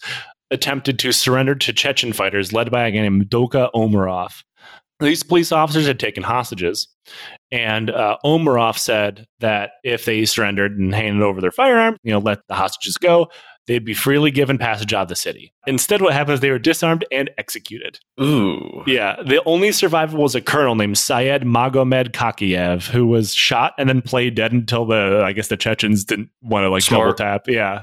attempted 0.51 0.99
to 1.01 1.13
surrender 1.13 1.57
to 1.57 1.73
Chechen 1.73 2.13
fighters 2.13 2.53
led 2.53 2.71
by 2.71 2.87
a 2.87 2.91
guy 2.93 3.01
named 3.01 3.29
Doku 3.29 3.69
Omarov. 3.75 4.45
These 5.01 5.25
police 5.25 5.53
officers 5.53 5.87
had 5.87 5.99
taken 6.01 6.23
hostages, 6.23 6.89
and 7.51 7.91
uh, 7.91 8.17
Omarov 8.25 8.79
said 8.79 9.27
that 9.41 9.71
if 9.85 10.05
they 10.05 10.25
surrendered 10.25 10.79
and 10.79 10.95
handed 10.95 11.23
over 11.23 11.41
their 11.41 11.53
firearms, 11.53 11.99
you 12.03 12.13
know, 12.13 12.19
let 12.19 12.41
the 12.49 12.55
hostages 12.55 12.97
go, 12.97 13.29
they'd 13.67 13.85
be 13.85 13.95
freely 13.95 14.31
given 14.31 14.59
passage 14.59 14.93
out 14.93 15.03
of 15.03 15.09
the 15.09 15.17
city. 15.17 15.53
Instead, 15.67 16.03
what 16.03 16.13
happened 16.13 16.35
is 16.35 16.41
they 16.41 16.51
were 16.51 16.59
disarmed 16.59 17.05
and 17.13 17.31
executed. 17.39 17.99
Ooh. 18.21 18.83
Yeah, 18.87 19.23
the 19.23 19.43
only 19.45 19.73
survivor 19.73 20.17
was 20.17 20.35
a 20.35 20.41
colonel 20.41 20.75
named 20.75 20.99
Syed 20.99 21.43
Magomed 21.43 22.11
Kakiev, 22.11 22.89
who 22.89 23.07
was 23.07 23.35
shot 23.35 23.75
and 23.79 23.89
then 23.89 24.03
played 24.03 24.35
dead 24.35 24.53
until 24.53 24.85
the 24.85 25.23
I 25.25 25.33
guess 25.33 25.49
the 25.49 25.57
Chechens 25.57 26.05
didn't 26.05 26.31
want 26.43 26.65
to 26.65 26.69
like 26.71 26.83
Smart. 26.83 27.17
double 27.17 27.33
tap. 27.33 27.49
Yeah. 27.49 27.83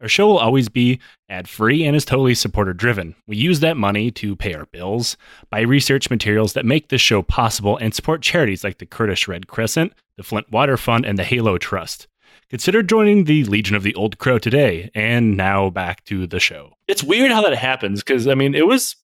Our 0.00 0.08
show 0.08 0.28
will 0.28 0.38
always 0.38 0.68
be 0.68 0.98
ad 1.28 1.46
free 1.46 1.84
and 1.84 1.94
is 1.94 2.06
totally 2.06 2.34
supporter 2.34 2.72
driven. 2.72 3.14
We 3.26 3.36
use 3.36 3.60
that 3.60 3.76
money 3.76 4.10
to 4.12 4.34
pay 4.34 4.54
our 4.54 4.64
bills, 4.66 5.16
buy 5.50 5.60
research 5.60 6.08
materials 6.08 6.54
that 6.54 6.64
make 6.64 6.88
this 6.88 7.02
show 7.02 7.20
possible, 7.22 7.76
and 7.76 7.94
support 7.94 8.22
charities 8.22 8.64
like 8.64 8.78
the 8.78 8.86
Kurdish 8.86 9.28
Red 9.28 9.46
Crescent, 9.46 9.92
the 10.16 10.22
Flint 10.22 10.50
Water 10.50 10.78
Fund, 10.78 11.04
and 11.04 11.18
the 11.18 11.24
Halo 11.24 11.58
Trust. 11.58 12.08
Consider 12.48 12.82
joining 12.82 13.24
the 13.24 13.44
Legion 13.44 13.76
of 13.76 13.82
the 13.82 13.94
Old 13.94 14.18
Crow 14.18 14.38
today. 14.38 14.90
And 14.94 15.36
now 15.36 15.68
back 15.70 16.02
to 16.04 16.26
the 16.26 16.40
show. 16.40 16.72
It's 16.88 17.04
weird 17.04 17.30
how 17.30 17.42
that 17.42 17.56
happens 17.56 18.02
because, 18.02 18.26
I 18.26 18.34
mean, 18.34 18.54
it 18.54 18.66
was 18.66 18.96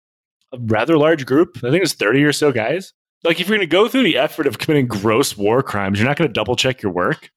a 0.52 0.58
rather 0.58 0.96
large 0.96 1.26
group. 1.26 1.58
I 1.58 1.60
think 1.60 1.76
it 1.76 1.80
was 1.80 1.94
30 1.94 2.24
or 2.24 2.32
so 2.32 2.52
guys. 2.52 2.92
Like, 3.22 3.38
if 3.40 3.48
you're 3.48 3.58
going 3.58 3.68
to 3.68 3.72
go 3.72 3.88
through 3.88 4.04
the 4.04 4.18
effort 4.18 4.46
of 4.46 4.58
committing 4.58 4.86
gross 4.86 5.36
war 5.36 5.62
crimes, 5.62 5.98
you're 5.98 6.08
not 6.08 6.16
going 6.16 6.28
to 6.28 6.32
double 6.32 6.56
check 6.56 6.82
your 6.82 6.92
work. 6.92 7.30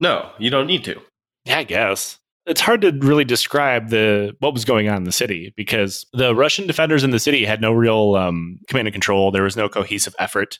No, 0.00 0.30
you 0.38 0.50
don't 0.50 0.66
need 0.66 0.84
to. 0.84 1.00
Yeah, 1.44 1.58
I 1.58 1.64
guess 1.64 2.18
it's 2.46 2.60
hard 2.60 2.80
to 2.82 2.92
really 3.00 3.24
describe 3.24 3.90
the 3.90 4.34
what 4.38 4.54
was 4.54 4.64
going 4.64 4.88
on 4.88 4.98
in 4.98 5.04
the 5.04 5.12
city 5.12 5.52
because 5.56 6.06
the 6.12 6.34
Russian 6.34 6.66
defenders 6.66 7.02
in 7.04 7.10
the 7.10 7.18
city 7.18 7.44
had 7.44 7.60
no 7.60 7.72
real 7.72 8.14
um, 8.14 8.58
command 8.68 8.88
and 8.88 8.94
control. 8.94 9.30
There 9.30 9.42
was 9.42 9.56
no 9.56 9.68
cohesive 9.68 10.14
effort. 10.18 10.58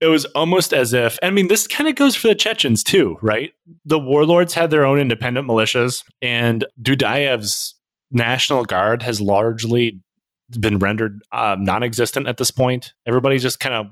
It 0.00 0.06
was 0.06 0.24
almost 0.26 0.74
as 0.74 0.92
if, 0.92 1.16
I 1.22 1.30
mean, 1.30 1.46
this 1.46 1.68
kind 1.68 1.88
of 1.88 1.94
goes 1.94 2.16
for 2.16 2.26
the 2.26 2.34
Chechens 2.34 2.82
too, 2.82 3.18
right? 3.22 3.52
The 3.84 4.00
warlords 4.00 4.54
had 4.54 4.70
their 4.70 4.84
own 4.84 4.98
independent 4.98 5.46
militias, 5.46 6.02
and 6.20 6.64
Dudayev's 6.80 7.76
National 8.10 8.64
Guard 8.64 9.02
has 9.02 9.20
largely 9.20 10.00
been 10.58 10.78
rendered 10.78 11.22
uh, 11.30 11.56
non 11.58 11.82
existent 11.82 12.26
at 12.26 12.38
this 12.38 12.50
point. 12.50 12.94
Everybody's 13.06 13.42
just 13.42 13.60
kind 13.60 13.74
of 13.74 13.86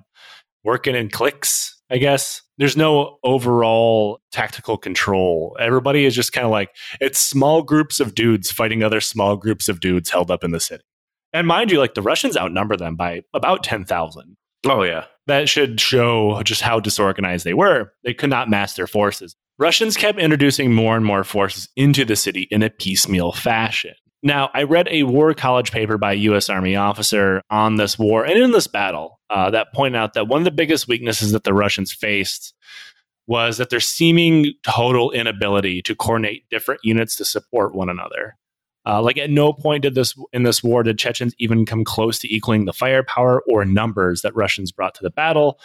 working 0.65 0.97
in 0.97 1.11
cliques 1.11 1.81
I 1.91 1.99
guess. 1.99 2.43
There's 2.61 2.77
no 2.77 3.17
overall 3.25 4.21
tactical 4.33 4.77
control. 4.77 5.57
Everybody 5.59 6.05
is 6.05 6.15
just 6.15 6.35
kind 6.35 6.45
of 6.45 6.51
like 6.51 6.69
it's 7.01 7.19
small 7.19 7.63
groups 7.63 8.01
of 8.01 8.15
dudes 8.15 8.51
fighting 8.51 8.83
other 8.83 9.01
small 9.01 9.39
groups 9.39 9.71
of 9.71 9.81
dudes 9.81 10.11
held 10.11 10.31
up 10.31 10.45
in 10.45 10.51
the 10.51 10.61
city. 10.61 10.85
And 11.33 11.47
mind 11.47 11.71
you, 11.71 11.79
like 11.79 11.95
the 11.95 12.03
Russians 12.03 12.37
outnumber 12.37 12.77
them 12.77 12.97
by 12.97 13.23
about 13.33 13.65
10,000. 13.65 14.37
Oh, 14.67 14.83
yeah. 14.83 15.07
That 15.27 15.49
should 15.49 15.81
show 15.81 16.43
just 16.43 16.61
how 16.61 16.81
disorganized 16.81 17.47
they 17.47 17.55
were. 17.55 17.95
They 18.05 18.13
could 18.13 18.29
not 18.29 18.51
mass 18.51 18.75
their 18.75 18.87
forces. 18.87 19.35
Russians 19.59 19.97
kept 19.97 20.19
introducing 20.19 20.75
more 20.75 20.97
and 20.97 21.05
more 21.05 21.25
forces 21.25 21.71
into 21.77 22.05
the 22.05 22.17
city 22.17 22.47
in 22.51 22.63
a 22.63 22.69
piecemeal 22.69 23.33
fashion. 23.33 23.95
Now, 24.23 24.51
I 24.53 24.65
read 24.65 24.87
a 24.91 25.05
war 25.05 25.33
college 25.33 25.73
paper 25.73 25.97
by 25.97 26.13
a 26.13 26.17
U.S. 26.17 26.51
Army 26.51 26.77
officer 26.77 27.41
on 27.49 27.77
this 27.77 27.99
war 27.99 28.27
and 28.27 28.39
in 28.39 28.51
this 28.51 28.67
battle 28.67 29.20
uh, 29.31 29.51
that 29.51 29.73
point 29.73 29.97
out 29.97 30.15
that 30.15 30.29
one 30.29 30.41
of 30.41 30.45
the 30.45 30.51
biggest 30.51 30.89
weaknesses 30.89 31.33
that 31.33 31.45
the 31.45 31.55
Russians 31.55 31.93
faced 31.93 32.53
was 33.27 33.59
that 33.59 33.71
their 33.71 33.81
seeming 33.81 34.53
total 34.65 35.13
inability 35.13 35.81
to 35.83 35.95
coordinate 35.95 36.49
different 36.51 36.81
units 36.83 37.15
to 37.17 37.25
support 37.25 37.75
one 37.75 37.89
another. 37.89 38.37
Uh, 38.87 39.01
like 39.01 39.19
at 39.19 39.31
no 39.31 39.53
point 39.53 39.83
did 39.83 39.95
this 39.95 40.15
in 40.33 40.43
this 40.43 40.65
war 40.65 40.83
did 40.83 40.99
Chechens 40.99 41.35
even 41.39 41.65
come 41.65 41.85
close 41.85 42.19
to 42.19 42.35
equaling 42.35 42.65
the 42.65 42.73
firepower 42.73 43.43
or 43.49 43.65
numbers 43.65 44.23
that 44.23 44.35
Russians 44.35 44.73
brought 44.73 44.95
to 44.95 45.03
the 45.03 45.11
battle, 45.11 45.61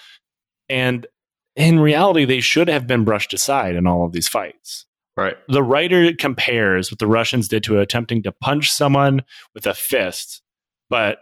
and 0.69 1.07
in 1.55 1.79
reality, 1.79 2.25
they 2.25 2.41
should 2.41 2.67
have 2.67 2.85
been 2.85 3.05
brushed 3.05 3.33
aside 3.33 3.75
in 3.75 3.87
all 3.87 4.05
of 4.05 4.11
these 4.11 4.27
fights. 4.27 4.85
Right. 5.15 5.37
The 5.47 5.63
writer 5.63 6.13
compares 6.13 6.91
what 6.91 6.99
the 6.99 7.07
Russians 7.07 7.47
did 7.47 7.63
to 7.63 7.79
attempting 7.79 8.23
to 8.23 8.33
punch 8.33 8.69
someone 8.69 9.23
with 9.53 9.65
a 9.65 9.73
fist, 9.73 10.41
but 10.89 11.19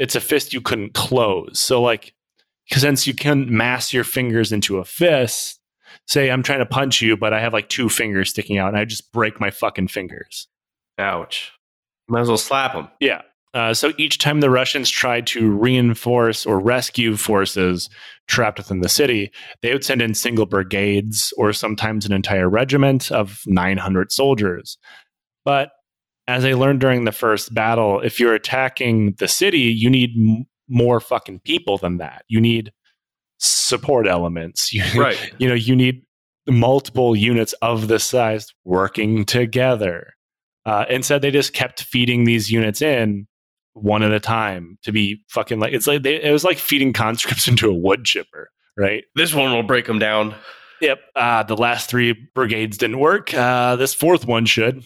it's 0.00 0.16
a 0.16 0.20
fist 0.20 0.52
you 0.52 0.62
couldn't 0.62 0.94
close. 0.94 1.60
So, 1.60 1.80
like, 1.80 2.14
since 2.72 3.06
you 3.06 3.14
can 3.14 3.54
mass 3.54 3.92
your 3.92 4.02
fingers 4.02 4.50
into 4.50 4.78
a 4.78 4.84
fist, 4.84 5.60
say 6.06 6.30
I'm 6.30 6.42
trying 6.42 6.60
to 6.60 6.66
punch 6.66 7.02
you, 7.02 7.16
but 7.16 7.34
I 7.34 7.40
have 7.40 7.52
like 7.52 7.68
two 7.68 7.88
fingers 7.88 8.30
sticking 8.30 8.58
out 8.58 8.68
and 8.68 8.78
I 8.78 8.86
just 8.86 9.12
break 9.12 9.38
my 9.38 9.50
fucking 9.50 9.88
fingers. 9.88 10.48
Ouch. 10.98 11.52
Might 12.08 12.22
as 12.22 12.28
well 12.28 12.38
slap 12.38 12.72
them. 12.72 12.88
Yeah. 12.98 13.22
Uh, 13.52 13.74
so 13.74 13.92
each 13.98 14.18
time 14.18 14.40
the 14.40 14.48
Russians 14.48 14.88
tried 14.88 15.26
to 15.28 15.50
reinforce 15.50 16.46
or 16.46 16.60
rescue 16.60 17.16
forces 17.16 17.90
trapped 18.26 18.58
within 18.58 18.80
the 18.80 18.88
city, 18.88 19.32
they 19.60 19.72
would 19.72 19.84
send 19.84 20.00
in 20.00 20.14
single 20.14 20.46
brigades 20.46 21.34
or 21.36 21.52
sometimes 21.52 22.06
an 22.06 22.12
entire 22.12 22.48
regiment 22.48 23.10
of 23.10 23.40
900 23.46 24.12
soldiers. 24.12 24.78
But 25.44 25.70
as 26.30 26.44
I 26.44 26.52
learned 26.54 26.80
during 26.80 27.04
the 27.04 27.12
first 27.12 27.52
battle, 27.54 28.00
if 28.00 28.18
you're 28.20 28.34
attacking 28.34 29.14
the 29.18 29.28
city, 29.28 29.60
you 29.60 29.90
need 29.90 30.10
m- 30.16 30.46
more 30.68 31.00
fucking 31.00 31.40
people 31.40 31.78
than 31.78 31.98
that. 31.98 32.24
You 32.28 32.40
need 32.40 32.72
support 33.38 34.06
elements. 34.06 34.72
You, 34.72 34.82
Right. 35.00 35.32
you 35.38 35.48
know, 35.48 35.54
you 35.54 35.74
need 35.76 36.02
multiple 36.48 37.14
units 37.16 37.52
of 37.62 37.88
this 37.88 38.04
size 38.04 38.46
working 38.64 39.24
together. 39.24 40.14
Uh, 40.66 40.84
instead, 40.88 41.22
they 41.22 41.30
just 41.30 41.52
kept 41.52 41.82
feeding 41.82 42.24
these 42.24 42.50
units 42.50 42.82
in 42.82 43.26
one 43.74 44.02
at 44.02 44.12
a 44.12 44.20
time 44.20 44.78
to 44.82 44.92
be 44.92 45.22
fucking 45.28 45.58
like 45.60 45.72
it's 45.72 45.86
like 45.86 46.02
they, 46.02 46.20
it 46.22 46.32
was 46.32 46.44
like 46.44 46.58
feeding 46.58 46.92
conscripts 47.04 47.48
into 47.48 47.68
a 47.70 47.74
wood 47.74 48.04
chipper, 48.04 48.50
right? 48.76 49.04
This 49.14 49.32
one 49.34 49.52
will 49.52 49.62
break 49.62 49.86
them 49.86 49.98
down. 49.98 50.34
Yep. 50.80 50.98
Uh, 51.14 51.42
the 51.44 51.56
last 51.56 51.88
three 51.90 52.14
brigades 52.34 52.78
didn't 52.78 52.98
work. 52.98 53.32
Uh, 53.34 53.76
this 53.76 53.94
fourth 53.94 54.26
one 54.26 54.44
should. 54.46 54.82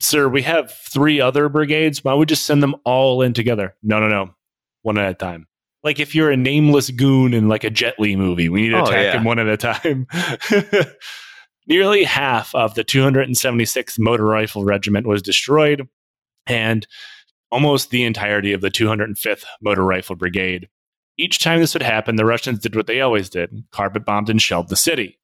Sir, 0.00 0.28
we 0.28 0.42
have 0.42 0.70
three 0.70 1.20
other 1.20 1.48
brigades. 1.48 2.02
Why 2.04 2.12
don't 2.12 2.20
we 2.20 2.26
just 2.26 2.44
send 2.44 2.62
them 2.62 2.76
all 2.84 3.22
in 3.22 3.32
together? 3.32 3.74
No, 3.82 3.98
no, 4.00 4.08
no. 4.08 4.34
One 4.82 4.98
at 4.98 5.10
a 5.10 5.14
time. 5.14 5.46
Like 5.82 5.98
if 6.00 6.14
you're 6.14 6.30
a 6.30 6.36
nameless 6.36 6.90
goon 6.90 7.34
in 7.34 7.48
like 7.48 7.64
a 7.64 7.70
Jet 7.70 7.94
Li 7.98 8.16
movie, 8.16 8.48
we 8.48 8.62
need 8.62 8.68
to 8.70 8.78
Oh, 8.80 8.84
attack 8.84 9.04
yeah. 9.04 9.12
him 9.18 9.24
one 9.24 9.38
at 9.38 9.48
a 9.48 9.56
time. 9.56 10.06
Nearly 11.66 12.04
half 12.04 12.54
of 12.54 12.74
the 12.74 12.84
276th 12.84 13.98
Motor 13.98 14.24
Rifle 14.26 14.64
Regiment 14.64 15.06
was 15.06 15.22
destroyed, 15.22 15.88
and 16.46 16.86
almost 17.50 17.90
the 17.90 18.04
entirety 18.04 18.52
of 18.52 18.60
the 18.60 18.70
205th 18.70 19.44
Motor 19.62 19.84
Rifle 19.84 20.16
Brigade. 20.16 20.68
Each 21.16 21.38
time 21.38 21.60
this 21.60 21.72
would 21.74 21.82
happen, 21.82 22.16
the 22.16 22.24
Russians 22.26 22.58
did 22.58 22.76
what 22.76 22.86
they 22.86 23.00
always 23.00 23.30
did 23.30 23.64
carpet 23.70 24.04
bombed 24.04 24.28
and 24.28 24.42
shelled 24.42 24.68
the 24.68 24.76
city. 24.76 25.18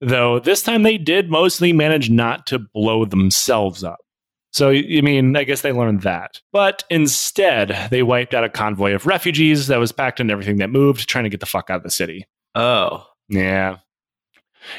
Though 0.00 0.38
this 0.38 0.62
time 0.62 0.82
they 0.82 0.98
did 0.98 1.30
mostly 1.30 1.72
manage 1.72 2.10
not 2.10 2.46
to 2.48 2.58
blow 2.58 3.04
themselves 3.04 3.84
up. 3.84 3.98
So, 4.52 4.70
I 4.70 5.00
mean, 5.02 5.36
I 5.36 5.44
guess 5.44 5.60
they 5.60 5.72
learned 5.72 6.02
that. 6.02 6.40
But 6.52 6.82
instead, 6.90 7.88
they 7.90 8.02
wiped 8.02 8.34
out 8.34 8.42
a 8.42 8.48
convoy 8.48 8.94
of 8.94 9.06
refugees 9.06 9.68
that 9.68 9.78
was 9.78 9.92
packed 9.92 10.18
in 10.18 10.30
everything 10.30 10.56
that 10.56 10.70
moved, 10.70 11.08
trying 11.08 11.24
to 11.24 11.30
get 11.30 11.40
the 11.40 11.46
fuck 11.46 11.70
out 11.70 11.78
of 11.78 11.82
the 11.84 11.90
city. 11.90 12.26
Oh. 12.56 13.06
Yeah. 13.28 13.76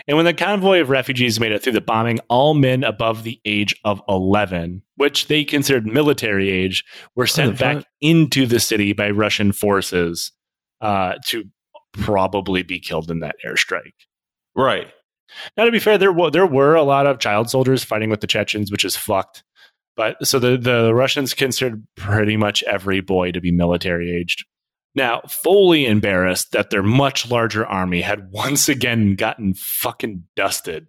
And 0.08 0.18
when 0.18 0.26
the 0.26 0.34
convoy 0.34 0.82
of 0.82 0.90
refugees 0.90 1.40
made 1.40 1.52
it 1.52 1.64
through 1.64 1.74
the 1.74 1.82
bombing, 1.82 2.20
all 2.30 2.54
men 2.54 2.84
above 2.84 3.24
the 3.24 3.40
age 3.46 3.76
of 3.84 4.02
11, 4.08 4.84
which 4.96 5.28
they 5.28 5.44
considered 5.44 5.88
military 5.88 6.50
age, 6.50 6.84
were 7.16 7.26
sent 7.28 7.58
back 7.58 7.78
fuck? 7.78 7.86
into 8.02 8.46
the 8.46 8.60
city 8.60 8.94
by 8.94 9.10
Russian 9.10 9.52
forces 9.54 10.32
uh, 10.82 11.16
to 11.28 11.46
probably 11.94 12.64
be 12.64 12.80
killed 12.80 13.10
in 13.10 13.22
that 13.22 13.36
airstrike. 13.46 13.94
Right. 14.56 14.88
Now, 15.58 15.66
to 15.66 15.72
be 15.72 15.80
fair, 15.80 15.98
there, 15.98 16.12
wa- 16.12 16.30
there 16.30 16.46
were 16.46 16.76
a 16.76 16.84
lot 16.84 17.08
of 17.08 17.20
child 17.20 17.50
soldiers 17.50 17.84
fighting 17.84 18.10
with 18.10 18.22
the 18.22 18.28
Chechens, 18.28 18.72
which 18.72 18.84
is 18.86 18.98
fucked. 18.98 19.44
But 19.96 20.26
so 20.26 20.40
the, 20.40 20.58
the 20.58 20.94
Russians 20.94 21.34
considered 21.34 21.86
pretty 21.96 22.38
much 22.38 22.64
every 22.64 23.02
boy 23.02 23.32
to 23.32 23.42
be 23.42 23.52
military 23.52 24.12
aged. 24.12 24.46
Now, 24.94 25.22
fully 25.30 25.86
embarrassed 25.86 26.52
that 26.52 26.70
their 26.70 26.84
much 26.84 27.30
larger 27.30 27.66
army 27.66 28.02
had 28.02 28.28
once 28.32 28.68
again 28.68 29.16
gotten 29.16 29.54
fucking 29.54 30.24
dusted. 30.36 30.88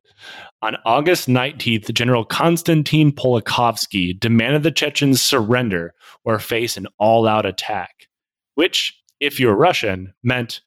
On 0.61 0.77
August 0.85 1.29
19th, 1.29 1.93
General 1.95 2.25
Konstantin 2.25 3.13
Pulikovsky 3.13 4.19
demanded 4.19 4.63
the 4.63 4.71
Chechens 4.71 5.21
surrender 5.21 5.95
or 6.25 6.39
face 6.39 6.77
an 6.77 6.87
all 6.99 7.27
out 7.27 7.47
attack, 7.47 8.09
which, 8.55 9.01
if 9.21 9.41
you're 9.41 9.55
Russian, 9.57 10.15
meant 10.23 10.61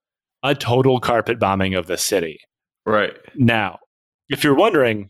a 0.43 0.53
total 0.55 0.99
carpet 0.99 1.39
bombing 1.39 1.73
of 1.73 1.87
the 1.87 1.97
city. 1.97 2.39
Right. 2.85 3.13
Now, 3.35 3.79
if 4.29 4.43
you're 4.43 4.55
wondering, 4.55 5.09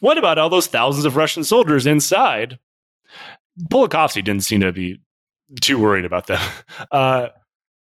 what 0.00 0.18
about 0.18 0.38
all 0.38 0.48
those 0.48 0.66
thousands 0.66 1.04
of 1.04 1.16
Russian 1.16 1.44
soldiers 1.44 1.86
inside? 1.86 2.58
Pulikovsky 3.70 4.22
didn't 4.22 4.44
seem 4.44 4.60
to 4.60 4.72
be 4.72 5.00
too 5.60 5.78
worried 5.78 6.04
about 6.04 6.26
them. 6.26 6.40
Uh, 6.90 7.28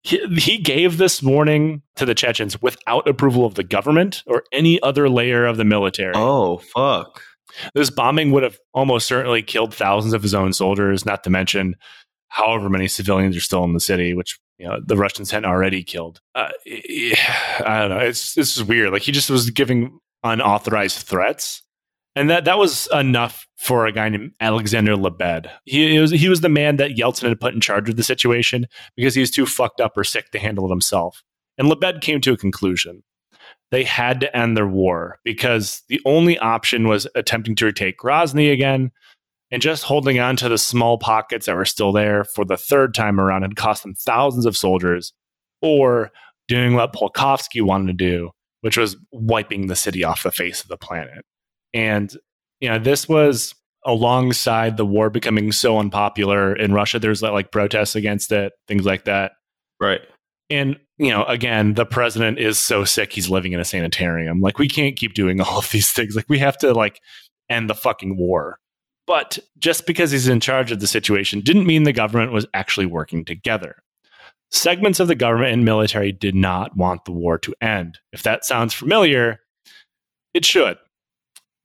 he, 0.03 0.19
he 0.37 0.57
gave 0.59 0.97
this 0.97 1.23
warning 1.23 1.83
to 1.97 2.07
the 2.07 2.15
Chechens 2.15 2.61
without 2.63 3.07
approval 3.07 3.45
of 3.45 3.55
the 3.55 3.63
government 3.63 4.23
or 4.27 4.45
any 4.53 4.81
other 4.83 5.11
layer 5.11 5.45
of 5.45 5.59
the 5.59 5.65
military. 5.65 6.15
Oh, 6.17 6.59
fuck. 6.59 7.23
This 7.75 7.91
bombing 7.91 8.31
would 8.33 8.43
have 8.43 8.59
almost 8.73 9.07
certainly 9.07 9.43
killed 9.43 9.75
thousands 9.75 10.15
of 10.15 10.23
his 10.23 10.35
own 10.35 10.53
soldiers, 10.55 11.05
not 11.05 11.23
to 11.25 11.31
mention 11.31 11.77
however 12.29 12.71
many 12.71 12.89
civilians 12.89 13.37
are 13.37 13.41
still 13.41 13.65
in 13.65 13.75
the 13.75 13.81
city, 13.81 14.15
which 14.15 14.39
you 14.61 14.69
know 14.69 14.79
the 14.85 14.97
Russians 14.97 15.31
had 15.31 15.45
already 15.47 15.83
killed. 15.83 16.21
Uh, 16.35 16.51
I 16.67 17.81
don't 17.81 17.89
know. 17.89 17.99
It's 17.99 18.35
this 18.35 18.57
is 18.57 18.63
weird. 18.63 18.93
Like 18.93 19.03
he 19.03 19.11
just 19.11 19.31
was 19.31 19.49
giving 19.51 19.99
unauthorized 20.23 20.99
threats, 20.99 21.63
and 22.15 22.29
that 22.29 22.45
that 22.45 22.59
was 22.59 22.87
enough 22.93 23.47
for 23.57 23.87
a 23.87 23.93
guy 23.93 24.11
named 24.11 24.33
Alexander 24.39 24.97
Lebed. 24.97 25.51
He, 25.65 25.99
was 25.99 26.11
he 26.11 26.29
was 26.29 26.43
the 26.43 26.51
man 26.51 26.77
that 26.77 26.93
Yeltsin 26.93 27.29
had 27.29 27.41
put 27.41 27.55
in 27.55 27.61
charge 27.61 27.89
of 27.89 27.97
the 27.97 28.03
situation 28.03 28.67
because 28.97 29.15
he 29.15 29.21
was 29.21 29.31
too 29.31 29.47
fucked 29.47 29.81
up 29.81 29.97
or 29.97 30.05
sick 30.05 30.31
to 30.33 30.39
handle 30.39 30.67
it 30.67 30.71
himself. 30.71 31.23
And 31.57 31.69
Lebed 31.69 32.03
came 32.03 32.21
to 32.21 32.33
a 32.33 32.37
conclusion. 32.37 33.03
they 33.71 33.85
had 33.85 34.21
to 34.21 34.37
end 34.37 34.57
their 34.57 34.67
war 34.67 35.19
because 35.25 35.83
the 35.89 36.01
only 36.05 36.39
option 36.39 36.89
was 36.89 37.07
attempting 37.15 37.57
to 37.57 37.67
retake 37.67 37.99
Grozny 37.99 38.53
again. 38.53 38.91
And 39.53 39.61
just 39.61 39.83
holding 39.83 40.21
on 40.21 40.37
to 40.37 40.49
the 40.49 40.59
small 40.59 40.97
pockets 40.97 41.47
that 41.47 41.57
were 41.57 41.65
still 41.65 41.93
there 41.93 42.25
for 42.25 42.45
the 42.45 42.57
third 42.57 42.95
time 42.95 43.21
around 43.21 43.43
had 43.43 43.57
cost 43.57 43.83
them 43.83 43.95
thousands 43.95 44.47
of 44.47 44.57
soldiers, 44.57 45.13
or 45.61 46.11
doing 46.47 46.75
what 46.75 46.93
Polkovsky 46.93 47.63
wanted 47.63 47.87
to 47.87 47.93
do, 47.93 48.31
which 48.61 48.77
was 48.77 48.97
wiping 49.13 49.67
the 49.67 49.77
city 49.77 50.05
off 50.05 50.23
the 50.23 50.31
face 50.31 50.63
of 50.63 50.69
the 50.69 50.77
planet. 50.77 51.25
And, 51.75 52.13
you 52.61 52.69
know, 52.69 52.79
this 52.79 53.09
was 53.09 53.55
alongside 53.85 54.77
the 54.77 54.87
war 54.87 55.11
becoming 55.11 55.53
so 55.53 55.79
unpopular 55.79 56.55
in 56.55 56.73
Russia. 56.73 56.99
There's 56.99 57.23
like 57.23 57.51
protests 57.51 57.97
against 57.97 58.31
it, 58.33 58.53
things 58.69 58.85
like 58.85 59.05
that. 59.05 59.33
Right. 59.81 60.01
And, 60.51 60.79
you 60.99 61.11
know, 61.11 61.25
again, 61.25 61.75
the 61.75 61.87
president 61.87 62.39
is 62.39 62.59
so 62.59 62.85
sick 62.85 63.13
he's 63.13 63.31
living 63.31 63.53
in 63.53 63.61
a 63.61 63.65
sanitarium. 63.65 64.41
Like, 64.41 64.59
we 64.59 64.69
can't 64.69 64.97
keep 64.97 65.15
doing 65.15 65.41
all 65.41 65.59
of 65.59 65.71
these 65.71 65.93
things. 65.93 66.17
Like, 66.17 66.29
we 66.29 66.39
have 66.39 66.59
to, 66.59 66.73
like, 66.73 67.01
end 67.49 67.71
the 67.71 67.75
fucking 67.75 68.17
war. 68.17 68.59
But 69.11 69.41
just 69.59 69.89
because 69.89 70.13
he's 70.13 70.29
in 70.29 70.39
charge 70.39 70.71
of 70.71 70.79
the 70.79 70.87
situation 70.87 71.41
didn't 71.41 71.67
mean 71.67 71.83
the 71.83 71.93
government 71.93 72.31
was 72.31 72.47
actually 72.55 72.87
working 72.87 73.25
together. 73.25 73.83
Segments 74.53 75.01
of 75.01 75.09
the 75.09 75.17
government 75.17 75.53
and 75.53 75.65
military 75.65 76.13
did 76.13 76.37
not 76.37 76.77
want 76.77 77.05
the 77.05 77.11
war 77.11 77.37
to 77.39 77.53
end. 77.61 77.99
If 78.13 78.23
that 78.23 78.45
sounds 78.45 78.73
familiar, 78.73 79.41
it 80.33 80.45
should. 80.45 80.79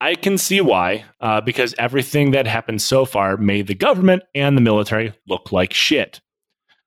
I 0.01 0.15
can 0.15 0.39
see 0.39 0.59
why, 0.59 1.05
uh, 1.21 1.41
because 1.41 1.75
everything 1.77 2.31
that 2.31 2.47
happened 2.47 2.81
so 2.81 3.05
far 3.05 3.37
made 3.37 3.67
the 3.67 3.75
government 3.75 4.23
and 4.33 4.57
the 4.57 4.61
military 4.61 5.13
look 5.27 5.51
like 5.51 5.71
shit. 5.71 6.21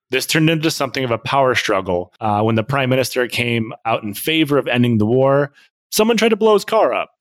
This 0.09 0.25
turned 0.25 0.49
into 0.49 0.71
something 0.71 1.05
of 1.05 1.11
a 1.11 1.17
power 1.17 1.55
struggle. 1.55 2.13
Uh, 2.19 2.41
when 2.41 2.55
the 2.55 2.65
prime 2.65 2.89
minister 2.89 3.29
came 3.29 3.71
out 3.85 4.03
in 4.03 4.13
favor 4.13 4.57
of 4.57 4.67
ending 4.67 4.97
the 4.97 5.05
war, 5.05 5.53
someone 5.89 6.17
tried 6.17 6.29
to 6.29 6.35
blow 6.35 6.55
his 6.55 6.65
car 6.65 6.93
up. 6.93 7.11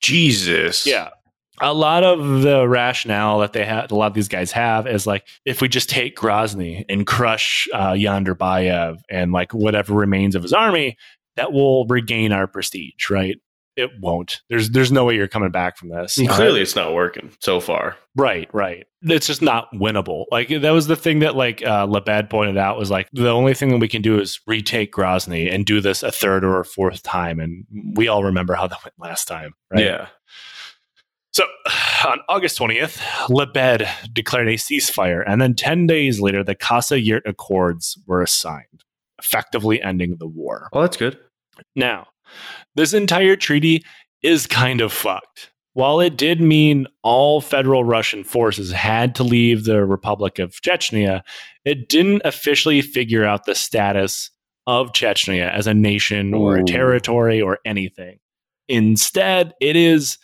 Jesus. 0.00 0.84
Yeah. 0.84 1.10
A 1.60 1.74
lot 1.74 2.04
of 2.04 2.42
the 2.42 2.66
rationale 2.68 3.40
that 3.40 3.52
they 3.52 3.64
have, 3.64 3.90
a 3.90 3.94
lot 3.94 4.06
of 4.06 4.14
these 4.14 4.28
guys 4.28 4.52
have, 4.52 4.86
is 4.86 5.06
like 5.06 5.26
if 5.44 5.60
we 5.60 5.68
just 5.68 5.88
take 5.88 6.16
Grozny 6.16 6.84
and 6.88 7.06
crush 7.06 7.68
uh, 7.72 7.92
Yandarbiyev 7.92 8.98
and 9.10 9.32
like 9.32 9.52
whatever 9.52 9.94
remains 9.94 10.34
of 10.34 10.42
his 10.42 10.52
army, 10.52 10.96
that 11.36 11.52
will 11.52 11.86
regain 11.86 12.32
our 12.32 12.46
prestige, 12.46 13.10
right? 13.10 13.36
It 13.76 13.90
won't. 14.00 14.42
There's 14.50 14.70
there's 14.70 14.90
no 14.90 15.04
way 15.04 15.14
you're 15.14 15.28
coming 15.28 15.52
back 15.52 15.76
from 15.76 15.90
this. 15.90 16.18
And 16.18 16.28
clearly, 16.28 16.60
it's 16.60 16.74
not 16.74 16.94
working 16.94 17.30
so 17.40 17.60
far. 17.60 17.96
Right, 18.16 18.52
right. 18.52 18.88
It's 19.02 19.28
just 19.28 19.40
not 19.40 19.72
winnable. 19.72 20.24
Like 20.32 20.48
that 20.48 20.70
was 20.72 20.88
the 20.88 20.96
thing 20.96 21.20
that 21.20 21.36
like 21.36 21.64
uh, 21.64 21.86
Lebed 21.86 22.28
pointed 22.28 22.56
out 22.56 22.76
was 22.76 22.90
like 22.90 23.08
the 23.12 23.28
only 23.28 23.54
thing 23.54 23.68
that 23.68 23.78
we 23.78 23.86
can 23.86 24.02
do 24.02 24.18
is 24.18 24.40
retake 24.48 24.92
Grozny 24.92 25.52
and 25.54 25.64
do 25.64 25.80
this 25.80 26.02
a 26.02 26.10
third 26.10 26.42
or 26.42 26.58
a 26.58 26.64
fourth 26.64 27.04
time, 27.04 27.38
and 27.38 27.66
we 27.94 28.08
all 28.08 28.24
remember 28.24 28.54
how 28.54 28.66
that 28.66 28.82
went 28.84 28.94
last 28.98 29.28
time, 29.28 29.54
right? 29.70 29.84
Yeah. 29.84 30.08
So 31.38 31.44
on 32.08 32.18
August 32.28 32.58
20th, 32.58 33.00
Lebed 33.28 33.88
declared 34.12 34.48
a 34.48 34.54
ceasefire, 34.54 35.22
and 35.24 35.40
then 35.40 35.54
10 35.54 35.86
days 35.86 36.20
later, 36.20 36.42
the 36.42 36.56
Khasavyurt 36.56 37.22
Accords 37.26 37.96
were 38.08 38.26
signed, 38.26 38.84
effectively 39.22 39.80
ending 39.80 40.16
the 40.18 40.26
war. 40.26 40.68
Well, 40.72 40.82
that's 40.82 40.96
good. 40.96 41.16
Now, 41.76 42.08
this 42.74 42.92
entire 42.92 43.36
treaty 43.36 43.84
is 44.20 44.48
kind 44.48 44.80
of 44.80 44.92
fucked. 44.92 45.52
While 45.74 46.00
it 46.00 46.16
did 46.16 46.40
mean 46.40 46.88
all 47.04 47.40
federal 47.40 47.84
Russian 47.84 48.24
forces 48.24 48.72
had 48.72 49.14
to 49.14 49.22
leave 49.22 49.62
the 49.62 49.86
Republic 49.86 50.40
of 50.40 50.60
Chechnya, 50.60 51.22
it 51.64 51.88
didn't 51.88 52.22
officially 52.24 52.82
figure 52.82 53.24
out 53.24 53.46
the 53.46 53.54
status 53.54 54.32
of 54.66 54.90
Chechnya 54.90 55.52
as 55.52 55.68
a 55.68 55.74
nation 55.74 56.34
or 56.34 56.56
a 56.56 56.64
territory 56.64 57.40
or 57.40 57.60
anything. 57.64 58.18
Instead, 58.66 59.54
it 59.60 59.76
is 59.76 60.18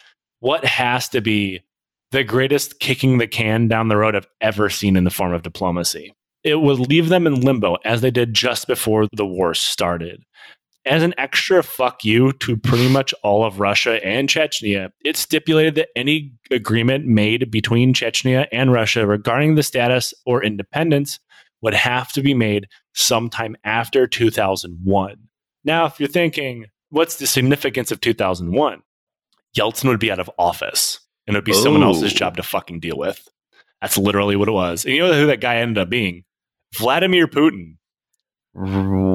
what 0.45 0.64
has 0.64 1.09
to 1.09 1.20
be 1.20 1.62
the 2.11 2.22
greatest 2.22 2.78
kicking 2.78 3.18
the 3.18 3.26
can 3.26 3.66
down 3.66 3.88
the 3.88 3.97
road 3.97 4.14
I've 4.14 4.28
ever 4.40 4.68
seen 4.68 4.97
in 4.97 5.05
the 5.05 5.11
form 5.11 5.32
of 5.32 5.42
diplomacy. 5.42 6.14
It 6.42 6.61
would 6.61 6.78
leave 6.78 7.09
them 7.09 7.26
in 7.26 7.40
limbo 7.40 7.76
as 7.84 8.03
they 8.03 8.11
did 8.11 8.34
just 8.34 8.66
before 8.66 9.09
the 9.12 9.26
war 9.26 9.55
started 9.55 10.22
as 10.86 11.03
an 11.03 11.14
extra 11.16 11.62
fuck 11.62 12.05
you 12.05 12.32
to 12.32 12.57
pretty 12.57 12.88
much 12.88 13.14
all 13.22 13.45
of 13.45 13.61
Russia 13.61 14.05
and 14.05 14.28
Chechnya, 14.28 14.90
it 15.05 15.16
stipulated 15.16 15.74
that 15.76 15.88
any 15.97 16.34
agreement 16.51 17.07
made 17.07 17.51
between 17.51 17.95
Chechnya 17.95 18.47
and 18.53 18.72
Russia 18.72 19.07
regarding 19.07 19.55
the 19.55 19.62
status 19.62 20.12
or 20.26 20.45
independence 20.45 21.20
would 21.62 21.74
have 21.74 22.12
to 22.12 22.22
be 22.22 22.34
made 22.34 22.68
sometime 22.92 23.57
after 23.64 24.07
2001. 24.07 25.16
Now, 25.64 25.86
if 25.86 25.99
you're 25.99 26.09
thinking, 26.09 26.66
what's 26.90 27.16
the 27.16 27.26
significance 27.26 27.90
of 27.90 28.01
2001? 28.01 28.82
Yeltsin 29.57 29.88
would 29.88 30.00
be 30.00 30.11
out 30.11 30.18
of 30.18 30.30
office 30.38 31.00
and 31.26 31.36
it 31.36 31.38
would 31.38 31.44
be 31.44 31.52
someone 31.52 31.82
Oh. 31.82 31.88
else's 31.88 32.12
job 32.12 32.36
to 32.36 32.42
fucking 32.42 32.80
deal 32.80 32.96
with. 32.98 33.26
That's 33.80 33.96
literally 33.98 34.36
what 34.36 34.48
it 34.48 34.52
was. 34.52 34.84
And 34.84 34.94
you 34.94 35.00
know 35.00 35.12
who 35.12 35.26
that 35.26 35.40
guy 35.40 35.57
ended 35.57 35.78
up 35.78 35.88
being? 35.90 36.24
Vladimir 36.76 37.26
Putin. 37.28 37.76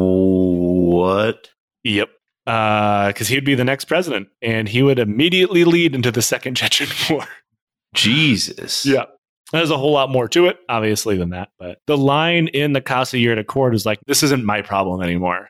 What? 0.10 1.50
Yep. 1.84 2.10
Uh, 2.48 3.08
because 3.08 3.28
he 3.28 3.36
would 3.36 3.46
be 3.46 3.56
the 3.56 3.64
next 3.64 3.86
president 3.86 4.28
and 4.42 4.68
he 4.68 4.82
would 4.82 5.00
immediately 5.00 5.64
lead 5.66 5.94
into 5.96 6.12
the 6.12 6.22
Second 6.22 6.56
Chechen 6.58 6.88
War. 7.16 7.26
Jesus. 7.94 8.86
yeah. 8.86 9.06
There's 9.52 9.72
a 9.72 9.78
whole 9.78 9.92
lot 9.94 10.12
more 10.12 10.28
to 10.30 10.46
it, 10.46 10.60
obviously, 10.70 11.18
than 11.18 11.32
that. 11.32 11.50
But 11.58 11.80
the 11.88 11.98
line 11.98 12.50
in 12.50 12.74
the 12.74 12.82
Khasavyurt 12.82 13.40
Accord 13.40 13.74
is 13.74 13.84
like, 13.86 14.00
this 14.06 14.22
isn't 14.22 14.46
my 14.46 14.62
problem 14.62 15.02
anymore. 15.02 15.50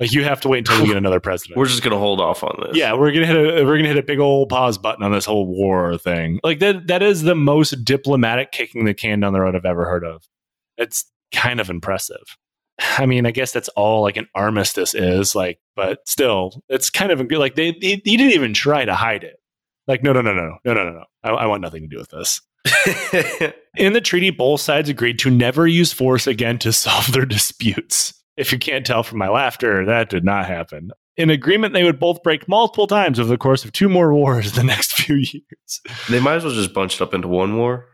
Like, 0.00 0.12
you 0.12 0.22
have 0.24 0.40
to 0.42 0.48
wait 0.48 0.58
until 0.58 0.82
we 0.82 0.88
get 0.88 0.96
another 1.04 1.20
president. 1.20 1.58
We're 1.58 1.66
just 1.66 1.82
gonna 1.82 1.98
hold 1.98 2.20
off 2.20 2.44
on 2.44 2.56
this. 2.62 2.76
yeah, 2.76 2.92
we're 2.94 3.12
gonna 3.12 3.26
hit 3.26 3.36
a 3.36 3.64
we're 3.64 3.76
gonna 3.76 3.88
hit 3.88 3.98
a 3.98 4.02
big 4.02 4.20
old 4.20 4.48
pause 4.48 4.78
button 4.78 5.02
on 5.02 5.12
this 5.12 5.24
whole 5.24 5.46
war 5.46 5.98
thing. 5.98 6.40
Like 6.44 6.60
that 6.60 6.86
that 6.86 7.02
is 7.02 7.22
the 7.22 7.34
most 7.34 7.84
diplomatic 7.84 8.52
kicking 8.52 8.84
the 8.84 8.94
can 8.94 9.20
down 9.20 9.32
the 9.32 9.40
road 9.40 9.56
I've 9.56 9.64
ever 9.64 9.84
heard 9.84 10.04
of. 10.04 10.28
It's 10.76 11.04
kind 11.32 11.60
of 11.60 11.68
impressive. 11.70 12.36
I 12.80 13.06
mean, 13.06 13.26
I 13.26 13.32
guess 13.32 13.52
that's 13.52 13.68
all 13.70 14.02
like 14.02 14.16
an 14.16 14.28
armistice 14.34 14.94
is 14.94 15.34
like, 15.34 15.58
but 15.74 16.08
still, 16.08 16.62
it's 16.68 16.90
kind 16.90 17.10
of. 17.10 17.20
Like 17.30 17.56
they, 17.56 17.72
they, 17.72 18.00
he 18.04 18.16
didn't 18.16 18.32
even 18.32 18.54
try 18.54 18.84
to 18.84 18.94
hide 18.94 19.24
it. 19.24 19.40
Like, 19.88 20.02
no, 20.02 20.12
no, 20.12 20.20
no, 20.20 20.32
no, 20.32 20.58
no, 20.64 20.74
no, 20.74 20.84
no, 20.84 20.92
no. 20.92 21.04
I, 21.24 21.30
I 21.30 21.46
want 21.46 21.62
nothing 21.62 21.82
to 21.82 21.88
do 21.88 21.98
with 21.98 22.10
this. 22.10 22.40
In 23.76 23.94
the 23.94 24.00
treaty, 24.00 24.30
both 24.30 24.60
sides 24.60 24.88
agreed 24.88 25.18
to 25.20 25.30
never 25.30 25.66
use 25.66 25.92
force 25.92 26.26
again 26.26 26.58
to 26.60 26.72
solve 26.74 27.10
their 27.12 27.26
disputes. 27.26 28.14
If 28.38 28.52
you 28.52 28.58
can't 28.58 28.86
tell 28.86 29.02
from 29.02 29.18
my 29.18 29.28
laughter, 29.28 29.84
that 29.84 30.10
did 30.10 30.24
not 30.24 30.46
happen. 30.46 30.92
In 31.16 31.28
agreement, 31.28 31.74
they 31.74 31.82
would 31.82 31.98
both 31.98 32.22
break 32.22 32.48
multiple 32.48 32.86
times 32.86 33.18
over 33.18 33.28
the 33.28 33.36
course 33.36 33.64
of 33.64 33.72
two 33.72 33.88
more 33.88 34.14
wars 34.14 34.50
in 34.50 34.54
the 34.54 34.72
next 34.72 34.92
few 34.92 35.16
years. 35.16 35.80
they 36.08 36.20
might 36.20 36.36
as 36.36 36.44
well 36.44 36.54
just 36.54 36.72
bunch 36.72 36.94
it 36.94 37.02
up 37.02 37.12
into 37.12 37.28
one 37.28 37.56
war. 37.56 37.86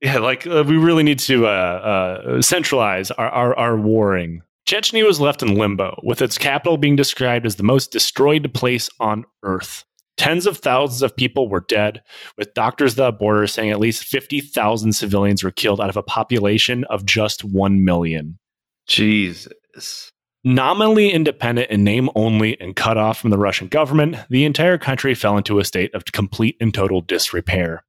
Yeah, 0.00 0.18
like 0.18 0.46
uh, 0.46 0.64
we 0.66 0.76
really 0.76 1.04
need 1.04 1.20
to 1.20 1.46
uh, 1.46 1.48
uh, 2.28 2.42
centralize 2.42 3.10
our, 3.12 3.28
our, 3.30 3.56
our 3.56 3.76
warring. 3.76 4.42
Chechnya 4.66 5.06
was 5.06 5.20
left 5.20 5.42
in 5.42 5.54
limbo, 5.54 6.00
with 6.02 6.20
its 6.20 6.38
capital 6.38 6.76
being 6.76 6.96
described 6.96 7.46
as 7.46 7.56
the 7.56 7.62
most 7.62 7.92
destroyed 7.92 8.52
place 8.52 8.90
on 8.98 9.24
earth. 9.44 9.84
Tens 10.16 10.46
of 10.46 10.58
thousands 10.58 11.02
of 11.02 11.16
people 11.16 11.48
were 11.48 11.64
dead, 11.68 12.02
with 12.36 12.54
Doctors 12.54 12.92
Without 12.94 13.18
Borders 13.18 13.52
saying 13.52 13.70
at 13.70 13.80
least 13.80 14.04
50,000 14.04 14.92
civilians 14.92 15.44
were 15.44 15.50
killed 15.50 15.80
out 15.80 15.90
of 15.90 15.96
a 15.96 16.02
population 16.02 16.84
of 16.84 17.04
just 17.04 17.44
1 17.44 17.84
million. 17.84 18.38
Jesus. 18.86 19.52
Nominally 20.46 21.10
independent 21.10 21.70
in 21.70 21.84
name 21.84 22.10
only 22.14 22.60
and 22.60 22.76
cut 22.76 22.98
off 22.98 23.18
from 23.18 23.30
the 23.30 23.38
Russian 23.38 23.68
government, 23.68 24.16
the 24.28 24.44
entire 24.44 24.76
country 24.76 25.14
fell 25.14 25.38
into 25.38 25.58
a 25.58 25.64
state 25.64 25.94
of 25.94 26.04
complete 26.04 26.56
and 26.60 26.72
total 26.72 27.00
disrepair. 27.00 27.82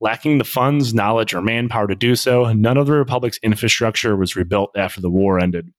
Lacking 0.00 0.38
the 0.38 0.44
funds, 0.44 0.94
knowledge, 0.94 1.34
or 1.34 1.42
manpower 1.42 1.88
to 1.88 1.94
do 1.94 2.14
so, 2.14 2.52
none 2.52 2.76
of 2.76 2.86
the 2.86 2.92
republic's 2.92 3.38
infrastructure 3.42 4.16
was 4.16 4.36
rebuilt 4.36 4.70
after 4.76 5.00
the 5.00 5.10
war 5.10 5.40
ended. 5.40 5.72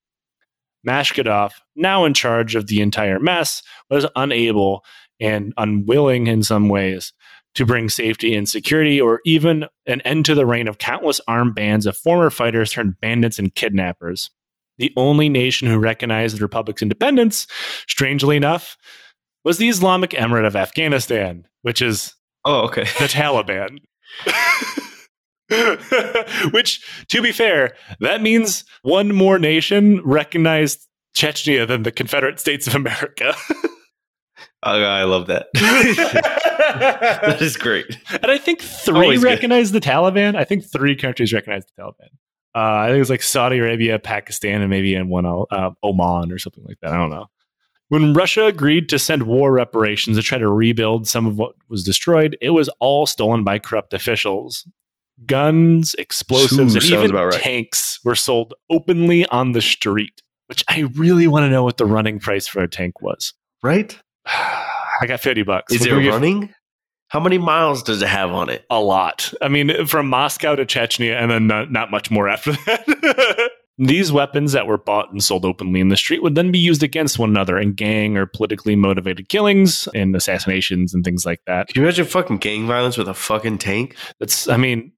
Mashkadov, 0.86 1.54
now 1.76 2.06
in 2.06 2.14
charge 2.14 2.56
of 2.56 2.68
the 2.68 2.82
entire 2.82 3.20
mess, 3.20 3.62
was 3.90 4.06
unable 4.16 4.84
and 5.20 5.54
unwilling 5.58 6.28
in 6.28 6.44
some 6.44 6.70
ways 6.70 7.14
to 7.54 7.66
bring 7.66 7.90
safety 7.90 8.34
and 8.34 8.48
security 8.50 9.00
or 9.00 9.22
even 9.26 9.66
an 9.86 10.02
end 10.02 10.26
to 10.26 10.36
the 10.36 10.46
reign 10.46 10.68
of 10.68 10.78
countless 10.78 11.22
armed 11.28 11.54
bands 11.54 11.86
of 11.86 11.98
former 11.98 12.30
fighters 12.30 12.72
turned 12.72 13.00
bandits 13.00 13.38
and 13.38 13.54
kidnappers. 13.54 14.30
The 14.82 14.92
only 14.98 15.30
nation 15.30 15.68
who 15.68 15.78
recognized 15.78 16.38
the 16.38 16.42
republic's 16.42 16.82
independence, 16.82 17.46
strangely 17.88 18.36
enough, 18.36 18.76
was 19.46 19.58
the 19.60 19.70
Islamic 19.70 20.10
Emirate 20.12 20.46
of 20.48 20.56
Afghanistan, 20.56 21.48
which 21.62 21.82
is 21.82 22.14
Oh, 22.44 22.62
okay. 22.62 22.84
the 22.84 23.06
Taliban. 23.08 23.78
Which, 26.52 26.82
to 27.10 27.22
be 27.22 27.32
fair, 27.32 27.76
that 28.00 28.22
means 28.22 28.64
one 28.84 29.14
more 29.14 29.38
nation 29.38 30.02
recognized 30.04 30.88
Chechnya 31.16 31.68
than 31.68 31.84
the 31.84 31.92
Confederate 31.92 32.40
States 32.40 32.68
of 32.68 32.76
America. 32.76 33.36
Oh, 34.64 34.80
I 34.84 35.04
love 35.06 35.26
that. 35.28 35.48
that 35.56 37.42
is 37.42 37.58
great. 37.58 37.98
and 38.12 38.30
I 38.32 38.38
think 38.38 38.62
three 38.62 38.94
Always 39.06 39.20
good. 39.24 39.30
recognize 39.30 39.72
the 39.72 39.80
Taliban. 39.80 40.36
I 40.36 40.44
think 40.44 40.64
three 40.72 40.96
countries 40.96 41.34
recognize 41.34 41.64
the 41.66 41.82
Taliban. 41.82 42.10
Uh, 42.54 42.60
I 42.60 42.88
think 42.88 42.98
it 42.98 43.00
was 43.00 43.10
like 43.10 43.24
Saudi 43.24 43.60
Arabia, 43.60 43.98
Pakistan, 44.00 44.62
and 44.62 44.70
maybe 44.70 44.94
in 44.94 45.08
one 45.08 45.26
uh, 45.26 45.72
Oman 45.84 46.32
or 46.32 46.38
something 46.38 46.66
like 46.66 46.80
that. 46.82 46.92
I 46.92 46.98
don't 46.98 47.10
know. 47.10 47.28
When 47.88 48.14
Russia 48.14 48.46
agreed 48.46 48.88
to 48.90 49.00
send 49.00 49.24
war 49.24 49.52
reparations 49.52 50.18
to 50.18 50.24
try 50.24 50.38
to 50.38 50.48
rebuild 50.48 51.08
some 51.08 51.26
of 51.26 51.38
what 51.38 51.56
was 51.68 51.84
destroyed, 51.84 52.38
it 52.42 52.52
was 52.52 52.70
all 52.80 53.06
stolen 53.06 53.44
by 53.44 53.60
corrupt 53.60 53.94
officials. 53.94 54.66
Guns, 55.26 55.94
explosives, 55.96 56.74
Ooh, 56.74 56.80
and 56.80 57.04
even 57.04 57.16
right. 57.16 57.34
tanks 57.34 58.00
were 58.04 58.16
sold 58.16 58.54
openly 58.70 59.26
on 59.28 59.52
the 59.52 59.62
street, 59.62 60.22
which 60.48 60.64
I 60.70 60.82
really 60.96 61.28
want 61.28 61.44
to 61.44 61.50
know 61.50 61.64
what 61.64 61.78
the 61.78 61.86
running 61.86 62.20
price 62.20 62.48
for 62.48 62.64
a 62.64 62.68
tank 62.68 63.02
was. 63.02 63.34
Right? 63.62 63.98
I 64.26 65.06
got 65.06 65.20
50 65.20 65.44
bucks. 65.44 65.74
Is 65.74 65.86
it 65.86 65.92
running? 65.92 66.54
How 67.12 67.20
many 67.20 67.38
miles 67.38 67.84
does 67.84 68.02
it 68.02 68.08
have 68.08 68.32
on 68.32 68.50
it? 68.50 68.66
A 68.70 68.80
lot. 68.80 69.34
I 69.42 69.50
mean, 69.50 69.86
from 69.86 70.08
Moscow 70.08 70.56
to 70.56 70.66
Chechnya, 70.66 71.22
and 71.22 71.30
then 71.30 71.46
not, 71.46 71.70
not 71.70 71.92
much 71.92 72.10
more 72.10 72.30
after 72.30 72.52
that. 72.66 73.52
These 73.78 74.14
weapons 74.14 74.54
that 74.54 74.66
were 74.66 74.78
bought 74.78 75.12
and 75.12 75.22
sold 75.22 75.44
openly 75.44 75.82
in 75.82 75.90
the 75.90 75.98
street 75.98 76.24
would 76.24 76.36
then 76.36 76.54
be 76.54 76.60
used 76.60 76.84
against 76.84 77.20
one 77.20 77.30
another 77.30 77.60
in 77.60 77.74
gang 77.74 78.16
or 78.16 78.28
politically 78.28 78.78
motivated 78.78 79.28
killings 79.28 79.90
and 79.94 80.16
assassinations 80.16 80.94
and 80.94 81.04
things 81.04 81.26
like 81.26 81.42
that. 81.48 81.68
Can 81.68 81.82
you 81.82 81.86
imagine 81.86 82.06
fucking 82.06 82.38
gang 82.38 82.66
violence 82.66 82.96
with 82.96 83.10
a 83.10 83.14
fucking 83.14 83.58
tank? 83.58 83.98
That's, 84.22 84.48
I 84.48 84.56
mean, 84.56 84.94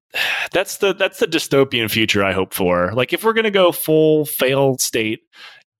that's 0.52 0.76
the 0.76 0.94
that's 0.94 1.18
the 1.18 1.26
dystopian 1.26 1.90
future 1.90 2.22
I 2.22 2.30
hope 2.30 2.54
for. 2.54 2.92
Like, 2.92 3.12
if 3.12 3.24
we're 3.24 3.32
gonna 3.32 3.50
go 3.50 3.72
full 3.72 4.26
failed 4.26 4.80
state, 4.80 5.22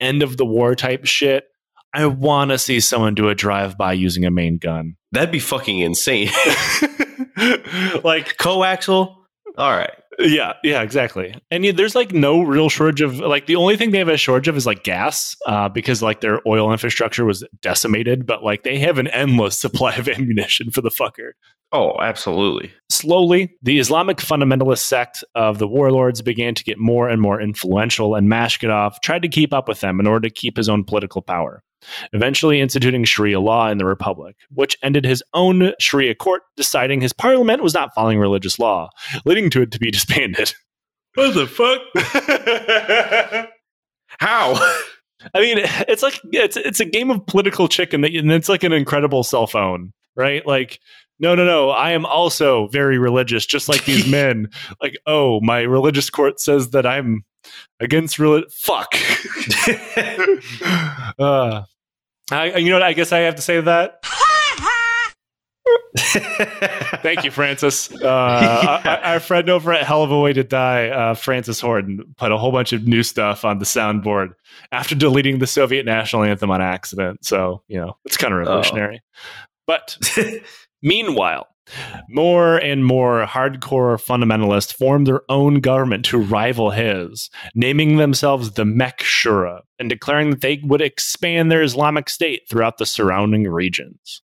end 0.00 0.24
of 0.24 0.36
the 0.36 0.44
war 0.44 0.74
type 0.74 1.04
shit, 1.04 1.44
I 1.92 2.06
want 2.06 2.50
to 2.50 2.58
see 2.58 2.80
someone 2.80 3.14
do 3.14 3.28
a 3.28 3.36
drive 3.36 3.78
by 3.78 3.92
using 3.92 4.24
a 4.24 4.30
main 4.32 4.58
gun. 4.58 4.96
That'd 5.14 5.30
be 5.30 5.38
fucking 5.38 5.78
insane. 5.78 6.26
like 8.04 8.36
Coaxial? 8.36 9.14
All 9.56 9.70
right. 9.70 9.92
Yeah, 10.18 10.54
yeah, 10.62 10.82
exactly. 10.82 11.34
And 11.50 11.64
yeah, 11.64 11.72
there's 11.72 11.94
like 11.94 12.12
no 12.12 12.42
real 12.42 12.68
shortage 12.68 13.00
of 13.00 13.18
like 13.18 13.46
the 13.46 13.56
only 13.56 13.76
thing 13.76 13.90
they 13.90 13.98
have 13.98 14.08
a 14.08 14.16
shortage 14.16 14.48
of 14.48 14.56
is 14.56 14.66
like 14.66 14.84
gas, 14.84 15.36
uh, 15.46 15.68
because 15.68 16.02
like 16.02 16.20
their 16.20 16.40
oil 16.46 16.70
infrastructure 16.72 17.24
was 17.24 17.44
decimated, 17.62 18.26
but 18.26 18.42
like 18.42 18.62
they 18.62 18.78
have 18.78 18.98
an 18.98 19.08
endless 19.08 19.58
supply 19.60 19.94
of 19.94 20.08
ammunition 20.08 20.70
for 20.70 20.80
the 20.80 20.90
fucker. 20.90 21.32
Oh, 21.72 21.98
absolutely. 22.00 22.72
Slowly, 22.88 23.56
the 23.62 23.80
Islamic 23.80 24.18
fundamentalist 24.18 24.78
sect 24.78 25.24
of 25.34 25.58
the 25.58 25.66
warlords 25.66 26.22
began 26.22 26.54
to 26.54 26.62
get 26.62 26.78
more 26.78 27.08
and 27.08 27.20
more 27.20 27.40
influential, 27.40 28.14
and 28.14 28.30
Mashkadov 28.30 29.00
tried 29.02 29.22
to 29.22 29.28
keep 29.28 29.52
up 29.52 29.66
with 29.66 29.80
them 29.80 29.98
in 29.98 30.06
order 30.06 30.28
to 30.28 30.34
keep 30.34 30.56
his 30.56 30.68
own 30.68 30.84
political 30.84 31.22
power, 31.22 31.62
eventually 32.12 32.60
instituting 32.60 33.04
Sharia 33.04 33.40
law 33.40 33.68
in 33.68 33.78
the 33.78 33.84
Republic, 33.84 34.36
which 34.50 34.76
ended 34.82 35.04
his 35.04 35.22
own 35.32 35.72
Sharia 35.80 36.14
court 36.14 36.42
deciding 36.56 37.00
his 37.00 37.12
parliament 37.12 37.62
was 37.62 37.74
not 37.74 37.94
following 37.94 38.18
religious 38.18 38.58
law, 38.58 38.90
leading 39.24 39.50
to 39.50 39.62
it 39.62 39.70
to 39.72 39.78
be 39.78 39.90
disbanded. 39.92 40.54
What 41.14 41.34
the 41.34 41.46
fuck? 41.46 41.80
How? 44.18 44.54
I 45.34 45.40
mean, 45.40 45.58
it's 45.88 46.02
like 46.02 46.20
it's 46.32 46.56
it's 46.56 46.80
a 46.80 46.84
game 46.84 47.10
of 47.10 47.26
political 47.26 47.68
chicken, 47.68 48.04
and 48.04 48.32
it's 48.32 48.48
like 48.48 48.64
an 48.64 48.72
incredible 48.72 49.22
cell 49.22 49.46
phone, 49.46 49.92
right? 50.16 50.44
Like, 50.46 50.80
no, 51.18 51.34
no, 51.34 51.44
no, 51.44 51.70
I 51.70 51.92
am 51.92 52.04
also 52.04 52.68
very 52.68 52.98
religious, 52.98 53.46
just 53.46 53.68
like 53.68 53.84
these 53.84 54.06
men. 54.10 54.50
Like, 54.82 54.98
oh, 55.06 55.40
my 55.40 55.60
religious 55.60 56.10
court 56.10 56.40
says 56.40 56.70
that 56.70 56.86
I'm 56.86 57.24
against 57.80 58.18
religion. 58.18 58.48
Fuck. 58.50 58.94
uh, 61.18 61.62
I, 62.30 62.56
you 62.56 62.70
know 62.70 62.76
what? 62.76 62.82
I 62.82 62.92
guess 62.94 63.12
I 63.12 63.18
have 63.20 63.34
to 63.36 63.42
say 63.42 63.60
that. 63.60 64.04
Thank 67.02 67.24
you, 67.24 67.30
Francis. 67.30 67.92
Uh, 67.92 68.00
Yeah. 68.84 68.98
our, 69.04 69.14
our 69.14 69.20
friend 69.20 69.48
over 69.48 69.72
at 69.72 69.84
Hell 69.84 70.02
of 70.02 70.10
a 70.10 70.18
Way 70.20 70.32
to 70.32 70.42
Die, 70.44 70.88
uh, 70.88 71.14
Francis 71.14 71.60
Horton, 71.60 72.14
put 72.16 72.32
a 72.32 72.36
whole 72.38 72.52
bunch 72.52 72.72
of 72.72 72.86
new 72.86 73.02
stuff 73.02 73.44
on 73.44 73.58
the 73.58 73.64
soundboard 73.64 74.30
after 74.72 74.94
deleting 74.94 75.38
the 75.38 75.46
Soviet 75.46 75.84
national 75.86 76.24
anthem 76.24 76.50
on 76.50 76.60
accident. 76.60 77.24
So, 77.24 77.62
you 77.68 77.78
know, 77.78 77.96
it's 78.04 78.16
kind 78.16 78.32
of 78.32 78.38
revolutionary. 78.40 79.02
But 79.66 79.96
meanwhile, 80.82 81.46
more 82.08 82.56
and 82.56 82.84
more 82.84 83.26
hardcore 83.26 84.00
fundamentalists 84.00 84.74
formed 84.74 85.06
their 85.06 85.22
own 85.28 85.60
government 85.60 86.04
to 86.06 86.18
rival 86.18 86.70
his, 86.70 87.30
naming 87.54 87.96
themselves 87.96 88.52
the 88.52 88.64
Mek 88.64 88.98
Shura 88.98 89.60
and 89.78 89.88
declaring 89.88 90.30
that 90.30 90.40
they 90.40 90.60
would 90.62 90.82
expand 90.82 91.50
their 91.50 91.62
Islamic 91.62 92.08
state 92.08 92.42
throughout 92.48 92.78
the 92.78 92.86
surrounding 92.86 93.44
regions. 93.48 94.22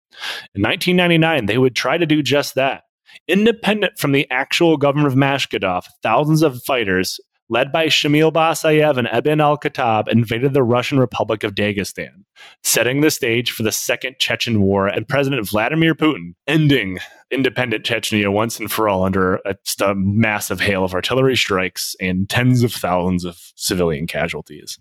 In 0.54 0.62
1999, 0.62 1.48
they 1.48 1.58
would 1.58 1.76
try 1.76 1.98
to 1.98 2.06
do 2.06 2.22
just 2.22 2.56
that. 2.56 2.84
Independent 3.28 3.98
from 3.98 4.12
the 4.12 4.30
actual 4.32 4.78
government 4.78 5.08
of 5.08 5.18
Mashkadov, 5.18 5.86
thousands 6.02 6.42
of 6.42 6.62
fighters, 6.64 7.20
led 7.50 7.72
by 7.72 7.88
Shamil 7.88 8.32
Basayev 8.32 8.98
and 8.98 9.08
Ibn 9.12 9.42
Al 9.42 9.58
Khattab, 9.58 10.08
invaded 10.08 10.54
the 10.54 10.64
Russian 10.64 11.00
Republic 11.00 11.44
of 11.44 11.54
Dagestan, 11.56 12.24
setting 12.64 13.02
the 13.02 13.12
stage 13.12 13.52
for 13.52 13.64
the 13.64 13.72
Second 13.72 14.16
Chechen 14.20 14.62
War 14.62 14.88
and 14.88 15.08
President 15.08 15.48
Vladimir 15.48 15.94
Putin 15.94 16.34
ending 16.48 17.00
independent 17.32 17.84
Chechnya 17.84 18.32
once 18.32 18.60
and 18.60 18.72
for 18.72 18.88
all 18.88 19.04
under 19.04 19.36
a, 19.46 19.56
a 19.82 19.96
massive 19.96 20.62
hail 20.62 20.84
of 20.84 20.94
artillery 20.94 21.36
strikes 21.36 21.96
and 22.00 22.30
tens 22.30 22.64
of 22.64 22.72
thousands 22.72 23.26
of 23.26 23.52
civilian 23.56 24.08
casualties. 24.08 24.80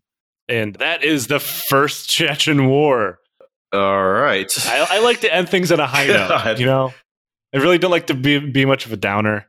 And 0.49 0.75
that 0.77 1.03
is 1.03 1.29
the 1.29 1.41
first 1.41 2.11
Chechen 2.11 2.69
War. 2.69 3.19
All 3.73 4.05
right. 4.13 4.53
I, 4.67 4.87
I 4.91 4.99
like 5.01 5.21
to 5.23 5.35
end 5.35 5.49
things 5.49 5.73
on 5.73 5.81
a 5.81 5.87
high 5.87 6.07
note. 6.07 6.59
You 6.59 6.67
know, 6.67 6.93
I 7.55 7.59
really 7.59 7.79
don't 7.79 7.91
like 7.91 8.09
to 8.09 8.15
be 8.15 8.39
be 8.39 8.67
much 8.67 8.85
of 8.85 8.93
a 8.93 8.97
downer. 8.97 9.47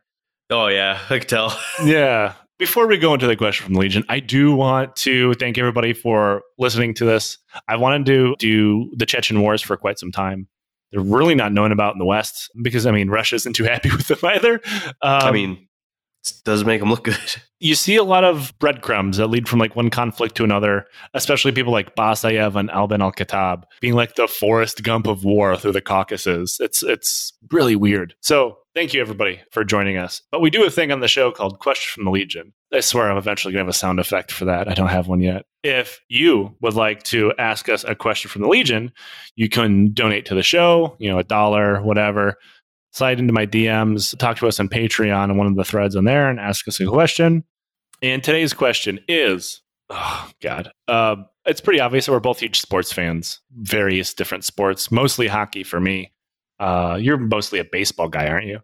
oh, 0.49 0.67
yeah. 0.67 0.99
I 1.09 1.19
can 1.19 1.27
tell. 1.27 1.59
Yeah. 1.83 2.33
Before 2.63 2.87
we 2.87 2.97
go 2.97 3.13
into 3.13 3.27
the 3.27 3.35
question 3.35 3.65
from 3.65 3.75
Legion, 3.75 4.05
I 4.07 4.21
do 4.21 4.55
want 4.55 4.95
to 4.95 5.33
thank 5.33 5.57
everybody 5.57 5.91
for 5.91 6.43
listening 6.57 6.93
to 6.93 7.03
this. 7.03 7.37
I 7.67 7.75
wanted 7.75 8.05
to 8.05 8.37
do 8.39 8.89
the 8.95 9.05
Chechen 9.05 9.41
Wars 9.41 9.61
for 9.61 9.75
quite 9.75 9.99
some 9.99 10.13
time. 10.13 10.47
They're 10.89 11.01
really 11.01 11.35
not 11.35 11.51
known 11.51 11.73
about 11.73 11.93
in 11.93 11.99
the 11.99 12.05
West 12.05 12.49
because, 12.61 12.85
I 12.85 12.91
mean, 12.91 13.09
Russia 13.09 13.35
isn't 13.35 13.51
too 13.51 13.65
happy 13.65 13.91
with 13.97 14.07
them 14.07 14.19
either. 14.23 14.61
Um, 15.01 15.23
I 15.23 15.31
mean, 15.31 15.67
it 16.31 16.43
doesn't 16.43 16.67
make 16.67 16.79
them 16.79 16.89
look 16.89 17.03
good. 17.03 17.17
you 17.59 17.75
see 17.75 17.95
a 17.95 18.03
lot 18.03 18.23
of 18.23 18.53
breadcrumbs 18.59 19.17
that 19.17 19.27
lead 19.27 19.47
from 19.47 19.59
like 19.59 19.75
one 19.75 19.89
conflict 19.89 20.35
to 20.35 20.43
another, 20.43 20.85
especially 21.13 21.51
people 21.51 21.71
like 21.71 21.95
Basayev 21.95 22.55
and 22.55 22.69
Ibn 22.69 23.01
Al 23.01 23.11
Khattab 23.11 23.63
being 23.81 23.93
like 23.93 24.15
the 24.15 24.27
Forrest 24.27 24.83
Gump 24.83 25.07
of 25.07 25.23
war 25.23 25.55
through 25.55 25.71
the 25.71 25.81
Caucasus. 25.81 26.59
It's 26.59 26.83
it's 26.83 27.33
really 27.51 27.75
weird. 27.75 28.15
So 28.21 28.57
thank 28.75 28.93
you 28.93 29.01
everybody 29.01 29.41
for 29.51 29.63
joining 29.63 29.97
us. 29.97 30.21
But 30.31 30.41
we 30.41 30.49
do 30.49 30.65
a 30.65 30.69
thing 30.69 30.91
on 30.91 30.99
the 30.99 31.07
show 31.07 31.31
called 31.31 31.59
Question 31.59 31.91
from 31.93 32.05
the 32.05 32.11
Legion. 32.11 32.53
I 32.73 32.79
swear 32.79 33.09
I'm 33.09 33.17
eventually 33.17 33.53
gonna 33.53 33.63
have 33.63 33.69
a 33.69 33.73
sound 33.73 33.99
effect 33.99 34.31
for 34.31 34.45
that. 34.45 34.67
I 34.67 34.73
don't 34.73 34.87
have 34.87 35.07
one 35.07 35.21
yet. 35.21 35.45
If 35.63 36.01
you 36.09 36.55
would 36.61 36.73
like 36.73 37.03
to 37.03 37.33
ask 37.37 37.69
us 37.69 37.85
a 37.85 37.95
question 37.95 38.29
from 38.29 38.41
the 38.41 38.49
Legion, 38.49 38.91
you 39.35 39.47
can 39.47 39.93
donate 39.93 40.25
to 40.25 40.35
the 40.35 40.43
show, 40.43 40.95
you 40.99 41.09
know, 41.09 41.19
a 41.19 41.23
dollar, 41.23 41.81
whatever 41.81 42.37
slide 42.93 43.19
into 43.19 43.33
my 43.33 43.45
DMs, 43.45 44.17
talk 44.17 44.37
to 44.37 44.47
us 44.47 44.59
on 44.59 44.69
Patreon 44.69 45.25
and 45.25 45.37
one 45.37 45.47
of 45.47 45.55
the 45.55 45.63
threads 45.63 45.95
on 45.95 46.05
there 46.05 46.29
and 46.29 46.39
ask 46.39 46.67
us 46.67 46.79
a 46.79 46.85
question. 46.85 47.43
And 48.01 48.23
today's 48.23 48.53
question 48.53 48.99
is 49.07 49.61
oh, 49.89 50.29
God. 50.41 50.71
Uh, 50.87 51.17
it's 51.45 51.61
pretty 51.61 51.79
obvious 51.79 52.05
that 52.05 52.11
we're 52.11 52.19
both 52.19 52.39
huge 52.39 52.59
sports 52.59 52.91
fans, 52.91 53.41
various 53.51 54.13
different 54.13 54.45
sports, 54.45 54.91
mostly 54.91 55.27
hockey 55.27 55.63
for 55.63 55.79
me. 55.79 56.13
Uh, 56.59 56.97
you're 56.99 57.17
mostly 57.17 57.59
a 57.59 57.65
baseball 57.65 58.07
guy, 58.07 58.27
aren't 58.27 58.47
you? 58.47 58.59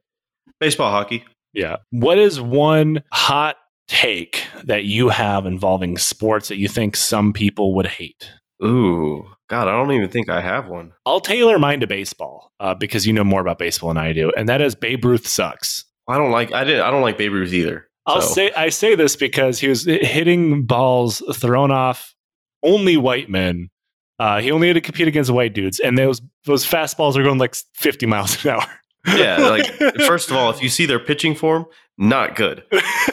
Baseball, 0.60 0.92
hockey. 0.92 1.26
Yeah. 1.54 1.78
What 1.90 2.18
is 2.18 2.40
one 2.40 3.04
hot 3.12 3.58
take 3.88 4.46
that 4.64 4.84
you 4.86 5.10
have 5.10 5.46
involving 5.46 5.98
sports 5.98 6.48
that 6.50 6.58
you 6.58 6.68
think 6.68 6.96
some 6.96 7.34
people 7.34 7.76
would 7.76 7.88
hate? 7.88 8.32
Ooh, 8.64 9.26
God, 9.50 9.68
I 9.68 9.72
don't 9.72 9.92
even 9.92 10.10
think 10.10 10.30
I 10.30 10.42
have 10.42 10.68
one. 10.68 10.94
I'll 11.06 11.20
tailor 11.20 11.58
mine 11.58 11.80
to 11.80 11.88
baseball 11.88 12.52
uh, 12.60 12.76
because 12.76 13.08
you 13.08 13.14
know 13.14 13.24
more 13.24 13.42
about 13.42 13.58
baseball 13.58 13.90
than 13.90 13.98
I 13.98 14.14
do, 14.14 14.32
and 14.38 14.48
that 14.48 14.62
is 14.62 14.76
Babe 14.76 15.04
Ruth 15.04 15.28
sucks. 15.28 15.86
I 16.08 16.18
don't 16.18 16.32
like. 16.32 16.54
I 16.54 16.64
did. 16.64 16.80
I 16.80 16.92
don't 16.92 17.02
like 17.02 17.18
Babe 17.18 17.34
Ruth 17.34 17.54
either. 17.54 17.88
I'll 18.06 18.22
say 18.22 18.52
I 18.52 18.70
say 18.70 18.96
this 18.96 19.16
because 19.16 19.60
he 19.60 19.68
was 19.68 19.86
hitting 19.86 20.66
balls 20.66 21.22
thrown 21.36 21.72
off 21.72 22.16
only 22.64 22.98
white 22.98 23.30
men. 23.30 23.70
Uh, 24.18 24.42
he 24.42 24.52
only 24.52 24.68
had 24.68 24.74
to 24.74 24.82
compete 24.82 25.08
against 25.08 25.32
white 25.32 25.54
dudes, 25.54 25.80
and 25.80 25.98
those 25.98 26.22
those 26.46 26.66
fastballs 26.66 27.16
are 27.16 27.24
going 27.24 27.38
like 27.38 27.56
50 27.76 28.06
miles 28.06 28.44
an 28.44 28.52
hour. 28.52 28.66
Yeah, 29.08 29.38
like 29.50 29.66
first 30.06 30.30
of 30.30 30.38
all, 30.38 30.50
if 30.50 30.62
you 30.62 30.70
see 30.70 30.86
their 30.86 31.00
pitching 31.00 31.36
form, 31.36 31.66
not 31.98 32.36
good. 32.36 32.64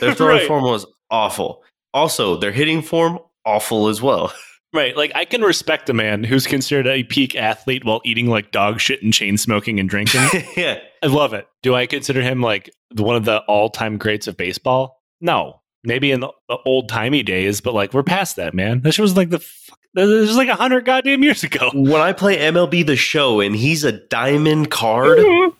Their 0.01 0.15
throwing 0.15 0.39
right, 0.39 0.47
form 0.47 0.65
was 0.65 0.87
awful. 1.11 1.63
Also, 1.95 2.37
their 2.37 2.53
hitting 2.53 2.83
form 2.83 3.19
awful 3.45 3.89
as 3.89 4.03
well. 4.03 4.33
Right. 4.73 4.97
Like 4.97 5.13
I 5.15 5.25
can 5.25 5.43
respect 5.43 5.89
a 5.91 5.95
man 5.95 6.25
who's 6.25 6.47
considered 6.47 6.87
a 6.87 7.05
peak 7.05 7.35
athlete 7.35 7.85
while 7.85 8.01
eating 8.05 8.29
like 8.29 8.51
dog 8.51 8.81
shit 8.81 9.03
and 9.03 9.13
chain 9.13 9.37
smoking 9.37 9.81
and 9.81 9.89
drinking. 9.89 10.23
yeah, 10.57 10.79
I 11.03 11.07
love 11.07 11.35
it. 11.35 11.47
Do 11.63 11.75
I 11.75 11.87
consider 11.87 12.23
him 12.23 12.41
like 12.41 12.71
one 12.95 13.17
of 13.17 13.25
the 13.25 13.39
all 13.49 13.71
time 13.71 13.99
greats 13.99 14.27
of 14.27 14.37
baseball? 14.37 15.03
No. 15.21 15.61
Maybe 15.85 16.11
in 16.11 16.19
the, 16.21 16.33
the 16.49 16.59
old 16.67 16.89
timey 16.89 17.23
days, 17.23 17.61
but 17.61 17.73
like 17.73 17.95
we're 17.95 18.03
past 18.03 18.37
that, 18.37 18.55
man. 18.55 18.81
That 18.83 18.93
shit 18.93 19.03
was 19.03 19.17
like 19.17 19.31
the 19.31 19.39
fuck, 19.39 19.79
this 19.95 20.29
was 20.29 20.37
like 20.37 20.49
a 20.49 20.55
hundred 20.57 20.85
goddamn 20.85 21.23
years 21.23 21.45
ago. 21.45 21.71
when 21.75 22.01
I 22.01 22.13
play 22.13 22.39
MLB 22.39 22.87
The 22.87 22.97
Show 22.97 23.41
and 23.41 23.55
he's 23.55 23.85
a 23.85 23.93
diamond 23.93 24.71
card, 24.71 25.19
mm-hmm. 25.19 25.57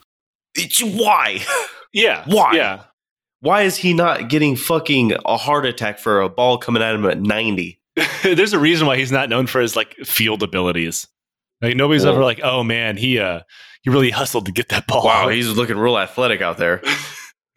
it's 0.55 0.83
why? 0.83 1.45
Yeah. 1.93 2.25
Why? 2.27 2.53
Yeah. 2.53 2.83
Why 3.41 3.63
is 3.63 3.77
he 3.77 3.95
not 3.95 4.29
getting 4.29 4.55
fucking 4.55 5.15
a 5.25 5.39
heart 5.39 5.65
attack 5.65 5.99
for 5.99 6.21
a 6.21 6.29
ball 6.29 6.59
coming 6.59 6.83
at 6.83 6.95
him 6.95 7.07
at 7.07 7.19
ninety? 7.19 7.81
there's 8.23 8.53
a 8.53 8.59
reason 8.59 8.87
why 8.87 8.97
he's 8.97 9.13
not 9.13 9.29
known 9.29 9.47
for 9.47 9.61
his 9.61 9.77
like 9.77 9.95
field 10.05 10.43
abilities. 10.43 11.07
Like 11.63 11.77
nobody's 11.77 12.05
Whoa. 12.05 12.13
ever 12.13 12.25
like, 12.25 12.41
oh 12.43 12.63
man, 12.63 12.97
he 12.97 13.19
uh 13.19 13.41
he 13.83 13.91
really 13.91 14.11
hustled 14.11 14.47
to 14.47 14.53
get 14.53 14.69
that 14.69 14.87
ball. 14.87 15.05
Wow, 15.05 15.29
he's 15.29 15.49
looking 15.49 15.79
real 15.79 15.99
athletic 15.99 16.43
out 16.43 16.59
there. 16.59 16.83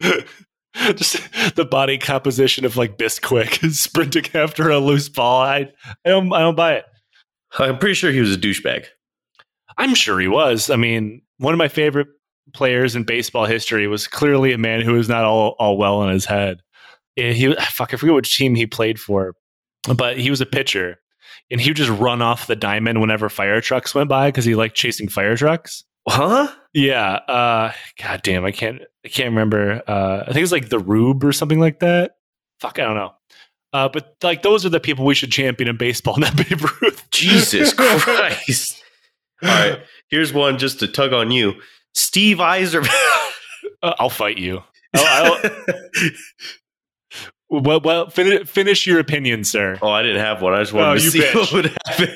just 0.94 1.18
the 1.56 1.66
body 1.68 1.98
composition 1.98 2.64
of 2.64 2.76
like 2.76 2.96
Bisquick 2.96 3.70
sprinting 3.72 4.26
after 4.34 4.70
a 4.70 4.78
loose 4.78 5.08
ball. 5.08 5.42
I 5.42 5.70
I 6.04 6.08
don't 6.08 6.32
I 6.32 6.40
don't 6.40 6.56
buy 6.56 6.74
it. 6.74 6.84
I'm 7.58 7.78
pretty 7.78 7.94
sure 7.94 8.12
he 8.12 8.20
was 8.20 8.34
a 8.34 8.38
douchebag. 8.38 8.86
I'm 9.76 9.94
sure 9.94 10.20
he 10.20 10.28
was. 10.28 10.70
I 10.70 10.76
mean, 10.76 11.22
one 11.38 11.54
of 11.54 11.58
my 11.58 11.68
favorite 11.68 12.08
players 12.52 12.94
in 12.96 13.04
baseball 13.04 13.44
history 13.44 13.86
was 13.86 14.06
clearly 14.06 14.52
a 14.52 14.58
man 14.58 14.82
who 14.82 14.92
was 14.92 15.08
not 15.08 15.24
all, 15.24 15.56
all 15.58 15.76
well 15.76 16.02
in 16.02 16.10
his 16.10 16.24
head. 16.24 16.60
And 17.16 17.36
he 17.36 17.54
fuck, 17.54 17.92
I 17.92 17.96
forget 17.96 18.14
which 18.14 18.36
team 18.36 18.54
he 18.54 18.66
played 18.66 19.00
for, 19.00 19.34
but 19.94 20.18
he 20.18 20.30
was 20.30 20.40
a 20.40 20.46
pitcher, 20.46 20.98
and 21.50 21.60
he 21.60 21.70
would 21.70 21.76
just 21.76 21.90
run 21.90 22.22
off 22.22 22.46
the 22.46 22.56
diamond 22.56 23.00
whenever 23.00 23.28
fire 23.28 23.60
trucks 23.60 23.94
went 23.94 24.08
by 24.08 24.28
because 24.28 24.44
he 24.44 24.54
liked 24.54 24.76
chasing 24.76 25.08
fire 25.08 25.36
trucks. 25.36 25.84
Huh? 26.08 26.48
Yeah. 26.72 27.12
Uh, 27.12 27.72
God 28.02 28.22
damn, 28.22 28.44
I 28.44 28.52
can't 28.52 28.82
I 29.04 29.08
can't 29.08 29.30
remember. 29.30 29.82
Uh, 29.86 30.24
I 30.26 30.32
think 30.32 30.42
it's 30.42 30.52
like 30.52 30.68
the 30.68 30.78
Rube 30.78 31.24
or 31.24 31.32
something 31.32 31.60
like 31.60 31.80
that. 31.80 32.16
Fuck, 32.60 32.78
I 32.78 32.84
don't 32.84 32.96
know. 32.96 33.14
Uh, 33.72 33.88
but 33.88 34.16
like 34.22 34.42
those 34.42 34.66
are 34.66 34.70
the 34.70 34.80
people 34.80 35.04
we 35.04 35.14
should 35.14 35.30
champion 35.30 35.68
in 35.68 35.76
baseball, 35.76 36.16
not 36.18 36.36
Babe 36.36 36.62
Ruth. 36.82 37.08
Jesus 37.10 37.72
Christ. 37.76 38.82
All 39.42 39.48
right, 39.48 39.80
here's 40.10 40.32
one 40.32 40.58
just 40.58 40.80
to 40.80 40.88
tug 40.88 41.12
on 41.12 41.30
you. 41.30 41.54
Steve 41.94 42.38
Yzerman. 42.38 42.88
Uh, 43.82 43.94
I'll 43.98 44.10
fight 44.10 44.36
you. 44.36 44.62
I'll, 44.94 45.34
I'll, 45.34 45.50
well, 47.50 47.80
well 47.80 48.08
fin- 48.10 48.44
finish 48.46 48.86
your 48.86 48.98
opinion, 49.00 49.44
sir. 49.44 49.78
oh, 49.82 49.88
I 49.90 50.02
didn't 50.02 50.20
have 50.20 50.40
one. 50.42 50.54
I 50.54 50.60
just 50.60 50.72
wanted 50.72 50.88
Oh, 50.90 50.94
to 50.94 51.00
see 51.00 51.20
bitch. 51.20 51.34
what 51.34 51.52
would 51.52 51.76
happen. 51.86 52.08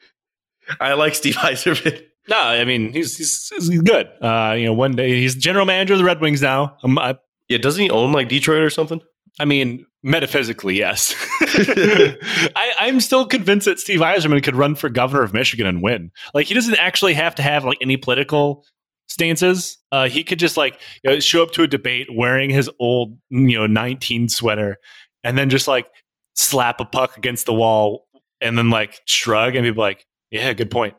I 0.80 0.94
like 0.94 1.14
Steve 1.14 1.36
Yzerman. 1.36 2.02
No, 2.28 2.36
I 2.38 2.64
mean 2.64 2.92
he's 2.92 3.16
he's, 3.16 3.50
he's 3.54 3.80
good. 3.82 4.08
Uh, 4.20 4.54
you 4.56 4.66
know, 4.66 4.72
one 4.72 4.92
day 4.92 5.20
he's 5.20 5.34
general 5.34 5.66
manager 5.66 5.94
of 5.94 5.98
the 5.98 6.04
Red 6.04 6.20
Wings 6.20 6.40
now. 6.40 6.76
Um, 6.84 6.96
I, 6.98 7.16
Yeah, 7.48 7.58
doesn't 7.58 7.82
he 7.82 7.90
own 7.90 8.12
like 8.12 8.28
Detroit 8.28 8.62
or 8.62 8.70
something? 8.70 9.00
I 9.40 9.44
mean, 9.44 9.86
metaphysically, 10.02 10.78
yes. 10.78 11.14
I, 11.40 12.72
I'm 12.78 13.00
still 13.00 13.26
convinced 13.26 13.64
that 13.66 13.80
Steve 13.80 14.00
Yzerman 14.00 14.42
could 14.42 14.54
run 14.56 14.74
for 14.74 14.88
governor 14.88 15.22
of 15.22 15.32
Michigan 15.32 15.66
and 15.66 15.82
win. 15.82 16.10
Like, 16.34 16.46
he 16.46 16.54
doesn't 16.54 16.76
actually 16.76 17.14
have 17.14 17.34
to 17.36 17.42
have 17.42 17.64
like 17.64 17.78
any 17.80 17.96
political 17.96 18.64
stances. 19.08 19.78
Uh, 19.90 20.08
he 20.08 20.24
could 20.24 20.38
just 20.38 20.56
like 20.56 20.78
you 21.02 21.10
know, 21.10 21.20
show 21.20 21.42
up 21.42 21.52
to 21.52 21.62
a 21.62 21.66
debate 21.66 22.08
wearing 22.12 22.50
his 22.50 22.70
old, 22.78 23.18
you 23.30 23.58
know, 23.58 23.66
19 23.66 24.28
sweater, 24.28 24.78
and 25.24 25.36
then 25.36 25.50
just 25.50 25.68
like 25.68 25.86
slap 26.34 26.80
a 26.80 26.84
puck 26.84 27.16
against 27.16 27.46
the 27.46 27.54
wall, 27.54 28.06
and 28.40 28.56
then 28.56 28.70
like 28.70 29.00
shrug 29.06 29.54
and 29.54 29.64
be 29.64 29.72
like, 29.72 30.06
"Yeah, 30.30 30.52
good 30.52 30.70
point. 30.70 30.94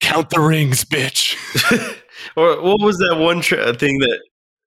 Count 0.00 0.30
the 0.30 0.40
rings, 0.40 0.84
bitch." 0.84 1.36
or 2.36 2.60
what 2.62 2.80
was 2.80 2.98
that 2.98 3.16
one 3.18 3.40
tra- 3.40 3.74
thing 3.74 3.98
that 3.98 4.20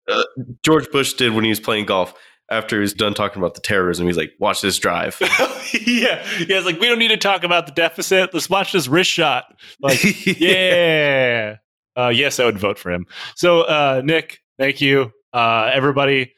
uh, 0.07 0.23
George 0.63 0.89
Bush 0.91 1.13
did 1.13 1.34
when 1.34 1.43
he 1.43 1.49
was 1.49 1.59
playing 1.59 1.86
golf? 1.86 2.13
After 2.49 2.78
he 2.78 2.80
was 2.80 2.93
done 2.93 3.13
talking 3.13 3.41
about 3.41 3.55
the 3.55 3.61
terrorism, 3.61 4.07
he's 4.07 4.15
like, 4.15 4.32
"Watch 4.39 4.61
this 4.61 4.80
drive." 4.80 5.17
yeah, 5.21 6.25
yeah. 6.39 6.57
It's 6.57 6.65
like 6.65 6.80
we 6.80 6.88
don't 6.88 6.97
need 6.97 7.09
to 7.09 7.17
talk 7.17 7.43
about 7.43 7.65
the 7.65 7.73
deficit. 7.73 8.34
Let's 8.34 8.49
watch 8.49 8.71
this 8.71 8.88
wrist 8.88 9.11
shot. 9.11 9.43
Like, 9.82 9.99
yeah. 10.25 11.57
Uh, 11.98 12.10
yes, 12.10 12.39
I 12.39 12.45
would 12.45 12.60
vote 12.60 12.78
for 12.78 12.91
him. 12.91 13.06
So, 13.36 13.62
uh, 13.62 14.02
Nick, 14.04 14.39
thank 14.60 14.82
you. 14.82 15.12
Uh, 15.34 15.70
everybody, 15.74 16.34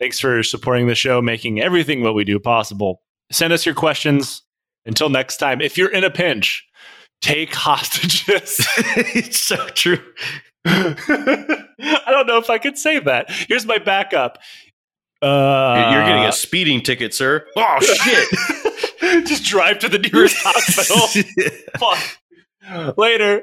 thanks 0.00 0.18
for 0.18 0.42
supporting 0.42 0.86
the 0.86 0.94
show, 0.94 1.20
making 1.20 1.60
everything 1.60 2.02
what 2.02 2.14
we 2.14 2.24
do 2.24 2.38
possible. 2.38 3.02
Send 3.30 3.52
us 3.52 3.66
your 3.66 3.74
questions. 3.74 4.42
Until 4.86 5.08
next 5.08 5.38
time, 5.38 5.60
if 5.60 5.76
you're 5.76 5.90
in 5.90 6.04
a 6.04 6.10
pinch, 6.10 6.64
take 7.20 7.52
hostages. 7.52 8.56
it's 8.76 9.38
so 9.38 9.56
true. 9.68 9.98
I 10.64 12.04
don't 12.08 12.26
know 12.26 12.38
if 12.38 12.50
I 12.50 12.58
could 12.58 12.78
say 12.78 13.00
that. 13.00 13.30
Here's 13.30 13.66
my 13.66 13.78
backup. 13.78 14.38
Uh, 15.22 15.90
You're 15.92 16.04
getting 16.04 16.24
a 16.24 16.32
speeding 16.32 16.82
ticket, 16.82 17.14
sir. 17.14 17.46
Oh 17.56 17.78
shit! 17.80 19.26
Just 19.26 19.44
drive 19.44 19.78
to 19.80 19.88
the 19.88 19.98
nearest 19.98 20.36
hospital. 20.38 21.24
Fuck. 21.78 22.96
Later. 22.98 23.42